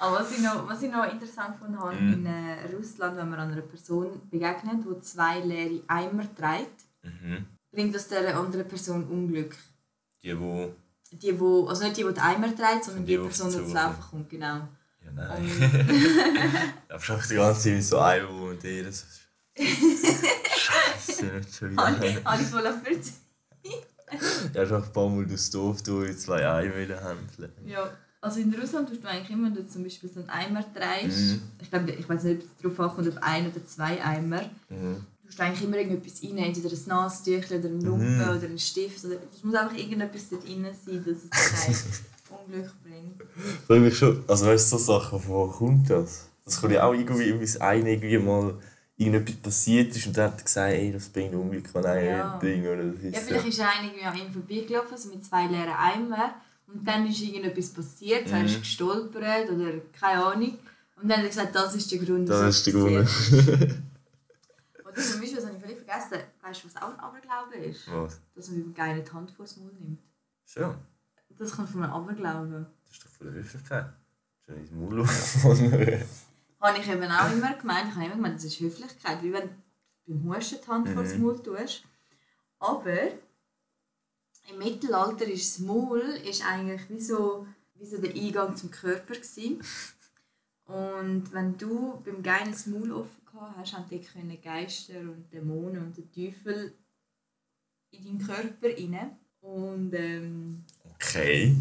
Aber 0.00 0.20
was 0.20 0.32
ich 0.32 0.40
noch, 0.40 0.66
was 0.68 0.82
ich 0.82 0.90
noch 0.90 1.04
interessant 1.12 1.58
gefunden 1.58 1.78
habe, 1.78 1.94
Mhm. 1.94 2.12
in 2.14 2.26
äh, 2.26 2.74
Russland, 2.74 3.16
wenn 3.18 3.28
man 3.28 3.38
einer 3.40 3.60
Person 3.60 4.20
begegnet, 4.30 4.78
die 4.86 5.00
zwei 5.02 5.40
leere 5.40 5.82
Eimer 5.88 6.24
trägt, 6.34 6.78
Mhm. 7.02 7.46
bringt 7.70 7.94
das 7.94 8.08
der 8.08 8.36
anderen 8.36 8.66
Person 8.66 9.04
Unglück. 9.04 9.54
Die, 10.22 10.38
wo. 10.38 10.72
Die, 11.12 11.38
wo, 11.38 11.66
also 11.66 11.84
nicht 11.84 11.96
die, 11.98 12.04
die 12.04 12.14
die 12.14 12.20
Eimer 12.20 12.54
trägt, 12.54 12.84
sondern 12.84 13.04
Die, 13.06 13.16
die, 13.16 13.22
Person, 13.22 13.50
die 13.50 13.56
zu 13.66 13.72
laufen 13.74 14.00
kommt. 14.10 14.30
Genau. 14.30 14.56
Ja, 15.04 15.10
nein. 15.14 15.50
Hast 16.90 17.08
du 17.08 17.12
einfach 17.12 17.26
die 17.28 17.34
ganze 17.34 17.60
Zeit 17.62 17.82
so 17.84 17.98
einem, 17.98 18.28
wo 18.38 18.44
und 18.50 18.62
der 18.62 18.84
das. 18.84 19.04
Scheiße, 19.54 21.24
nicht 21.26 21.54
schon 21.56 21.76
habe 21.76 21.96
wieder. 21.96 22.06
ich- 22.06 22.24
habe 22.24 22.42
ich 22.42 22.48
voll 22.48 22.66
auf 22.66 22.74
Verzeihung. 22.82 24.52
Ja, 24.54 24.66
schon 24.66 24.82
ein 24.82 24.92
paar 24.92 25.08
Mal 25.08 25.26
durchs 25.26 25.50
Dorf 25.50 25.82
durch 25.82 26.18
zwei 26.18 26.46
Eimer 26.48 26.74
in 26.76 26.88
der 26.88 27.02
Hand. 27.02 27.20
Ja, 27.64 27.90
also 28.20 28.40
in 28.40 28.54
Russland 28.54 28.88
tust 28.88 29.02
du 29.02 29.08
eigentlich 29.08 29.30
immer, 29.30 29.46
wenn 29.46 29.54
du 29.54 29.66
zum 29.66 29.82
Beispiel 29.82 30.10
so 30.12 30.20
einen 30.20 30.28
Eimer 30.30 30.64
trägst, 30.74 31.32
Mhm. 31.32 31.42
ich 31.60 31.70
glaube, 31.70 31.90
ich 31.92 32.08
weiß 32.08 32.24
nicht, 32.24 32.42
ob 32.42 32.44
es 32.44 32.62
darauf 32.76 32.80
ankommt, 32.90 33.08
ob 33.16 33.22
ein 33.22 33.46
oder 33.50 33.66
zwei 33.66 34.02
Eimer, 34.04 34.42
Mhm. 34.68 34.96
tust 35.26 35.38
du 35.38 35.42
eigentlich 35.42 35.64
immer 35.64 35.76
irgendetwas 35.78 36.22
rein, 36.22 36.38
entweder 36.38 36.68
ein 36.74 36.80
Nasentüchchen 36.86 37.58
oder 37.60 37.68
eine 37.68 37.78
Lumpe 37.78 38.04
Mhm. 38.06 38.20
oder 38.38 38.46
einen 38.46 38.58
Stift. 38.58 39.04
Oder, 39.04 39.16
es 39.34 39.42
muss 39.42 39.54
einfach 39.54 39.76
irgendetwas 39.76 40.28
dort 40.30 40.46
drin 40.46 40.66
sein, 40.84 41.04
dass 41.04 41.16
es 41.24 41.30
kein 41.30 41.74
Unglück 42.46 42.70
bringt. 42.82 43.22
Frage 43.66 43.80
mich 43.80 43.96
schon, 43.96 44.22
also 44.28 44.46
weißt 44.46 44.72
du, 44.72 44.78
so 44.78 44.92
Sachen, 44.92 45.20
woher 45.26 45.52
kommt 45.52 45.88
das? 45.90 46.26
Das 46.44 46.60
kann 46.60 46.70
ja 46.72 46.84
auch 46.84 46.92
irgendwie, 46.94 47.32
bis 47.32 47.56
einer 47.58 47.86
irgendwie 47.86 48.18
mal 48.18 48.54
irgendetwas 48.96 49.36
passiert 49.36 49.96
ist 49.96 50.06
und 50.08 50.16
dann 50.16 50.32
hat 50.32 50.40
er 50.40 50.44
gesagt, 50.44 50.72
ey, 50.74 50.92
das 50.92 51.08
bringt 51.08 51.34
Unglück 51.34 51.68
an 51.74 51.86
ein 51.86 52.04
Ja. 52.06 52.38
Ding. 52.38 52.62
Oder 52.66 52.84
das 52.84 53.02
ist 53.02 53.14
Ja, 53.14 53.20
vielleicht 53.20 53.46
ist 53.46 53.60
einer 53.60 53.84
irgendwie 53.84 54.04
an 54.04 54.16
ihm 54.18 54.32
vorbeigelaufen, 54.32 54.92
also 54.92 55.08
mit 55.08 55.24
zwei 55.24 55.46
leeren 55.46 55.72
Eimern. 55.72 56.30
Und 56.72 56.86
dann 56.86 57.06
ist 57.06 57.20
irgendetwas 57.20 57.70
passiert, 57.70 58.28
so 58.28 58.34
er 58.34 58.44
ist 58.44 58.56
Mhm. 58.56 58.60
gestolpert 58.60 59.50
oder 59.50 59.72
keine 59.98 60.24
Ahnung. 60.24 60.58
Und 60.96 61.08
dann 61.08 61.18
hat 61.18 61.24
er 61.24 61.28
gesagt, 61.28 61.54
das 61.54 61.74
ist 61.74 61.90
der 61.90 61.98
Grund, 61.98 62.28
Das 62.28 62.38
wieso 62.38 62.48
ist 62.48 62.66
der 62.66 62.72
Grund. 62.74 63.80
Oder 64.84 64.94
zum 65.02 65.20
Beispiel, 65.20 65.36
das 65.36 65.46
habe 65.46 65.56
ich 65.56 65.62
völlig 65.62 65.78
vergessen, 65.78 66.18
weißt 66.42 66.62
du, 66.64 66.66
was 66.68 66.76
auch 66.82 66.88
ein 66.92 67.00
Aberglaube 67.00 67.56
ist? 67.56 67.90
Was? 67.90 68.20
Dass 68.34 68.50
man 68.50 68.62
beim 68.62 68.74
Geilen 68.74 69.04
die 69.04 69.12
Hand 69.12 69.30
vor 69.30 69.44
das 69.46 69.56
Maul 69.56 69.72
nimmt. 69.80 69.98
Schon. 70.44 70.74
Das 71.38 71.52
kommt 71.52 71.70
von 71.70 71.82
einem 71.82 71.92
Aberglauben. 71.92 72.66
Das 72.86 72.92
ist 72.96 73.04
doch 73.04 73.10
von 73.10 73.26
der 73.28 73.36
Höflichkeit. 73.36 73.86
Schon 74.44 74.56
ins 74.56 74.70
Maul. 74.72 75.06
Habe 76.60 76.78
ich 76.78 76.88
eben 76.88 77.04
auch 77.10 77.32
immer 77.32 77.54
gemeint. 77.54 77.88
Ich 77.88 77.94
habe 77.94 78.04
immer 78.06 78.16
gemeint, 78.16 78.36
das 78.36 78.44
ist 78.44 78.60
Höflichkeit, 78.60 79.22
wie 79.22 79.32
wenn 79.32 79.48
du 80.06 80.14
beim 80.18 80.34
Husten 80.36 80.56
die 80.62 80.68
Hand 80.68 80.88
vor 80.90 81.02
das 81.02 81.14
Mhm. 81.14 81.22
Maul 81.22 81.42
tust. 81.42 81.84
Aber 82.58 82.92
im 84.50 84.58
Mittelalter 84.58 85.26
ist 85.26 85.58
das 85.58 85.66
Maul 85.66 86.00
ist 86.00 86.44
eigentlich 86.44 86.88
wie 86.88 87.00
so, 87.00 87.46
wie 87.74 87.86
so 87.86 87.98
der 87.98 88.14
Eingang 88.14 88.56
zum 88.56 88.70
Körper. 88.70 89.14
Gewesen. 89.14 89.62
Und 90.66 91.32
wenn 91.32 91.56
du 91.58 92.00
beim 92.04 92.22
Geilen 92.22 92.52
das 92.52 92.66
Maul 92.66 92.92
offen 92.92 93.24
gehabt 93.26 93.56
hast, 93.56 93.72
haben 93.72 93.88
die 93.90 94.00
können 94.00 94.40
Geister 94.40 95.00
und 95.00 95.26
Dämonen 95.32 95.82
und 95.86 95.96
der 95.96 96.10
Teufel 96.12 96.72
in 97.90 98.04
deinen 98.04 98.18
Körper 98.26 98.68
rein. 98.68 99.16
Und 99.40 99.92
ähm, 99.94 100.64
Okay. 100.94 101.56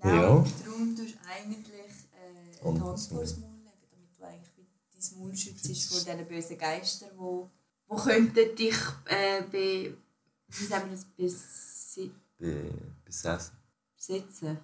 Genau, 0.00 0.14
Ja. 0.14 0.28
und 0.30 0.52
darum 0.66 0.96
tust 0.96 1.14
du 1.14 1.18
eigentlich 1.28 1.90
äh, 2.12 2.64
Hand 2.64 2.80
das 2.80 3.06
vor 3.08 3.20
das 3.20 3.36
Maul. 3.38 3.50
Legen, 3.50 3.64
damit 3.90 4.18
du 4.18 4.24
eigentlich 4.24 5.10
dein 5.10 5.18
Maul 5.18 5.36
schützt 5.36 5.88
vor 5.92 6.00
diesen 6.14 6.26
bösen 6.28 6.58
Geistern, 6.58 7.10
die 7.12 7.18
wo, 7.18 7.50
wo 7.88 7.96
könnten 7.96 8.56
dich 8.56 8.76
äh, 9.06 9.42
be, 9.42 9.96
wie 10.48 10.64
sagen 10.64 10.90
wir 10.90 10.96
das, 10.96 11.06
besi 11.94 12.10
Be 12.38 12.70
besessen. 13.04 13.56
besetzen. 13.96 14.58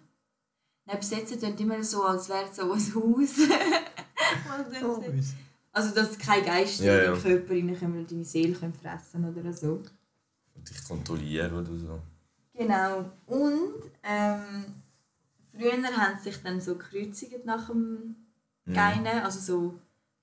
Nein, 0.86 0.98
besetzen 0.98 1.38
klingt 1.38 1.60
immer 1.60 1.82
so, 1.82 2.02
als 2.04 2.28
wäre 2.28 2.46
es 2.50 2.56
so 2.56 2.72
ein 2.72 2.94
Haus. 2.94 3.30
Oh, 4.82 5.02
also, 5.72 5.94
dass 5.94 6.18
keine 6.18 6.44
Geister 6.44 6.84
Ja, 6.84 6.98
in 6.98 7.04
ja. 7.04 7.10
deinen 7.12 7.22
Körper 7.22 7.54
reinkommen 7.54 7.98
und 8.00 8.10
deine 8.10 8.24
Seele 8.24 8.52
können 8.54 8.74
fressen 8.74 9.24
oder 9.24 9.52
so. 9.52 9.82
Und 10.54 10.68
dich 10.68 10.84
kontrollieren 10.86 11.54
oder 11.54 11.78
so. 11.78 12.00
Genau. 12.54 13.10
Und 13.26 13.90
ähm, 14.02 14.64
früher 15.52 15.72
haben 15.82 16.18
sie 16.18 16.30
sich 16.30 16.42
dann 16.42 16.60
so 16.60 16.74
gekreuzigt 16.76 17.44
nach 17.44 17.68
dem 17.68 18.16
Mhm. 18.66 18.74
Geinen, 18.74 19.22
also 19.24 19.40
so 19.40 19.78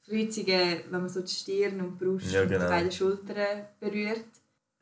Kreuzungen, 0.06 0.82
wenn 0.92 1.02
man 1.02 1.10
so 1.10 1.22
die 1.22 1.32
Stirn 1.34 1.82
und 1.82 2.00
die 2.00 2.06
Brust 2.06 2.32
Ja, 2.32 2.44
und 2.44 2.50
die 2.50 2.54
genau. 2.56 2.68
beiden 2.68 2.92
Schultern 2.92 3.66
berührt. 3.80 4.26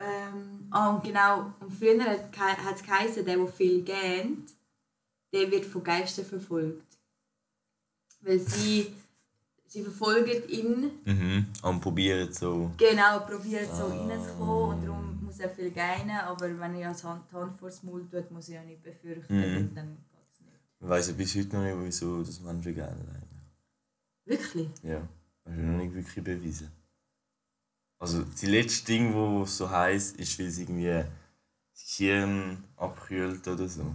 Ähm, 0.04 0.66
ah, 0.70 0.90
und 0.90 1.02
genau, 1.04 1.52
und 1.60 1.72
früher 1.72 1.98
hat 2.04 2.76
es 2.76 2.82
geheißen, 2.82 3.24
der, 3.24 3.36
der 3.36 3.46
viel 3.48 3.82
gähnt, 3.82 4.52
der 5.32 5.50
wird 5.50 5.64
von 5.64 5.82
Geistern 5.82 6.24
verfolgt. 6.26 6.82
Weil 8.20 8.38
sie, 8.40 8.92
sie 9.66 9.82
verfolgen 9.82 10.48
ihn, 10.48 10.90
Mhm. 11.04 11.46
Am 11.62 11.80
probieren 11.80 12.32
so. 12.32 12.70
genau, 12.76 13.20
probieren 13.20 13.66
so 13.66 13.84
Ah. 13.84 14.06
reinzukommen 14.08 14.78
und 14.78 14.86
darum 14.86 15.24
muss 15.24 15.36
sehr 15.36 15.50
viel 15.50 15.70
gähnen, 15.70 16.16
aber 16.24 16.58
wenn 16.58 16.76
ich 16.76 16.86
als 16.86 17.04
Hand 17.04 17.22
die 17.30 17.34
Hand 17.36 17.56
vor 17.58 17.68
das 17.68 17.82
Maul 17.82 18.06
tue, 18.10 18.24
muss 18.30 18.48
ich 18.48 18.54
ja 18.54 18.62
nicht 18.62 18.82
befürchten, 18.82 19.34
Mhm. 19.36 19.74
dann 19.74 19.88
geht 20.10 20.28
es 20.32 20.40
nicht. 20.40 20.60
Ich 20.80 20.88
weiss 20.88 21.08
ja 21.08 21.12
bis 21.14 21.34
heute 21.36 21.56
noch 21.56 21.62
nicht, 21.64 21.76
wieso 21.86 22.22
das 22.22 22.40
Menschen 22.40 22.80
eigentlich. 22.80 23.22
Wirklich? 24.26 24.68
Ja, 24.82 25.06
das 25.44 25.54
ist 25.54 25.60
noch 25.60 25.78
nicht 25.78 25.94
wirklich 25.94 26.24
bewiesen. 26.24 26.70
Also, 28.04 28.22
das 28.22 28.42
letzte 28.42 28.84
Ding, 28.84 29.14
wo 29.14 29.46
so 29.46 29.70
heisst, 29.70 30.16
ist, 30.16 30.38
weil 30.38 30.46
es 30.48 30.58
irgendwie 30.58 30.88
das 31.72 31.90
Hirn 31.96 32.62
abkühlt 32.76 33.48
oder 33.48 33.66
so. 33.66 33.94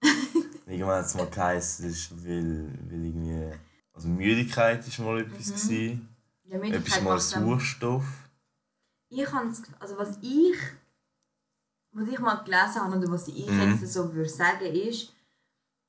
Irgendwann 0.66 0.98
hat 0.98 1.06
es 1.06 1.14
mal 1.16 1.26
geheißen, 1.28 1.88
das 1.88 1.96
ist, 1.96 2.24
weil, 2.24 2.68
weil 2.88 3.04
irgendwie. 3.04 3.58
Also, 3.92 4.06
Müdigkeit 4.06 4.98
war 5.00 5.06
mal 5.06 5.20
etwas. 5.22 5.48
gewesen. 5.48 6.08
Ja, 6.44 6.58
Etwas 6.62 7.00
mal 7.00 7.18
Sauerstoff. 7.18 8.04
Ich 9.08 9.26
habe 9.32 9.52
also 9.80 9.98
was 9.98 10.18
ich, 10.22 10.56
was 11.90 12.06
ich 12.08 12.18
mal 12.20 12.36
gelesen 12.44 12.76
habe 12.80 12.96
oder 12.96 13.10
was 13.10 13.26
ich 13.26 13.48
Mhm. 13.48 13.76
jetzt 13.80 13.92
so 13.92 14.14
würde 14.14 14.30
sagen 14.30 14.66
ist, 14.66 15.12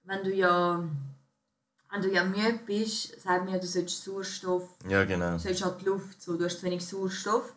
wenn 0.05 0.23
du 0.23 0.33
ja, 0.33 0.83
wenn 1.91 2.01
du 2.01 2.11
ja 2.11 2.23
müde 2.23 2.61
bist, 2.65 3.21
sagt 3.21 3.45
mir, 3.45 3.59
du 3.59 3.67
sollst 3.67 4.03
Sauerstoff, 4.03 4.67
Ja, 4.89 5.03
genau. 5.05 5.33
du 5.33 5.37
sollst 5.39 5.63
halt 5.63 5.83
Luft, 5.83 6.19
so, 6.19 6.35
du 6.35 6.45
hast 6.45 6.61
zu 6.61 6.65
wenig 6.65 6.83
Sauerstoff 6.83 7.53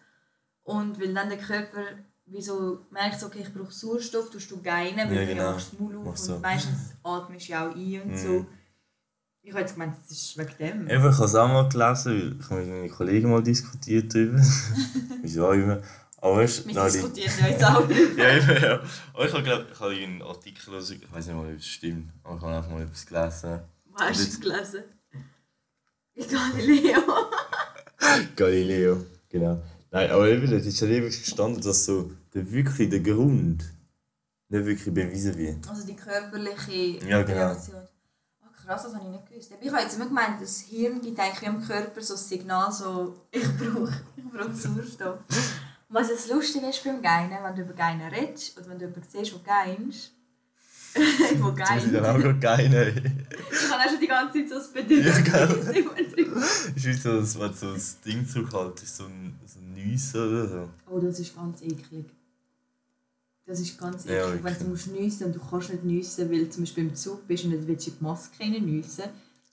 und 0.64 1.00
weil 1.00 1.12
dann 1.14 1.28
der 1.28 1.38
Körper 1.38 1.82
wieso 2.26 2.86
merkt, 2.90 3.22
okay, 3.22 3.40
ich 3.42 3.52
brauche 3.52 3.72
Sauerstoff, 3.72 4.30
tust 4.30 4.50
du 4.50 4.62
gähnen, 4.62 5.10
weil 5.10 5.14
Ja, 5.16 5.20
du 5.22 5.26
genau. 5.26 5.42
ja 5.42 5.50
machst 5.52 5.72
das 5.72 5.80
Maul 5.80 5.96
auf 5.98 6.04
Machst 6.04 6.28
und 6.30 6.34
so. 6.36 6.40
meistens 6.40 6.78
atmest 7.02 7.48
du 7.48 7.52
ja 7.52 7.68
auch 7.68 7.74
ein 7.74 8.02
und 8.02 8.10
Mhm. 8.12 8.16
so. 8.16 8.46
Ich 9.44 9.50
habe 9.50 9.60
jetzt 9.62 9.72
gemeint, 9.74 9.96
das 10.08 10.10
ist 10.16 10.38
wegen 10.38 10.56
dem. 10.58 10.88
Ich 10.88 10.94
habe 10.94 11.08
es 11.08 11.34
auch 11.34 11.48
mal 11.48 11.68
gelesen, 11.68 12.38
weil 12.48 12.60
ich 12.62 12.66
mit 12.68 12.74
meinen 12.76 12.90
Kollegen 12.90 13.30
mal 13.30 13.42
diskutiert 13.42 14.14
darüber. 14.14 14.38
Wieso 15.22 15.48
auch 15.48 15.52
immer. 15.52 15.82
Aber 16.18 16.36
weißt 16.36 16.64
du, 16.64 16.68
Wir 16.68 16.84
diskutieren 16.84 17.32
ja 17.40 17.48
jetzt 17.48 17.64
auch 17.64 17.86
nicht. 17.88 18.16
ja, 18.16 18.36
eben, 18.36 18.62
ja. 18.62 18.80
Aber 19.12 19.26
ich 19.26 19.32
habe, 19.32 19.42
glaub, 19.42 19.66
ich 19.72 19.80
habe 19.80 19.92
einen 19.92 20.22
Artikel, 20.22 20.64
gelesen, 20.64 21.00
ich 21.02 21.12
weiß 21.12 21.26
nicht 21.26 21.36
mal, 21.36 21.50
ob 21.52 21.58
es 21.58 21.66
stimmt, 21.66 22.12
aber 22.22 22.36
ich 22.36 22.42
habe 22.42 22.54
einfach 22.56 22.70
mal 22.70 22.82
etwas 22.82 23.04
gelesen. 23.04 23.60
Wo 23.86 23.98
hast 23.98 24.20
du 24.20 24.24
es 24.28 24.40
gelesen? 24.40 24.84
Galileo. 26.14 27.02
Galileo, 28.36 29.04
genau. 29.28 29.60
Nein, 29.92 30.10
aber 30.10 30.26
eben, 30.26 30.50
das 30.50 30.64
ist 30.64 30.80
ja 30.80 30.88
wirklich 30.88 31.22
gestanden, 31.22 31.60
dass 31.60 31.84
so 31.84 32.10
der 32.32 32.50
wirklich 32.50 32.88
der 32.88 33.00
Grund 33.00 33.62
nicht 34.48 34.66
wirklich 34.66 34.94
bewiesen 34.94 35.36
wird. 35.36 35.68
Also 35.68 35.86
die 35.86 35.94
körperliche 35.94 37.06
Ja, 37.06 37.22
genau. 37.22 37.48
Reaktion. 37.48 37.82
Ah, 38.40 38.48
krass, 38.64 38.84
das 38.84 38.94
habe 38.94 39.04
ich 39.04 39.10
nicht 39.10 39.28
gewusst. 39.28 39.52
Ich 39.60 39.70
habe 39.70 39.82
jetzt 39.82 39.96
immer 39.96 40.06
gemeint, 40.06 40.40
das 40.40 40.60
Hirn 40.60 40.98
gibt 41.02 41.20
eigentlich 41.20 41.46
im 41.46 41.62
Körper 41.62 42.00
so 42.00 42.14
ein 42.14 42.18
Signal, 42.18 42.72
so 42.72 43.14
ich 43.30 43.42
brauche 43.42 43.92
ich 44.16 44.24
brauche 44.24 44.54
Sauerstoff. 44.54 45.18
Und 45.88 45.94
was 45.94 46.08
das 46.08 46.26
Lustige 46.30 46.68
ist 46.68 46.82
beim 46.82 47.02
Geinen, 47.02 47.36
wenn 47.44 47.54
du 47.54 47.60
über 47.60 47.74
Geinen 47.74 48.08
redest 48.08 48.56
oder 48.56 48.70
wenn 48.70 48.78
du 48.78 48.86
jemanden 48.86 49.06
siehst, 49.10 49.34
der 49.34 49.40
geinst, 49.40 50.12
wo 51.38 51.50
muss 51.52 51.84
ich 51.84 51.92
dann 51.92 52.04
auch 52.04 52.18
gerade 52.18 52.38
geinen. 52.38 53.26
ich 53.50 53.70
habe 53.70 53.82
auch 53.82 53.88
schon 53.88 54.00
die 54.00 54.06
ganze 54.06 54.38
Zeit 54.38 54.48
so 54.48 54.54
das 54.56 54.72
Bedürfnis. 54.72 55.32
Ja, 55.32 55.44
immer 55.74 55.94
drin. 55.94 56.32
ist 56.76 56.84
wie 56.84 56.92
so, 56.92 57.20
dass 57.20 57.32
so 57.32 57.72
das 57.72 58.00
Ding 58.00 58.26
zurückhält, 58.26 58.82
ist 58.82 58.96
so 58.96 59.04
ein, 59.04 59.38
so 59.46 59.58
ein 59.58 59.71
Oder 60.14 60.46
so. 60.48 60.68
oh, 60.90 60.98
das 60.98 61.18
ist 61.20 61.34
ganz 61.34 61.62
eklig. 61.62 62.06
Das 63.44 63.58
ist 63.60 63.78
ganz 63.78 64.04
eklig, 64.04 64.16
Ja, 64.16 64.28
wenn 64.32 64.42
wirklich. 64.44 64.58
du 64.58 64.64
musst 64.66 64.86
nüssen 64.92 65.26
und 65.26 65.34
du 65.36 65.40
kannst 65.40 65.70
nicht 65.70 65.84
nüssen, 65.84 66.30
weil 66.30 66.38
du 66.40 66.50
zum 66.50 66.62
Beispiel 66.62 66.84
im 66.84 66.94
Zug 66.94 67.26
bist 67.26 67.44
und 67.44 67.50
nicht 67.50 67.66
willst 67.66 67.86
die 67.86 67.92
Maske 68.00 68.40
rein 68.40 68.52
nüssen. 68.64 69.04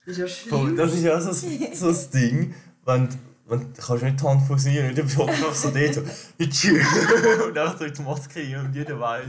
Das 0.06 0.14
ist 0.14 0.18
ja 0.18 0.28
schlimm. 0.28 0.76
Das 0.76 0.94
ist 0.94 1.04
ja 1.04 1.20
so, 1.20 1.32
so 1.34 1.88
das 1.88 2.10
Ding, 2.12 2.54
wenn, 2.86 3.10
wenn 3.48 3.60
du 3.62 3.82
kannst 3.82 4.04
nicht 4.04 4.20
die 4.22 4.26
Hand 4.26 4.42
fusionieren 4.48 4.90
und 4.90 4.98
dann 4.98 5.06
bist 5.06 5.18
du 5.18 5.26
so 5.54 5.70
dort 5.72 5.94
so 5.94 6.02
und 7.46 7.58
einfach 7.58 7.80
so 7.80 7.88
die 7.90 8.02
Maske 8.04 8.40
rein 8.40 8.66
und 8.68 8.76
jeder 8.76 9.00
weiß, 9.00 9.26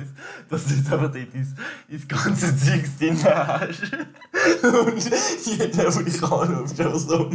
dass 0.49 0.65
du 0.67 0.75
jetzt 0.75 0.93
einfach 0.93 1.11
dort 1.13 1.35
ins, 1.35 1.49
ins 1.89 2.07
ganze 2.09 2.57
Zeug 2.57 2.85
drin 2.99 3.19
hast. 3.25 3.83
Und 4.63 5.11
jeder, 5.47 5.67
der 5.69 6.03
dich 6.03 6.23
anruft, 6.23 6.73
ist 6.73 6.81
einfach 6.81 6.99
so 6.99 7.31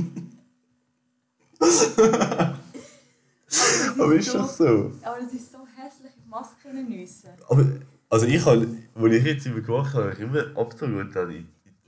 Aber 4.00 4.16
ist 4.16 4.34
doch 4.34 4.48
so. 4.50 4.92
Aber 5.04 5.20
das 5.22 5.34
ist 5.34 5.52
so 5.52 5.60
hässlich, 5.76 6.12
in 6.18 6.24
die 6.24 6.30
Maske 6.30 6.74
nüssen. 6.74 7.30
Aber, 7.48 7.66
also 8.10 8.26
ich 8.26 8.46
habe, 8.46 8.68
als 8.96 9.14
ich 9.14 9.24
jetzt 9.24 9.46
übergewacht 9.46 9.94
habe, 9.94 10.04
habe 10.06 10.14
ich 10.14 10.20
immer 10.20 10.46
absolut 10.60 11.16
an 11.16 11.30
die 11.30 11.46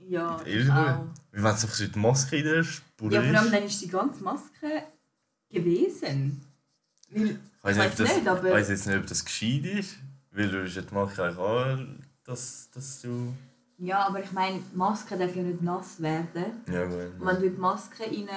Ja, 0.08 0.40
Ilse 0.44 0.72
auch. 0.72 1.04
Wie 1.32 1.42
wenn 1.42 1.54
du 1.54 1.58
so 1.66 1.86
die 1.86 1.98
Maske 1.98 2.36
in 2.36 2.44
der 2.44 2.62
Spur 2.64 3.10
Ja, 3.12 3.20
vor 3.22 3.28
allem 3.34 3.44
ist. 3.46 3.52
dann 3.54 3.62
ist 3.64 3.82
die 3.82 3.88
ganze 3.88 4.22
Maske 4.22 4.82
gewesen. 5.50 6.40
Weil, 7.10 7.26
Ich 7.30 7.36
weiß 7.62 7.76
nicht, 7.76 7.86
ob 7.86 7.90
weiß 7.90 7.96
das, 7.96 8.16
nicht, 8.16 8.28
aber- 8.28 8.50
weiss 8.50 8.68
jetzt 8.68 8.86
nicht, 8.86 8.98
ob 8.98 9.06
das 9.06 9.24
gescheit 9.24 9.64
ist, 9.64 9.96
weil 10.32 10.48
du 10.50 10.62
bist 10.62 10.76
ja 10.76 10.82
die 10.82 10.94
Maske 10.94 11.22
eigentlich 11.24 11.38
auch, 11.38 11.78
dass, 12.24 12.68
dass 12.74 13.02
du... 13.02 13.32
ja, 13.78 14.06
aber 14.06 14.22
ich 14.22 14.32
meine, 14.32 14.60
die 14.60 14.76
Maske 14.76 15.16
darf 15.16 15.34
ja 15.34 15.42
nicht 15.42 15.62
nass 15.62 16.00
werden. 16.00 16.44
Ja 16.70 16.84
Und 16.84 16.90
gut, 16.90 17.26
wenn 17.26 17.36
du 17.40 17.46
in 17.46 17.54
die 17.54 17.60
Maske 17.60 18.02
rein 18.04 18.28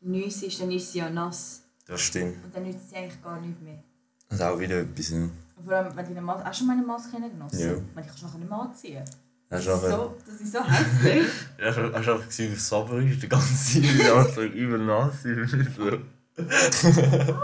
nüssest, 0.00 0.60
dann 0.60 0.70
ist 0.72 0.92
sie 0.92 0.98
ja 0.98 1.10
nass. 1.10 1.62
Das 1.86 2.00
stimmt. 2.00 2.44
Und 2.44 2.54
dann 2.54 2.64
nützt 2.64 2.90
sie 2.90 2.96
eigentlich 2.96 3.22
gar 3.22 3.40
nicht 3.40 3.60
mehr. 3.62 3.82
Das 4.28 4.38
ist 4.40 4.44
auch 4.44 4.58
wieder 4.58 4.80
etwas, 4.80 5.10
ne? 5.10 5.30
Vor 5.64 5.72
allem, 5.72 5.96
wenn 5.96 6.04
du 6.04 6.10
eine 6.10 6.20
Maske... 6.20 6.44
Hast 6.44 6.54
du 6.54 6.58
schon 6.58 6.66
mal 6.66 6.72
eine 6.74 6.86
Maske 6.86 7.16
genossen? 7.16 7.58
Ja. 7.58 7.72
Weil 7.94 8.02
die 8.02 8.08
kannst 8.08 8.22
du 8.22 8.26
nachher 8.26 8.38
nicht 8.38 8.50
mehr 8.50 8.60
anziehen. 8.60 9.04
Hast 9.48 9.66
Das 9.66 9.82
ist 9.82 9.90
so, 9.90 10.16
das 10.26 10.40
ist 10.40 10.52
so 10.52 10.64
hässlich. 10.64 11.26
ja, 11.58 11.66
hast 11.66 11.76
du 11.76 11.82
hast 11.84 12.08
einfach 12.08 12.26
gesehen, 12.26 12.50
wie 12.50 12.56
es 12.56 12.68
sauber 12.68 12.98
ist, 12.98 13.22
die 13.22 13.28
ganze 13.28 13.54
Zeit, 13.54 13.82
wie 13.82 14.02
es 14.02 14.10
einfach 14.10 14.34
so 14.34 14.42
übel 14.42 14.78
nass 14.84 15.24
ist. 15.24 15.76
So. 15.76 15.98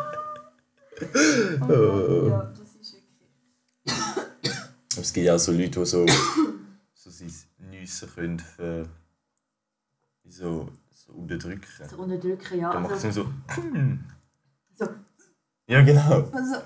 Oh 1.61 1.67
Gott, 1.67 2.29
ja, 2.29 2.53
das 2.57 2.75
ist 2.81 2.95
wirklich... 2.95 4.55
Aber 4.93 5.01
es 5.01 5.13
gibt 5.13 5.27
ja 5.27 5.35
auch 5.35 5.39
so 5.39 5.51
Leute, 5.53 5.81
die 5.81 5.87
so, 5.87 6.07
so 6.95 7.11
sein 7.11 7.33
Nüssen 7.59 8.09
können 8.15 8.39
für 8.39 8.89
so, 10.25 10.69
so 10.91 11.13
unterdrücken. 11.13 11.67
So 11.91 11.97
unterdrücken, 11.97 12.61
ja. 12.61 12.73
Dann 12.73 12.83
macht 12.83 12.95
es 12.97 13.05
Also, 13.05 13.25
so... 13.25 13.63
So, 14.85 14.89
Ja, 15.69 15.83
genau. 15.83 16.29
Also, 16.33 16.57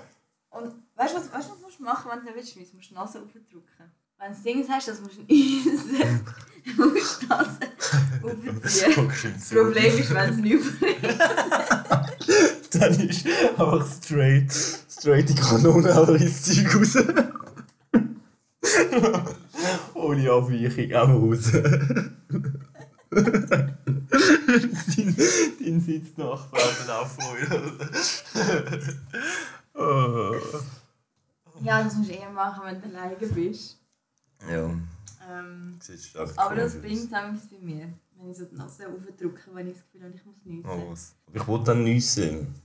und 0.49 0.73
weißt 0.95 1.13
du, 1.13 1.17
was, 1.19 1.31
weißt, 1.33 1.49
du, 1.49 1.53
was 1.53 1.61
musst 1.61 1.79
du 1.79 1.83
machen, 1.83 2.09
wenn 2.11 2.19
du 2.19 2.25
nicht 2.25 2.35
willst? 2.55 2.73
Du 2.73 2.77
musst 2.77 2.89
die 2.89 2.93
Nase 2.93 3.21
aufdrücken. 3.21 3.63
Wenn 4.19 4.33
du 4.33 4.39
Ding 4.41 4.65
hast, 4.67 4.87
das 4.87 4.99
musst 5.01 5.17
du 5.17 5.21
musst 5.21 5.31
die 7.21 7.27
Nase 7.27 7.49
aufziehen. 7.49 7.69
Das. 8.63 8.79
Problem 9.49 9.97
ist, 9.99 10.13
wenn 10.13 10.29
es 10.29 10.37
nicht 10.37 10.53
überregt. 10.53 11.03
Dann 12.71 12.93
ist 12.99 13.25
einfach 13.57 13.87
straight, 13.87 14.51
straight 14.51 15.29
die 15.29 15.35
Kanone 15.35 15.87
einfach 15.89 16.09
ins 16.19 16.43
Zeug 16.43 16.75
raus. 16.75 16.97
Ohne 19.93 20.29
Abweichung, 20.31 20.91
einfach 20.91 21.09
raus. 21.09 21.51
dein, 24.95 25.15
dein 25.59 25.81
Sitznachbar 25.81 26.61
dann 26.79 26.89
auch 26.95 27.09
oh. 29.73 30.35
Ja, 31.63 31.83
das 31.83 31.95
musst 31.95 32.09
du 32.09 32.13
eher 32.13 32.29
machen, 32.29 32.63
wenn 32.65 32.81
du 32.81 32.87
alleine 32.97 33.15
bist. 33.15 33.79
Ja, 34.49 34.69
Ähm, 35.29 35.79
aber 36.35 36.55
das 36.55 36.75
bringt 36.75 37.03
es 37.03 37.09
bei 37.09 37.57
mir. 37.61 37.89
Wenn 38.15 38.31
ich 38.31 38.37
so 38.37 38.45
die 38.45 38.55
Nase 38.55 38.87
aufdrücke, 38.87 39.49
wenn 39.53 39.67
ich 39.67 39.73
das 39.73 39.83
Gefühl 39.83 40.03
habe, 40.03 40.15
ich 40.15 40.25
muss 40.25 40.35
nüssen. 40.43 40.69
Oh, 40.69 40.91
was. 40.91 41.13
Aber 41.27 41.37
ich 41.37 41.47
wollte 41.47 41.65
dann 41.65 41.83
nüssen. 41.83 42.55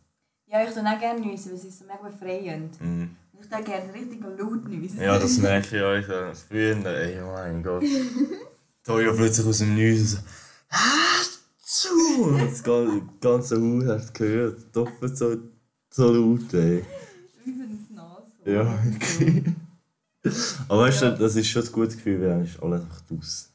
Ja, 0.46 0.62
ich 0.62 0.70
tue 0.70 0.82
auch 0.82 1.00
gerne 1.00 1.20
nüssen, 1.20 1.53
weil 1.53 1.59
es 1.59 1.64
ist 1.64 1.78
so 1.78 1.84
mega 1.86 2.09
befreiend. 2.09 2.80
Mhm. 2.80 3.16
Ich 3.40 3.48
tue 3.48 3.62
gerne 3.62 3.92
richtig 3.92 4.22
laut 4.22 4.68
nüssen. 4.68 5.00
Ja, 5.00 5.18
das 5.18 5.38
merke 5.38 5.76
ich 5.76 5.82
euch. 5.82 6.07
So. 6.07 6.46
Früher, 6.48 6.86
ey, 6.86 7.20
oh 7.22 7.32
mein 7.32 7.62
Gott. 7.62 7.84
Toja 8.85 9.12
plötzlich 9.12 9.47
aus 9.47 9.59
dem 9.59 9.74
Nichts 9.74 10.12
so. 10.12 10.18
Hatschu! 10.68 12.39
Das 12.39 12.62
ganze, 12.62 13.03
ganze 13.20 13.57
Haus 13.57 13.85
hast 13.87 14.09
du 14.09 14.12
gehört. 14.12 14.76
Doppelt 14.76 15.16
so, 15.16 15.37
so 15.91 16.12
laut, 16.12 16.53
ey. 16.55 16.85
Wie 17.45 17.53
für 17.53 17.62
ein 17.62 17.87
Nashorn. 17.95 18.24
Ja, 18.45 18.85
wirklich. 18.85 19.45
Aber 20.68 20.83
weißt 20.83 21.03
du, 21.03 21.16
das 21.16 21.37
ist 21.37 21.49
schon 21.49 21.62
ein 21.62 21.72
gutes 21.72 21.97
Gefühl, 21.97 22.20
wenn 22.20 22.45
ist 22.45 22.61
alles 22.62 22.83
einfach 22.83 23.03
aus. 23.16 23.53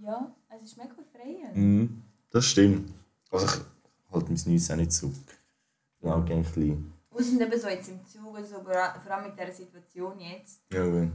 Ja, 0.00 0.34
es 0.48 0.70
ist 0.70 0.76
mega 0.76 0.90
befreiend. 0.94 1.56
Mhm. 1.56 2.02
Das 2.30 2.46
stimmt. 2.46 2.92
Also 3.30 3.46
ich 3.46 4.12
halte 4.12 4.32
mein 4.32 4.40
Nichts 4.46 4.70
auch 4.70 4.76
nicht 4.76 4.92
zurück. 4.92 5.14
Ich 5.26 6.02
bin 6.02 6.10
auch 6.10 6.24
gerne 6.24 6.44
klein. 6.44 6.92
Außer 7.10 7.40
eben 7.40 7.60
so 7.60 7.68
jetzt 7.68 7.88
im 7.88 8.06
Zug, 8.06 8.32
oder 8.32 8.44
so, 8.44 8.62
vor 8.62 8.72
allem 8.76 9.30
mit 9.30 9.38
dieser 9.38 9.52
Situation 9.52 10.20
jetzt, 10.20 10.60
Ja, 10.72 10.84
gut. 10.84 11.10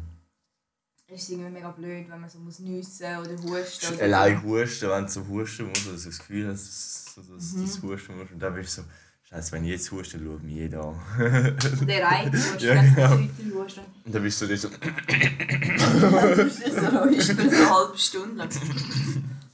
Ist 1.14 1.24
es 1.24 1.30
irgendwie 1.30 1.50
mega 1.52 1.70
blöd, 1.72 2.06
wenn 2.10 2.22
man 2.22 2.30
so 2.30 2.40
muss 2.40 2.60
nüssen 2.60 3.06
oder 3.18 3.32
husten. 3.44 3.94
Oder 3.96 4.04
Allein 4.04 4.44
husten, 4.44 4.90
wenn 4.90 5.06
du 5.06 5.12
so 5.12 5.26
husten 5.28 5.68
musst, 5.68 5.88
oder 5.88 5.98
so 5.98 6.10
das 6.10 6.20
Gefühl 6.20 6.48
hast, 6.50 7.18
dass, 7.18 7.28
Mhm. 7.54 7.58
du 7.58 7.62
das 7.64 7.82
husten 7.82 8.18
musst. 8.18 8.32
Und 8.32 8.40
dann 8.40 8.54
bist 8.56 8.78
du 8.78 8.82
so, 8.82 8.88
Scheiße, 9.30 9.52
wenn 9.54 9.64
ich 9.64 9.72
jetzt 9.72 9.92
huste, 9.92 10.18
dann 10.18 10.28
schaut 10.28 10.44
mich 10.44 10.54
jeder 10.56 10.84
an. 10.86 10.96
Der 11.88 12.10
eine 12.10 12.32
Husten, 12.32 12.60
Ja, 12.66 12.82
genau. 12.82 13.18
Husten. 13.64 13.82
Und 14.06 14.14
dann 14.16 14.22
bist 14.24 14.42
du 14.42 14.58
so, 14.58 14.70
Du 14.74 14.78
bist 16.46 16.64
so 16.66 16.72
husten, 17.06 17.36
so 17.38 17.56
eine 17.56 17.70
halbe 17.70 17.98
Stunde 17.98 18.36
lang. 18.36 18.50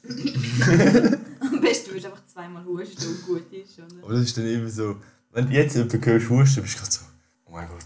Am 1.40 1.62
besten 1.62 1.94
wirst 1.94 2.04
du 2.06 2.10
einfach 2.10 2.26
zweimal 2.26 2.64
husten 2.66 3.08
und 3.08 3.26
gut 3.26 3.54
ist. 3.54 3.78
Oder? 3.80 4.04
aber 4.04 4.14
das 4.14 4.24
ist 4.24 4.38
dann 4.38 4.46
immer 4.48 4.70
so, 4.70 4.96
wenn 5.32 5.48
du 5.48 5.54
jetzt 5.54 5.76
jemanden 5.76 6.04
hörst 6.06 6.30
husten, 6.30 6.62
bist 6.64 6.76
du 6.76 6.80
gerade 6.80 6.92
so, 6.92 7.02
oh 7.46 7.52
mein 7.52 7.68
Gott, 7.68 7.86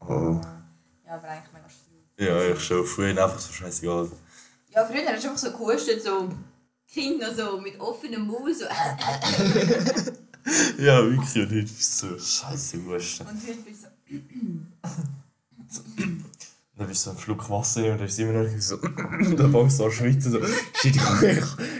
Oh, 0.00 0.06
Oh. 0.06 0.40
Ja, 1.06 1.14
aber 1.14 1.28
eigentlich. 1.28 1.53
Ja, 2.16 2.48
ich 2.48 2.60
schon. 2.60 2.86
Früher 2.86 3.10
einfach 3.10 3.38
so 3.38 3.52
scheißegal. 3.52 4.10
Ja, 4.70 4.84
früher 4.84 5.04
hast 5.06 5.24
du 5.24 5.28
einfach 5.28 5.38
so 5.38 5.52
gehustet, 5.52 6.02
so 6.02 6.28
Kinder 6.86 7.34
so 7.34 7.60
mit 7.60 7.78
offenem 7.80 8.22
Mund, 8.22 8.56
so 8.56 8.64
Ja, 10.78 11.02
wirklich. 11.04 11.34
Und 11.36 11.50
heute 11.50 11.58
ist 11.58 11.80
es 11.80 11.98
so 11.98 12.18
scheiße 12.18 12.84
Husten. 12.84 13.26
und 13.26 13.42
heute 13.46 13.58
bist 13.64 13.84
du 13.84 13.88
so... 15.68 15.82
Dann 16.76 16.88
bist 16.88 17.02
du 17.02 17.04
so 17.04 17.10
einen 17.10 17.20
Schluck 17.20 17.48
Wasser 17.48 17.84
und 17.92 17.98
dann 17.98 18.08
ist 18.08 18.18
immer 18.18 18.42
noch 18.42 18.50
so. 18.58 18.76
Dann 18.76 19.52
fängst 19.52 19.78
du 19.78 19.84
an 19.84 19.90
zu 19.90 19.92
schwitzen. 19.92 20.32
So, 20.32 20.40
shit, 20.44 20.96
ich 20.96 20.96
kann, 20.96 21.24
ich, 21.24 21.38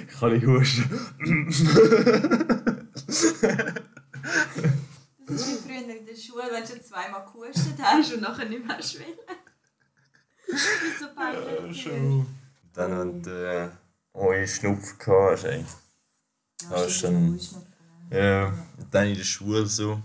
ich 0.08 0.18
kann 0.20 0.32
nicht 0.32 0.46
husten. 0.46 0.88
Das 5.26 5.40
ist 5.40 5.48
wie 5.48 5.68
früher 5.68 5.96
in 5.96 6.06
der 6.06 6.14
Schule, 6.16 6.44
wenn 6.52 6.62
du 6.62 6.68
schon 6.68 6.84
zweimal 6.84 7.24
gehustet 7.24 7.74
hast 7.82 8.12
und 8.14 8.20
nachher 8.20 8.48
nicht 8.48 8.64
mehr 8.64 8.76
hast 8.76 8.94
ist 10.54 10.98
so 11.00 11.06
Ja, 11.06 11.12
peinlich. 11.14 11.82
schon. 11.82 12.26
Dann, 12.72 12.98
wenn 12.98 13.22
du 13.22 13.30
äh, 13.30 13.68
eure 14.14 14.46
Schnupfen 14.48 14.96
hast, 15.06 15.44
ey. 15.44 15.64
Ja, 16.62 16.86
Ja, 16.86 17.10
musst 17.10 17.52
noch- 17.52 17.62
Ja, 18.10 18.52
dann 18.90 19.06
in 19.08 19.16
der 19.16 19.24
Schule 19.24 19.66
so. 19.66 20.00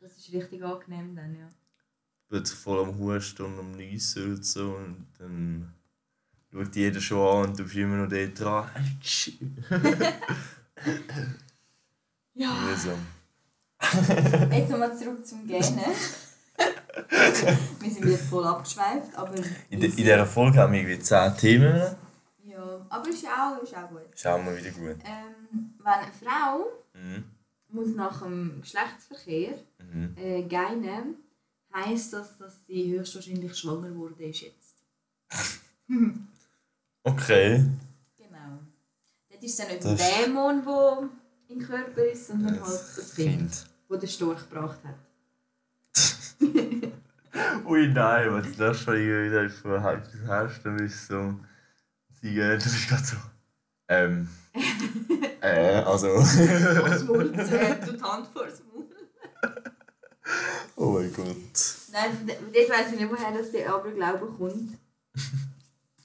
Das 0.00 0.16
ist 0.16 0.32
richtig 0.32 0.62
angenehm 0.64 1.14
dann, 1.14 1.34
ja. 1.36 1.48
plötzlich 2.28 2.58
voll 2.58 2.80
am 2.80 2.98
Husten 2.98 3.42
und 3.42 3.58
am 3.58 3.72
Niesen 3.72 4.34
und 4.34 4.44
so. 4.44 4.74
Und 4.76 5.06
dann 5.18 5.72
schaut 6.50 6.74
jeder 6.76 7.00
schon 7.00 7.18
an 7.44 7.50
und 7.50 7.58
du 7.58 7.64
bist 7.64 7.76
immer 7.76 7.96
noch 7.96 8.08
dort 8.08 8.38
dran. 8.40 8.70
Ja. 12.34 12.56
Jetzt 14.50 14.70
nochmal 14.70 14.96
zurück 14.96 15.26
zum 15.26 15.46
Gähnen. 15.46 15.80
Wir 17.80 17.90
sind 17.90 18.04
wieder 18.04 18.18
voll 18.18 18.44
abgeschweift, 18.46 19.14
aber... 19.16 19.34
In, 19.70 19.80
de, 19.80 19.90
in 19.90 19.96
dieser 19.96 20.26
Folge 20.26 20.58
haben 20.58 20.72
wir 20.72 20.80
irgendwie 20.80 20.98
10 20.98 21.36
Themen. 21.36 21.96
Ja, 22.44 22.86
aber 22.88 23.08
ist 23.08 23.24
auch, 23.26 23.62
ist 23.62 23.76
auch 23.76 23.88
gut. 23.88 24.00
Schauen 24.14 24.44
wir 24.46 24.56
wieder 24.56 24.70
gut. 24.70 24.96
Ähm, 25.04 25.74
wenn 25.78 25.86
eine 25.92 26.12
Frau 26.12 26.66
Mhm. 26.94 27.24
muss 27.68 27.94
nach 27.94 28.22
dem 28.22 28.60
Geschlechtsverkehr 28.60 29.54
Mhm. 29.92 30.14
äh, 30.16 30.42
gähnen, 30.42 31.16
heisst 31.72 32.12
das, 32.12 32.36
dass 32.38 32.66
sie 32.66 32.90
höchstwahrscheinlich 32.98 33.56
schwanger 33.56 33.94
wurde 33.94 34.24
ist 34.24 34.40
jetzt. 34.42 34.76
Okay. 37.02 37.64
Genau. 38.18 38.58
Dort 39.30 39.42
ist 39.42 39.52
es 39.52 39.58
ja 39.58 39.64
nicht 39.72 39.84
Das- 39.84 40.00
ein 40.00 40.24
Dämon, 40.24 40.62
der 40.64 41.08
im 41.48 41.58
Körper 41.60 42.02
ist, 42.04 42.26
sondern 42.28 42.58
Das 42.58 42.68
halt 42.68 42.98
das 42.98 43.14
Kind, 43.14 43.36
Kind. 43.38 43.66
das 43.88 44.00
der 44.00 44.06
Storch 44.06 44.48
gebracht 44.50 44.78
hat. 44.84 44.94
Ui 47.66 47.88
nein, 47.88 48.34
wenn 48.34 48.42
du 48.42 48.50
das 48.58 48.80
schon 48.80 48.94
wieder 48.94 49.42
bist 50.76 51.10
du 51.10 51.14
so. 51.14 51.34
Sie 52.20 52.34
gehen, 52.34 52.58
du 52.58 52.64
bist 52.64 52.88
gerade 52.88 53.04
so. 53.04 53.16
Ähm. 53.88 54.28
äh, 55.40 55.76
also. 55.82 56.08
Aufs 56.16 57.04
Maul 57.04 57.30
gezählt 57.30 57.88
und 57.88 58.02
die 58.02 58.02
Hand 58.02 58.26
vor 58.28 58.46
das 58.46 58.62
Maul. 58.64 58.86
oh 60.76 60.92
mein 60.92 61.12
Gott. 61.12 61.26
Nein, 61.92 62.30
ich 62.52 62.68
nicht, 62.92 63.10
woher 63.10 63.32
das 63.32 63.52
der 63.52 63.72
Aberglaube 63.72 64.26
kommt. 64.36 64.78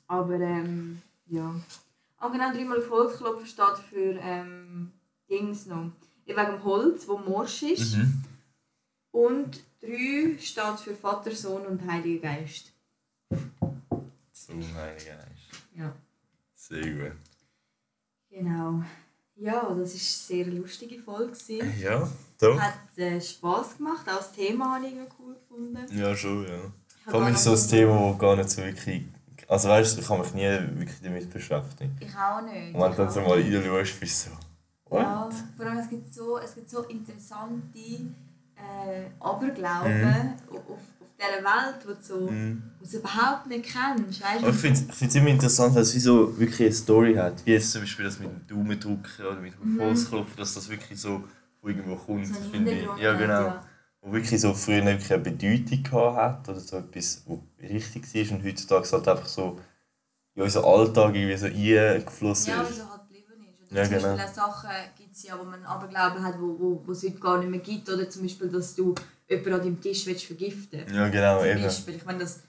Aber 0.08 0.40
ähm, 0.40 1.02
ja. 1.28 1.56
Ah, 2.18 2.30
genau, 2.30 2.52
dreimal 2.52 2.80
auf 2.80 3.46
steht 3.46 3.78
für 3.90 4.20
ähm, 4.22 4.92
Dings 5.30 5.66
noch. 5.66 5.92
Wegen 6.26 6.46
dem 6.46 6.64
Holz, 6.64 7.08
wo 7.08 7.18
morsch 7.18 7.64
ist. 7.64 7.98
Mhm. 7.98 8.24
Und 9.12 9.64
drei 9.86 10.38
steht 10.40 10.80
für 10.80 10.96
Vater, 10.96 11.32
Sohn 11.32 11.66
und 11.66 11.86
Heiliger 11.90 12.30
Geist. 12.30 12.72
So, 14.32 14.54
Heiliger 14.54 15.16
Geist. 15.16 15.64
Ja. 15.76 15.94
Sehr 16.56 16.94
gut. 16.94 17.12
Genau. 18.30 18.84
Ja, 19.38 19.62
das 19.62 19.68
war 19.68 19.76
eine 19.76 19.86
sehr 19.88 20.46
lustige 20.48 21.02
Folge. 21.02 21.34
gewesen. 21.34 21.74
Ja, 21.80 22.10
doch. 22.40 22.60
Hat 22.60 22.98
äh, 22.98 23.20
Spass 23.20 23.78
gemacht, 23.78 24.08
auch 24.10 24.18
das 24.18 24.32
Thema 24.32 24.76
habe 24.76 24.88
ich 24.88 24.94
cool 25.20 25.36
gefunden. 25.36 25.98
Ja, 25.98 26.16
schon, 26.16 26.44
ja. 26.44 26.72
Ich 26.98 27.04
Vor 27.04 27.14
habe 27.14 27.26
allem 27.26 27.34
gar 27.34 27.42
so 27.44 27.52
ein 27.52 27.70
Thema, 27.70 28.10
das 28.12 28.20
gar 28.20 28.36
nicht 28.36 28.50
so 28.50 28.62
wirklich. 28.64 29.06
Also 29.48 29.70
weißt 29.70 29.98
du, 29.98 30.02
ich 30.02 30.08
kann 30.08 30.22
mich 30.22 30.34
nie 30.34 30.42
wirklich 30.80 31.02
damit 31.04 31.30
beschäftigen. 31.30 31.96
Ich 32.00 32.16
auch 32.16 32.42
nicht. 32.42 32.74
Und 32.74 32.82
wenn 32.82 32.92
du 32.92 32.98
dann 32.98 33.12
so 33.12 33.22
mal 33.22 33.40
reinschaust, 33.40 34.00
bist 34.00 34.26
du 34.26 34.30
so. 34.32 34.38
What? 34.90 35.02
Ja, 35.02 35.30
vor 35.58 35.66
allem 35.66 35.78
es 35.80 35.90
gibt 35.90 36.14
so, 36.14 36.38
es 36.40 36.56
gibt 36.56 36.70
so 36.70 36.84
interessante 36.84 38.10
äh, 38.58 39.06
Aberglauben 39.20 40.02
Mhm. 40.02 40.34
auf, 40.50 40.70
auf 40.70 40.80
dieser 41.20 41.44
Welt, 41.44 41.76
die 41.84 41.88
du 41.88 41.96
so, 42.02 42.32
Mhm. 42.32 42.64
du 42.80 42.98
überhaupt 42.98 43.48
nicht 43.48 43.66
kennst. 43.66 44.22
Weißt 44.22 44.44
Aber 44.44 44.50
ich 44.50 44.56
finde 44.56 44.80
es 45.08 45.16
immer 45.16 45.28
interessant, 45.30 45.76
weil 45.76 45.82
es 45.84 45.96
wie 45.96 46.00
so 46.00 46.38
wirklich 46.40 46.62
eine 46.62 46.72
Story 46.74 47.16
hat. 47.16 47.46
Wie 47.46 47.52
jetzt 47.54 47.72
zum 47.72 47.82
Beispiel 47.82 48.06
das 48.06 48.20
mit 48.20 48.30
dem 48.30 48.48
Daumendrücken 48.48 49.26
oder 49.26 49.40
mit 49.40 49.54
dem 49.54 49.80
Holzklopfen, 49.80 50.38
dass 50.38 50.54
das 50.54 50.70
wirklich 50.70 51.00
so 51.00 51.24
irgendwo 51.64 51.96
kommt. 51.96 52.28
so 52.28 52.42
finde 52.52 52.72
ich. 52.72 52.98
Ja, 53.02 53.14
genau. 53.14 53.48
ja. 53.48 53.66
Wo 54.02 54.12
wirklich 54.14 54.40
so 54.40 54.54
früher 54.54 54.86
wirklich 54.86 55.12
eine 55.12 55.24
Bedeutung 55.24 55.84
gehabt 55.84 56.48
hat 56.48 56.50
oder 56.50 56.60
so 56.60 56.78
etwas, 56.78 57.24
was 57.26 57.40
richtig 57.70 58.14
war 58.14 58.38
und 58.38 58.46
heutzutage 58.46 58.92
halt 58.92 59.08
einfach 59.08 59.26
so 59.28 59.60
in 60.36 60.44
unseren 60.44 60.66
Alltag 60.66 61.16
irgendwie 61.16 61.38
so 61.38 61.46
eingeflossen 61.48 62.54
Ja, 62.54 62.62
ist. 62.62 62.68
weil 62.68 62.74
so 62.86 62.90
halt 62.92 63.05
Ja, 63.70 63.84
zum 63.84 63.94
Beispiel 63.94 64.12
genau. 64.12 64.24
auch 64.24 64.34
Sachen 64.34 64.70
gibt 64.98 65.16
es 65.16 65.24
ja, 65.24 65.40
wo 65.40 65.44
man 65.44 65.64
Aberglauben 65.66 66.24
hat, 66.24 66.40
wo, 66.40 66.60
wo, 66.60 66.84
wo 66.86 66.92
es 66.92 67.04
heute 67.04 67.20
gar 67.20 67.38
nicht 67.40 67.50
mehr 67.50 67.60
gibt. 67.60 67.90
Oder 67.90 68.10
zum 68.10 68.22
Beispiel, 68.24 68.50
dass 68.50 68.76
du 68.76 68.94
jemanden 69.30 69.54
an 69.54 69.60
deinem 69.62 69.82
Tisch 69.82 70.06
willst 70.06 70.26
vergiften 70.26 70.80
willst. 70.80 70.94
Ja, 70.96 71.08
genau, 71.10 71.40
Zum 71.40 71.48
eben. 71.48 71.62
Beispiel. 71.64 71.96
Ich 71.96 72.06
meine, 72.06 72.20
das 72.20 72.40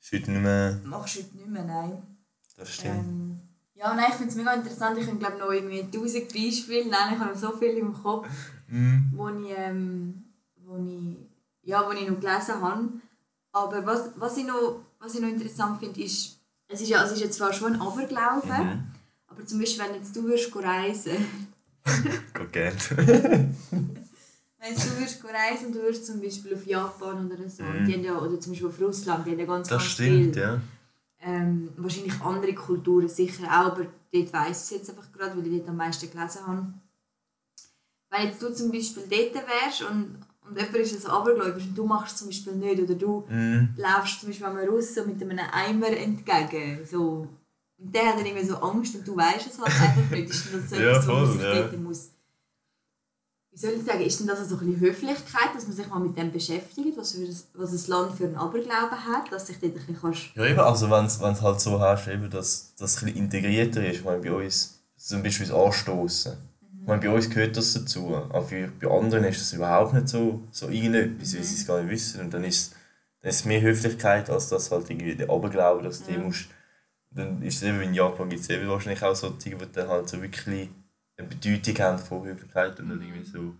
Ist 0.00 0.12
heute 0.12 0.30
nicht 0.30 0.42
mehr. 0.42 0.80
machst 0.84 1.16
du 1.16 1.20
heute 1.22 1.36
nicht 1.36 1.48
mehr, 1.48 1.64
nein. 1.64 2.02
Das 2.56 2.72
stimmt. 2.74 2.94
Ähm, 2.98 3.40
ja, 3.74 3.94
nein, 3.94 4.06
ich 4.08 4.14
finde 4.14 4.30
es 4.30 4.36
mega 4.36 4.54
interessant. 4.54 4.98
Ich 4.98 5.04
könnte 5.06 5.18
glaube 5.24 5.38
noch 5.38 5.50
irgendwie 5.52 5.90
tausend 5.90 6.32
Beispiele 6.32 6.84
nennen. 6.84 7.14
Ich 7.14 7.18
habe 7.18 7.36
so 7.36 7.52
viel 7.56 7.76
im 7.78 7.92
Kopf, 7.92 8.28
Mhm. 8.68 9.10
wo 9.14 9.28
ich, 9.28 9.52
ähm, 9.56 10.24
wo 10.64 10.76
ich, 10.78 11.16
ja, 11.68 11.84
wo 11.86 11.92
ich 11.92 12.08
noch 12.08 12.20
gelesen 12.20 12.60
habe. 12.62 12.88
Aber 13.52 13.84
was, 13.84 14.10
was, 14.16 14.36
ich, 14.38 14.46
noch, 14.46 14.80
was 14.98 15.14
ich 15.14 15.20
noch 15.20 15.28
interessant 15.28 15.78
finde, 15.78 16.00
ist, 16.02 16.38
es 16.68 16.80
ist, 16.80 16.88
ja, 16.88 17.04
es 17.04 17.12
ist 17.12 17.20
jetzt 17.20 17.36
zwar 17.36 17.52
schon 17.52 17.74
ein 17.74 17.80
Aberglaube, 17.82 18.46
Mhm. 18.46 18.84
Aber 19.34 19.46
zum 19.46 19.58
Beispiel, 19.60 19.84
wenn 19.84 19.94
jetzt 19.96 20.14
du 20.16 20.22
würdest 20.24 20.54
reisen 20.54 21.26
Geht 22.34 22.52
gern. 22.52 22.76
wenn 22.96 24.70
jetzt 24.72 24.86
du 24.86 24.96
würdest 24.96 25.24
reisen 25.24 25.66
und 25.66 25.74
du 25.74 25.82
würdest 25.82 26.06
zum 26.06 26.20
Beispiel 26.20 26.54
auf 26.54 26.66
Japan 26.66 27.26
oder 27.30 27.48
so, 27.48 27.64
und 27.64 27.84
die 27.84 27.94
haben 27.94 28.04
ja, 28.04 28.18
oder 28.18 28.38
zum 28.40 28.52
Beispiel 28.52 28.68
auf 28.68 28.80
Russland, 28.80 29.26
die 29.26 29.30
haben 29.32 29.38
ja 29.40 29.46
ganz, 29.46 29.68
Das 29.68 29.78
ganz 29.82 29.90
stimmt, 29.92 30.34
viel 30.34 30.42
ja. 30.42 30.60
ähm, 31.20 31.68
wahrscheinlich 31.76 32.20
andere 32.20 32.54
Kulturen 32.54 33.08
sicher 33.08 33.44
auch, 33.46 33.72
aber 33.72 33.86
dort 34.12 34.32
weiss 34.32 34.70
ich 34.70 34.76
es 34.76 34.86
jetzt 34.86 34.90
einfach 34.90 35.10
gerade, 35.12 35.36
weil 35.36 35.46
ich 35.46 35.58
dort 35.58 35.68
am 35.70 35.76
meisten 35.76 36.10
gelesen 36.10 36.46
habe. 36.46 36.66
Wenn 38.10 38.26
jetzt 38.28 38.42
du 38.42 38.52
zum 38.54 38.70
Beispiel 38.70 39.04
dort 39.08 39.34
wärst 39.48 39.82
und, 39.82 40.18
und 40.46 40.56
jemand 40.56 40.76
ist 40.76 41.02
so 41.02 41.08
abergläubisch 41.08 41.64
und 41.64 41.74
du 41.78 41.86
machst 41.86 42.12
es 42.14 42.18
zum 42.18 42.28
Beispiel 42.28 42.52
nicht 42.54 42.82
oder 42.82 42.94
du 42.94 43.24
Mhm. 43.28 43.74
läufst 43.76 44.20
zum 44.20 44.28
Beispiel 44.28 44.46
einem 44.46 44.68
Russen 44.68 45.06
mit 45.08 45.22
einem 45.22 45.38
Eimer 45.50 45.88
entgegen, 45.88 46.86
so, 46.88 47.26
der 47.84 48.06
hat 48.06 48.18
dann 48.18 48.26
irgendwie 48.26 48.46
so 48.46 48.56
Angst 48.56 48.94
und 48.94 49.06
du 49.06 49.16
weißt 49.16 49.46
es 49.46 49.58
halt 49.58 49.68
einfach 49.80 50.10
nicht, 50.10 50.30
ist 50.30 50.46
denn 50.52 50.60
das 50.60 50.70
so 50.70 50.76
Ja, 50.80 50.90
etwas, 50.92 51.06
man 51.06 51.26
voll, 51.28 51.44
ja. 51.44 51.54
dort 51.62 51.80
muss 51.80 52.10
wie 53.54 53.58
soll 53.58 53.72
ich 53.72 53.84
sagen, 53.84 54.00
ist 54.00 54.18
denn 54.18 54.26
das 54.26 54.48
so 54.48 54.56
ein 54.56 54.60
bisschen 54.66 54.80
Höflichkeit, 54.80 55.54
dass 55.54 55.66
man 55.66 55.76
sich 55.76 55.86
mal 55.86 56.00
mit 56.00 56.16
dem 56.16 56.32
beschäftigt, 56.32 56.96
was, 56.96 57.12
für, 57.12 57.26
das- 57.26 57.48
was 57.52 57.70
ein 57.72 57.90
Land 57.90 58.16
für 58.16 58.24
einen 58.24 58.36
Aberglauben 58.36 59.04
hat, 59.06 59.30
dass 59.30 59.46
sich 59.46 59.58
dort 59.60 59.72
ein 59.74 59.76
bisschen 59.78 60.00
kannst 60.00 60.30
Ja, 60.34 60.46
eben, 60.46 60.58
also 60.58 60.88
wenn 60.90 61.04
es 61.04 61.20
halt 61.42 61.60
so 61.60 61.78
hast, 61.78 62.08
eben, 62.08 62.30
dass 62.30 62.72
das 62.78 62.96
ein 62.96 63.04
bisschen 63.06 63.24
integrierter 63.24 63.86
ist, 63.86 63.96
ich 63.98 64.04
meine, 64.04 64.22
bei 64.22 64.32
uns 64.32 64.80
zum 64.96 65.22
Beispiel 65.22 65.46
das 65.48 65.54
Anstoßen. 65.54 66.32
Ich 66.80 66.86
meine, 66.88 67.02
bei 67.02 67.10
uns 67.10 67.28
gehört 67.28 67.56
das 67.58 67.74
dazu, 67.74 68.16
aber 68.16 68.42
für, 68.42 68.68
bei 68.80 68.90
anderen 68.90 69.24
ist 69.24 69.40
das 69.42 69.52
überhaupt 69.52 69.92
nicht 69.92 70.08
so, 70.08 70.40
so 70.50 70.68
irgendetwas, 70.68 71.34
weil 71.36 71.42
sie 71.44 71.54
es 71.56 71.66
gar 71.66 71.80
nicht 71.82 71.90
wissen. 71.90 72.20
Und 72.22 72.32
dann 72.32 72.44
ist, 72.44 72.72
dann 73.20 73.28
ist 73.30 73.36
es 73.40 73.44
mehr 73.44 73.60
Höflichkeit, 73.60 74.30
als 74.30 74.48
das 74.48 74.70
halt 74.70 74.88
irgendwie 74.88 75.14
der 75.14 75.28
Aberglaube, 75.28 75.82
dass 75.82 76.02
du 76.02 76.10
Ja. 76.12 76.18
musst. 76.20 76.46
Dann 77.14 77.42
ist 77.42 77.56
es 77.56 77.62
eben, 77.64 77.80
in 77.82 77.94
Japan 77.94 78.28
gibt 78.30 78.42
es 78.42 78.48
eben 78.50 78.68
wahrscheinlich 78.68 79.02
auch 79.02 79.14
so 79.14 79.30
Dinge, 79.30 79.56
die 79.66 79.72
dann 79.72 79.88
halt 79.88 80.08
so 80.08 80.20
wirklich 80.22 80.70
eine 81.18 81.28
Bedeutung 81.28 81.78
haben 81.78 81.98
von 81.98 82.24
Höflichkeit 82.24 82.78
und 82.80 82.88
dann 82.88 83.02
irgendwie 83.02 83.24
so... 83.24 83.54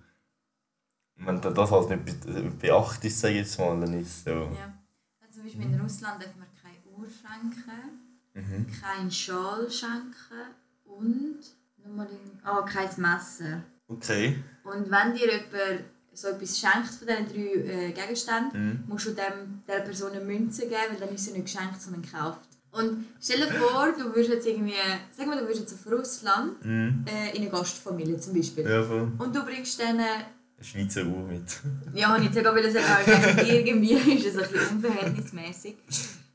Wenn 1.17 1.41
du 1.41 1.51
das 1.51 1.71
halt 1.71 1.91
nicht 1.91 2.25
be- 2.25 2.51
beachtest, 2.61 3.21
sag 3.21 3.31
ich 3.31 3.37
jetzt 3.37 3.59
mal, 3.59 3.79
dann 3.79 3.93
ist 4.01 4.09
es 4.09 4.25
so... 4.25 4.31
Ja. 4.31 4.73
Also 5.21 5.35
zum 5.35 5.43
Beispiel 5.45 5.63
in 5.67 5.81
Russland 5.81 6.23
darf 6.23 6.35
man 6.37 6.49
keine 6.61 6.79
Uhr 6.97 7.07
schenken, 7.07 7.99
Mhm. 8.35 8.67
keinen 8.81 9.11
Schal 9.11 9.71
schenken 9.71 10.55
und 10.87 11.37
nochmal 11.85 12.07
in, 12.07 12.39
ah, 12.43 12.63
kein 12.63 12.89
Messer. 12.99 13.63
Okay. 13.89 14.43
Und 14.65 14.91
wenn 14.91 15.13
dir 15.15 15.27
jemand 15.27 15.85
so 16.15 16.29
etwas 16.29 16.59
schenkt 16.59 16.89
von 16.89 17.07
diesen 17.07 17.29
drei 17.29 17.73
äh, 17.89 17.93
Gegenständen, 17.93 18.69
Mhm. 18.69 18.85
musst 18.89 19.05
du 19.07 19.11
dem, 19.11 19.63
der 19.69 19.81
Person 19.81 20.13
eine 20.13 20.25
Münze 20.25 20.63
geben, 20.63 20.81
weil 20.93 20.99
dann 21.01 21.15
ist 21.15 21.27
sie 21.27 21.33
nicht 21.33 21.45
geschenkt, 21.45 21.81
sondern 21.83 22.01
gekauft. 22.01 22.41
Und 22.73 23.07
stell 23.21 23.39
dir 23.39 23.53
vor, 23.53 23.93
du 23.93 24.05
würdest 24.07 24.31
jetzt 24.31 24.47
irgendwie, 24.47 24.75
sag 25.17 25.27
mal, 25.27 25.37
du 25.39 25.43
würdest 25.47 25.61
jetzt 25.61 25.75
auf 25.75 25.93
Russland 25.93 26.65
Mhm. 26.65 27.05
äh, 27.07 27.37
in 27.37 27.43
eine 27.43 27.51
Gastfamilie 27.51 28.19
zum 28.19 28.35
Beispiel. 28.35 28.65
Ja, 28.69 28.83
voll. 28.83 29.13
Und 29.19 29.37
du 29.37 29.45
bringst 29.45 29.79
denen 29.79 30.01
Eine 30.01 30.25
Schweizer 30.61 31.05
Uhr 31.05 31.23
mit. 31.27 31.45
Ja, 31.95 32.17
ich 32.17 32.25
jetzt 32.25 32.35
sogar 32.37 32.55
sagen, 32.71 33.13
aber 33.13 33.43
irgendwie 33.47 33.93
ist 34.17 34.27
es 34.27 34.37
ein 34.43 34.51
bisschen 34.51 34.77
unverhältnismäßig. 34.77 35.77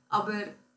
Aber 0.10 0.34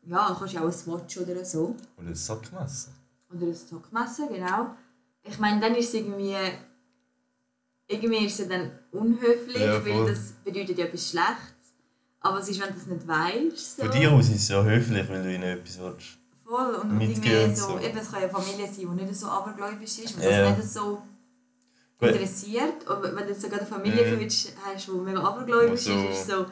ja, 0.07 0.27
dann 0.29 0.35
kannst 0.37 0.55
du 0.55 0.59
auch 0.59 0.65
ein 0.65 0.71
Swatch 0.73 1.17
oder 1.19 1.45
so. 1.45 1.75
Oder 1.97 2.07
ein 2.07 2.15
Sackmesser. 2.15 2.91
Oder 3.31 3.45
ein 3.47 3.55
Zockmesser, 3.55 4.27
genau. 4.27 4.75
Ich 5.23 5.37
meine, 5.37 5.59
dann 5.61 5.75
ist 5.75 5.89
es 5.89 5.93
irgendwie... 5.93 6.35
Irgendwie 7.87 8.25
ist 8.25 8.39
es 8.39 8.47
dann 8.47 8.71
unhöflich, 8.91 9.57
Ja, 9.61 9.85
weil 9.85 10.05
das 10.07 10.31
bedeutet 10.43 10.77
ja 10.77 10.85
etwas 10.85 11.09
Schlechtes. 11.09 11.60
Aber 12.21 12.39
es 12.39 12.49
ist, 12.49 12.61
wenn 12.61 12.67
du 12.69 12.73
das 12.75 12.85
nicht 12.87 13.07
weißt. 13.07 13.77
So. 13.77 13.83
Von 13.83 13.91
dir 13.91 14.11
aus 14.11 14.29
ist 14.29 14.35
es 14.35 14.47
ja 14.49 14.63
höflich, 14.63 15.09
wenn 15.09 15.23
du 15.23 15.33
ihnen 15.33 15.43
etwas 15.43 15.79
willst. 15.79 16.07
Voll. 16.45 16.75
Und 16.75 16.91
und 16.91 17.55
so, 17.57 17.67
so. 17.69 17.79
eben, 17.79 17.97
es 17.97 18.11
kann 18.11 18.21
ja 18.21 18.27
eine 18.27 18.29
Familie 18.29 18.65
sein, 18.67 18.75
die 18.97 19.03
nicht 19.05 19.15
so 19.15 19.27
abergläubisch 19.27 19.99
ist, 19.99 20.15
und 20.17 20.23
Ja. 20.23 20.49
das 20.49 20.57
nicht 20.57 20.69
so 20.69 21.01
interessiert. 21.99 22.87
Und 22.87 23.03
wenn 23.03 23.15
du 23.15 23.29
jetzt 23.29 23.41
sogar 23.41 23.59
eine 23.59 23.67
Familie 23.67 24.19
willst, 24.19 24.53
hast, 24.65 24.87
die 24.87 24.91
mega 24.91 25.19
abergläubisch 25.23 25.87
Also- 25.87 26.09
ist, 26.09 26.19
ist 26.19 26.27
so... 26.29 26.45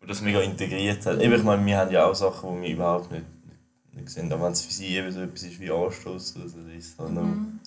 Und 0.00 0.10
das 0.10 0.20
mega 0.20 0.40
integriert 0.40 1.06
hat. 1.06 1.20
Eben, 1.20 1.32
ich 1.34 1.42
meine, 1.44 1.64
wir 1.64 1.78
haben 1.78 1.90
ja 1.92 2.04
auch 2.06 2.14
Sachen, 2.14 2.56
die 2.56 2.62
wir 2.62 2.74
überhaupt 2.74 3.12
nicht, 3.12 3.24
nicht 3.92 4.10
sehen. 4.10 4.32
Aber 4.32 4.46
wenn 4.46 4.52
es 4.52 4.62
für 4.62 4.72
sie 4.72 4.88
eben 4.96 5.12
so 5.12 5.20
etwas 5.20 5.44
ist 5.44 5.60
wie 5.60 5.70
Anstoß 5.70 6.36
oder 6.36 6.48
so, 6.48 6.56
dann 6.58 6.76
ist 6.76 6.92
es 6.94 6.98
halt 6.98 7.12
noch, 7.12 7.22
Mhm. 7.22 7.60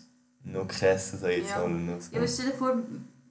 noch 0.44 0.68
krasser, 0.68 1.18
sag 1.18 1.32
ich 1.32 1.38
jetzt 1.40 1.52
Ja. 1.52 1.60
mal. 1.60 1.70
Noch 1.70 2.02
so. 2.02 2.12
Ja, 2.12 2.18
aber 2.20 2.28
stell 2.28 2.46
dir 2.48 2.58
vor, 2.58 2.78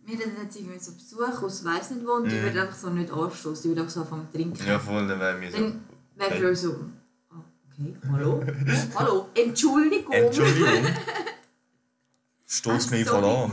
wir 0.07 0.19
hätten 0.19 0.37
jetzt 0.43 0.57
irgendwie 0.57 0.79
so 0.79 0.93
Besuch 0.93 1.43
aus 1.43 1.65
weiss 1.65 1.91
nicht 1.91 2.07
wo 2.07 2.13
und 2.13 2.31
die 2.31 2.37
Mhm. 2.37 2.43
würden 2.43 2.59
einfach 2.61 2.77
so 2.77 2.91
nicht 2.91 3.11
anstoßen, 3.13 3.63
die 3.63 3.69
würden 3.69 3.81
einfach 3.81 3.95
so 3.95 4.01
anfangen 4.03 4.27
zu 4.31 4.37
trinken. 4.39 4.67
Ja, 4.67 4.79
voll, 4.79 5.07
dann 5.09 5.19
wären 5.21 5.41
wir 5.41 5.51
so. 5.51 5.59
Dann 5.59 5.81
wäre 6.31 6.49
uns 6.51 6.61
so... 6.63 6.77
ah, 7.31 7.35
okay, 7.71 7.97
hallo? 8.11 8.45
hallo, 8.97 9.29
Entschuldigung. 9.35 10.13
Entschuldigung. 10.13 10.87
Stoß 12.47 12.91
mich 12.91 13.05
voll 13.09 13.25
an. 13.25 13.53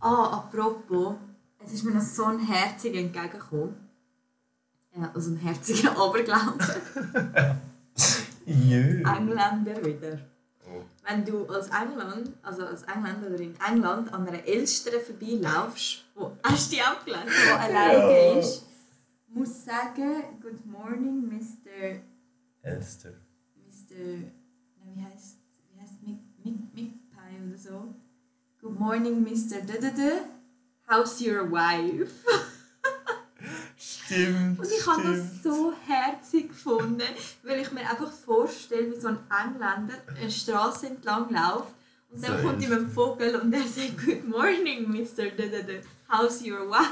Ah, 0.00 0.24
apropos, 0.38 1.14
es 1.64 1.72
ist 1.72 1.84
mir 1.84 1.92
noch 1.92 2.02
so 2.02 2.24
ein 2.26 2.38
Herziger 2.38 2.98
entgegengekommen. 3.00 3.74
Ja, 4.96 5.10
also 5.12 5.30
ein 5.32 5.36
herziger 5.38 5.90
Aberglaube. 5.98 6.58
Jö. 8.46 9.02
Engländer 9.02 9.84
wieder. 9.84 10.18
Wenn 11.06 11.24
du 11.24 11.46
als 11.46 11.68
England, 11.68 12.30
also 12.42 12.64
als 12.66 12.82
Engländer 12.84 13.26
oder 13.28 13.40
in 13.40 13.54
England 13.60 14.12
an 14.12 14.26
einer 14.26 14.42
Elstern 14.46 15.00
vorbeilaufst, 15.02 16.04
wo 16.14 16.32
hast 16.42 16.72
du 16.72 16.76
die 16.76 16.82
abgelesen, 16.82 17.26
die 17.28 17.50
alleine 17.50 18.12
Ja. 18.32 18.38
ist, 18.38 18.64
muss 19.28 19.64
sagen, 19.64 20.40
Good 20.40 20.64
morning, 20.64 21.28
Mr. 21.28 22.00
Elster. 22.62 23.10
Mr. 23.56 23.96
Na, 24.78 24.94
wie 24.94 25.04
heißt 25.04 25.36
wie 25.74 25.80
heißt 25.82 26.02
Mick, 26.02 26.18
Mick, 26.42 26.74
Mick 26.74 26.92
Pie 27.10 27.48
oder 27.48 27.58
so? 27.58 27.94
Good 28.60 28.78
morning, 28.78 29.22
Mr. 29.22 29.60
Dödödö. 29.60 30.22
How's 30.88 31.20
your 31.20 31.50
wife? 31.50 32.12
Stimmt. 34.04 34.58
Und 34.58 34.66
ich 34.66 34.86
habe 34.86 35.02
das 35.02 35.42
so 35.42 35.72
herzig 35.86 36.48
gefunden, 36.48 37.02
weil 37.42 37.60
ich 37.60 37.72
mir 37.72 37.80
einfach 37.80 38.12
vorstelle, 38.12 38.92
wie 38.92 39.00
so 39.00 39.08
ein 39.08 39.18
Engländer 39.30 39.94
eine 40.20 40.30
Straße 40.30 40.88
entlang 40.88 41.30
läuft 41.30 41.72
und 42.10 42.22
dann 42.22 42.42
So 42.42 42.48
kommt 42.48 42.62
ihm 42.62 42.72
ein 42.72 42.88
Vogel 42.88 43.36
und 43.36 43.52
er 43.52 43.62
sagt 43.62 44.04
Good 44.04 44.28
morning, 44.28 44.90
Mr. 44.90 45.24
How's 46.08 46.42
your 46.42 46.70
wife? 46.70 46.90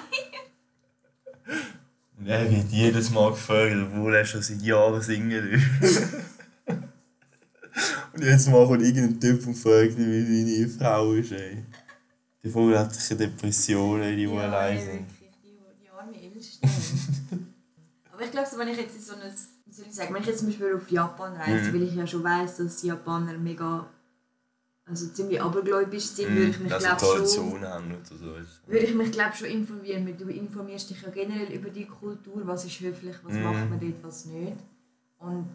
Und 2.19 2.27
er 2.29 2.51
wird 2.51 2.71
jedes 2.71 3.11
Mal 3.11 3.31
gefragt, 3.31 3.77
obwohl 3.83 4.15
er 4.15 4.25
schon 4.25 4.43
seit 4.43 4.63
Jahren 4.63 5.03
singen 5.03 5.31
will. 5.31 5.63
und 8.13 8.25
jetzt 8.25 8.49
mal 8.49 8.67
kommt 8.67 8.83
irgendein 8.83 9.21
Typ 9.21 9.47
und 9.47 9.55
fragt 9.55 9.99
ihn, 9.99 10.11
wie 10.11 10.67
seine 10.67 10.69
Frau 10.69 11.13
ist. 11.13 11.33
Ey. 11.33 11.65
Die 12.43 12.49
Vogel 12.51 12.79
hat 12.79 12.95
sicher 12.95 13.17
Depressionen, 13.17 14.17
die, 14.17 14.27
die 14.27 14.33
allein 14.33 14.77
ey, 14.77 14.85
sind. 14.85 15.22
Elstern. 16.63 17.55
Aber 18.13 18.23
ich 18.23 18.31
glaube, 18.31 18.49
so, 18.51 18.59
wenn 18.59 18.69
ich 18.69 18.77
jetzt 18.79 18.95
in 18.97 19.03
so 19.03 19.15
ein, 19.15 19.21
wie 19.67 19.73
soll 19.73 19.87
ich 19.89 19.95
sagen, 19.95 20.15
wenn 20.15 20.21
ich 20.23 20.29
jetzt 20.29 20.39
zum 20.41 20.49
Beispiel 20.49 20.75
auf 20.75 20.91
Japan 20.91 21.35
reise, 21.35 21.71
Mhm. 21.71 21.75
weil 21.75 21.83
ich 21.85 21.95
ja 21.95 22.07
schon 22.07 22.25
weiss, 22.25 22.57
dass 22.57 22.81
die 22.81 22.89
Japaner 22.89 23.39
mega, 23.39 23.87
also 24.85 25.07
ziemlich 25.09 25.41
abergläubisch 25.41 26.05
sind, 26.07 26.29
würde 26.35 26.51
ich 26.51 26.59
mich 26.61 26.73
also 26.73 26.87
glaube 26.87 27.01
schon 27.27 27.53
würde 28.67 28.85
ich 28.87 28.95
mich 28.95 29.13
glaube 29.13 29.35
schon 29.37 29.47
informieren, 29.49 30.07
weil 30.07 30.15
du 30.15 30.29
informierst 30.29 30.91
dich 30.91 31.01
ja 31.03 31.11
generell 31.11 31.53
über 31.53 31.71
die 31.71 31.87
Kultur, 31.87 32.43
was 32.47 32.65
ist 32.65 32.81
höflich, 32.81 33.17
was 33.23 33.35
Mhm. 33.35 33.43
macht 33.45 33.71
man 33.71 33.81
dort, 33.81 34.03
was 34.05 34.27
nicht. 34.27 34.57
Und 35.19 35.49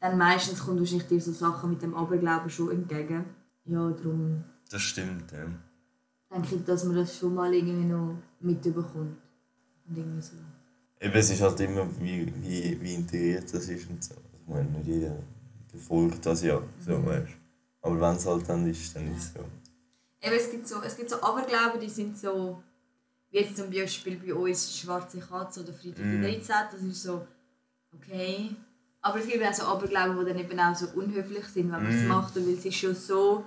dann 0.00 0.18
meistens 0.18 0.58
kommt 0.60 0.80
wahrscheinlich 0.80 1.06
dir 1.08 1.20
so 1.20 1.32
Sachen 1.32 1.70
mit 1.70 1.80
dem 1.80 1.94
Aberglauben 1.94 2.50
schon 2.50 2.72
entgegen. 2.72 3.24
Ja, 3.64 3.88
darum 3.90 4.42
Das 4.70 4.82
stimmt, 4.82 5.30
ja. 5.32 5.46
denke 6.30 6.56
ich, 6.56 6.64
dass 6.64 6.84
man 6.84 6.96
das 6.96 7.16
schon 7.16 7.34
mal 7.34 7.54
irgendwie 7.54 7.84
noch 7.86 8.16
mitbekommt. 8.40 9.16
Und 9.92 9.98
irgendwie 9.98 10.22
so. 10.22 10.32
Eben, 11.00 11.14
es 11.14 11.30
ist 11.30 11.40
halt 11.40 11.60
immer, 11.60 11.86
wie, 12.00 12.32
wie, 12.42 12.80
wie 12.80 12.94
integriert 12.94 13.52
das 13.52 13.68
ist 13.68 13.88
und 13.90 14.02
so. 14.02 14.14
Also, 14.14 14.28
ich 14.40 14.48
meine, 14.48 14.70
nicht 14.70 14.86
jeder 14.86 15.16
befolgt 15.72 16.24
das 16.26 16.42
ja, 16.42 16.62
so, 16.84 16.98
Mhm. 16.98 17.06
weißt 17.06 17.32
Aber 17.82 18.00
wenn 18.00 18.16
es 18.16 18.26
halt 18.26 18.48
dann 18.48 18.68
ist, 18.70 18.94
dann 18.94 19.12
ist 19.16 19.24
es 19.24 19.32
so. 19.34 19.40
Eben, 20.24 20.36
es 20.36 20.50
gibt 20.50 20.68
so, 20.68 20.80
es 20.82 20.96
gibt 20.96 21.10
so 21.10 21.20
Aberglauben, 21.20 21.80
die 21.80 21.88
sind 21.88 22.16
so, 22.16 22.62
wie 23.30 23.38
jetzt 23.38 23.56
zum 23.56 23.70
Beispiel 23.70 24.16
bei 24.24 24.32
uns 24.34 24.78
schwarze 24.78 25.18
Katze 25.18 25.62
oder 25.62 25.72
Freitag 25.72 26.04
Mhm. 26.04 26.22
der 26.22 26.30
13. 26.30 26.54
Das 26.70 26.82
ist 26.82 27.02
so, 27.02 27.26
okay. 27.94 28.50
Aber 29.00 29.18
es 29.18 29.26
gibt 29.26 29.44
auch 29.44 29.52
so 29.52 29.64
Aberglauben, 29.64 30.18
die 30.20 30.32
dann 30.32 30.38
eben 30.38 30.60
auch 30.60 30.76
so 30.76 30.86
unhöflich 30.94 31.44
sind, 31.46 31.72
wenn 31.72 31.82
man 31.82 31.86
es 31.92 32.02
Mhm. 32.02 32.08
macht. 32.08 32.36
Und 32.36 32.46
weil 32.46 32.56
sie 32.56 32.70
schon 32.70 32.94
so, 32.94 33.44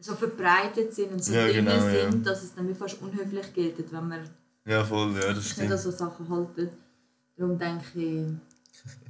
so 0.00 0.14
verbreitet 0.14 0.94
sind 0.94 1.12
und 1.12 1.22
so 1.22 1.34
Ja, 1.34 1.44
drin 1.44 1.56
genau, 1.66 1.86
ja. 1.88 2.10
sind, 2.10 2.26
dass 2.26 2.42
es 2.42 2.54
dann 2.54 2.66
wie 2.68 2.74
fast 2.74 3.02
unhöflich 3.02 3.52
gilt, 3.52 3.92
wenn 3.92 4.08
man 4.08 4.26
Ja, 4.64 4.84
voll, 4.84 5.14
ja, 5.14 5.32
das 5.32 5.48
sich 5.48 5.56
nicht 5.58 5.72
an 5.72 5.78
so 5.78 5.90
Sachen 5.90 6.28
haltet. 6.28 6.72
Darum 7.36 7.58
denke 7.58 8.00
ich, 8.00 8.26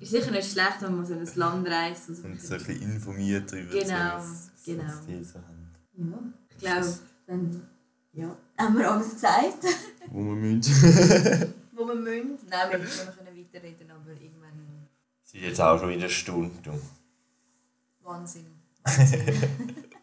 ist 0.00 0.10
sicher 0.10 0.30
nicht 0.30 0.50
schlecht, 0.50 0.80
wenn 0.80 0.96
man 0.96 1.04
so 1.04 1.14
in 1.14 1.20
ein 1.20 1.34
Land 1.34 1.68
reist. 1.68 2.08
Und 2.08 2.16
so 2.16 2.24
ein 2.24 2.32
bisschen 2.32 2.82
informiert 2.82 3.52
darüber, 3.52 3.72
Genau, 3.72 4.18
so, 4.18 4.30
was, 4.30 4.50
genau. 4.64 4.84
was 4.84 5.06
die 5.06 5.24
so 5.24 5.34
haben. 5.38 5.74
ja, 5.96 6.18
ich 6.50 6.58
glaube, 6.58 6.98
dann 7.26 7.68
ja, 8.12 8.36
haben 8.58 8.78
wir 8.78 8.90
alles 8.90 9.12
gesagt. 9.12 9.64
Wo 10.08 10.18
wir 10.18 10.34
müssen. 10.34 10.72
wo 11.72 11.86
wir 11.86 11.94
müssen. 11.94 12.48
Nein, 12.48 12.70
wir 12.70 12.78
müssen 12.78 13.06
noch 13.06 13.16
weiterreden, 13.16 13.90
aber 13.90 14.10
irgendwann 14.10 14.88
Es 15.24 15.34
ist 15.34 15.40
jetzt 15.42 15.60
auch 15.60 15.78
schon 15.78 15.90
wieder 15.90 16.00
eine 16.02 16.10
Stunde. 16.10 16.80
Wahnsinn. 18.02 18.46
Wahnsinn. 18.84 19.36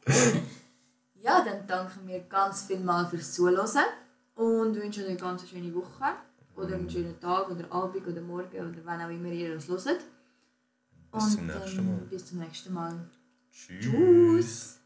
ja, 1.21 1.43
dann 1.43 1.67
danken 1.67 2.07
wir 2.07 2.19
ganz 2.21 2.63
viel 2.63 2.79
mal 2.79 3.07
fürs 3.07 3.33
Zuhören 3.33 3.67
und 4.39 4.73
wünschen 4.75 5.03
euch 5.03 5.09
eine 5.09 5.17
ganz 5.17 5.49
schöne 5.49 5.73
Woche 5.75 6.15
oder 6.55 6.75
einen 6.75 6.89
schönen 6.89 7.19
Tag 7.19 7.49
oder 7.49 7.69
Abend 7.71 8.07
oder 8.07 8.21
Morgen 8.21 8.69
oder 8.69 8.79
wann 8.85 9.01
auch 9.01 9.09
immer 9.09 9.29
ihr 9.29 9.53
das 9.55 9.67
hört. 9.67 9.99
Bis 11.11 11.31
zum 11.33 11.41
Und 11.41 11.47
nächsten 11.47 11.85
Mal. 11.85 12.07
bis 12.09 12.25
zum 12.25 12.39
nächsten 12.39 12.73
Mal. 12.73 13.09
Tschüss. 13.51 13.85
Tschüss. 13.85 14.78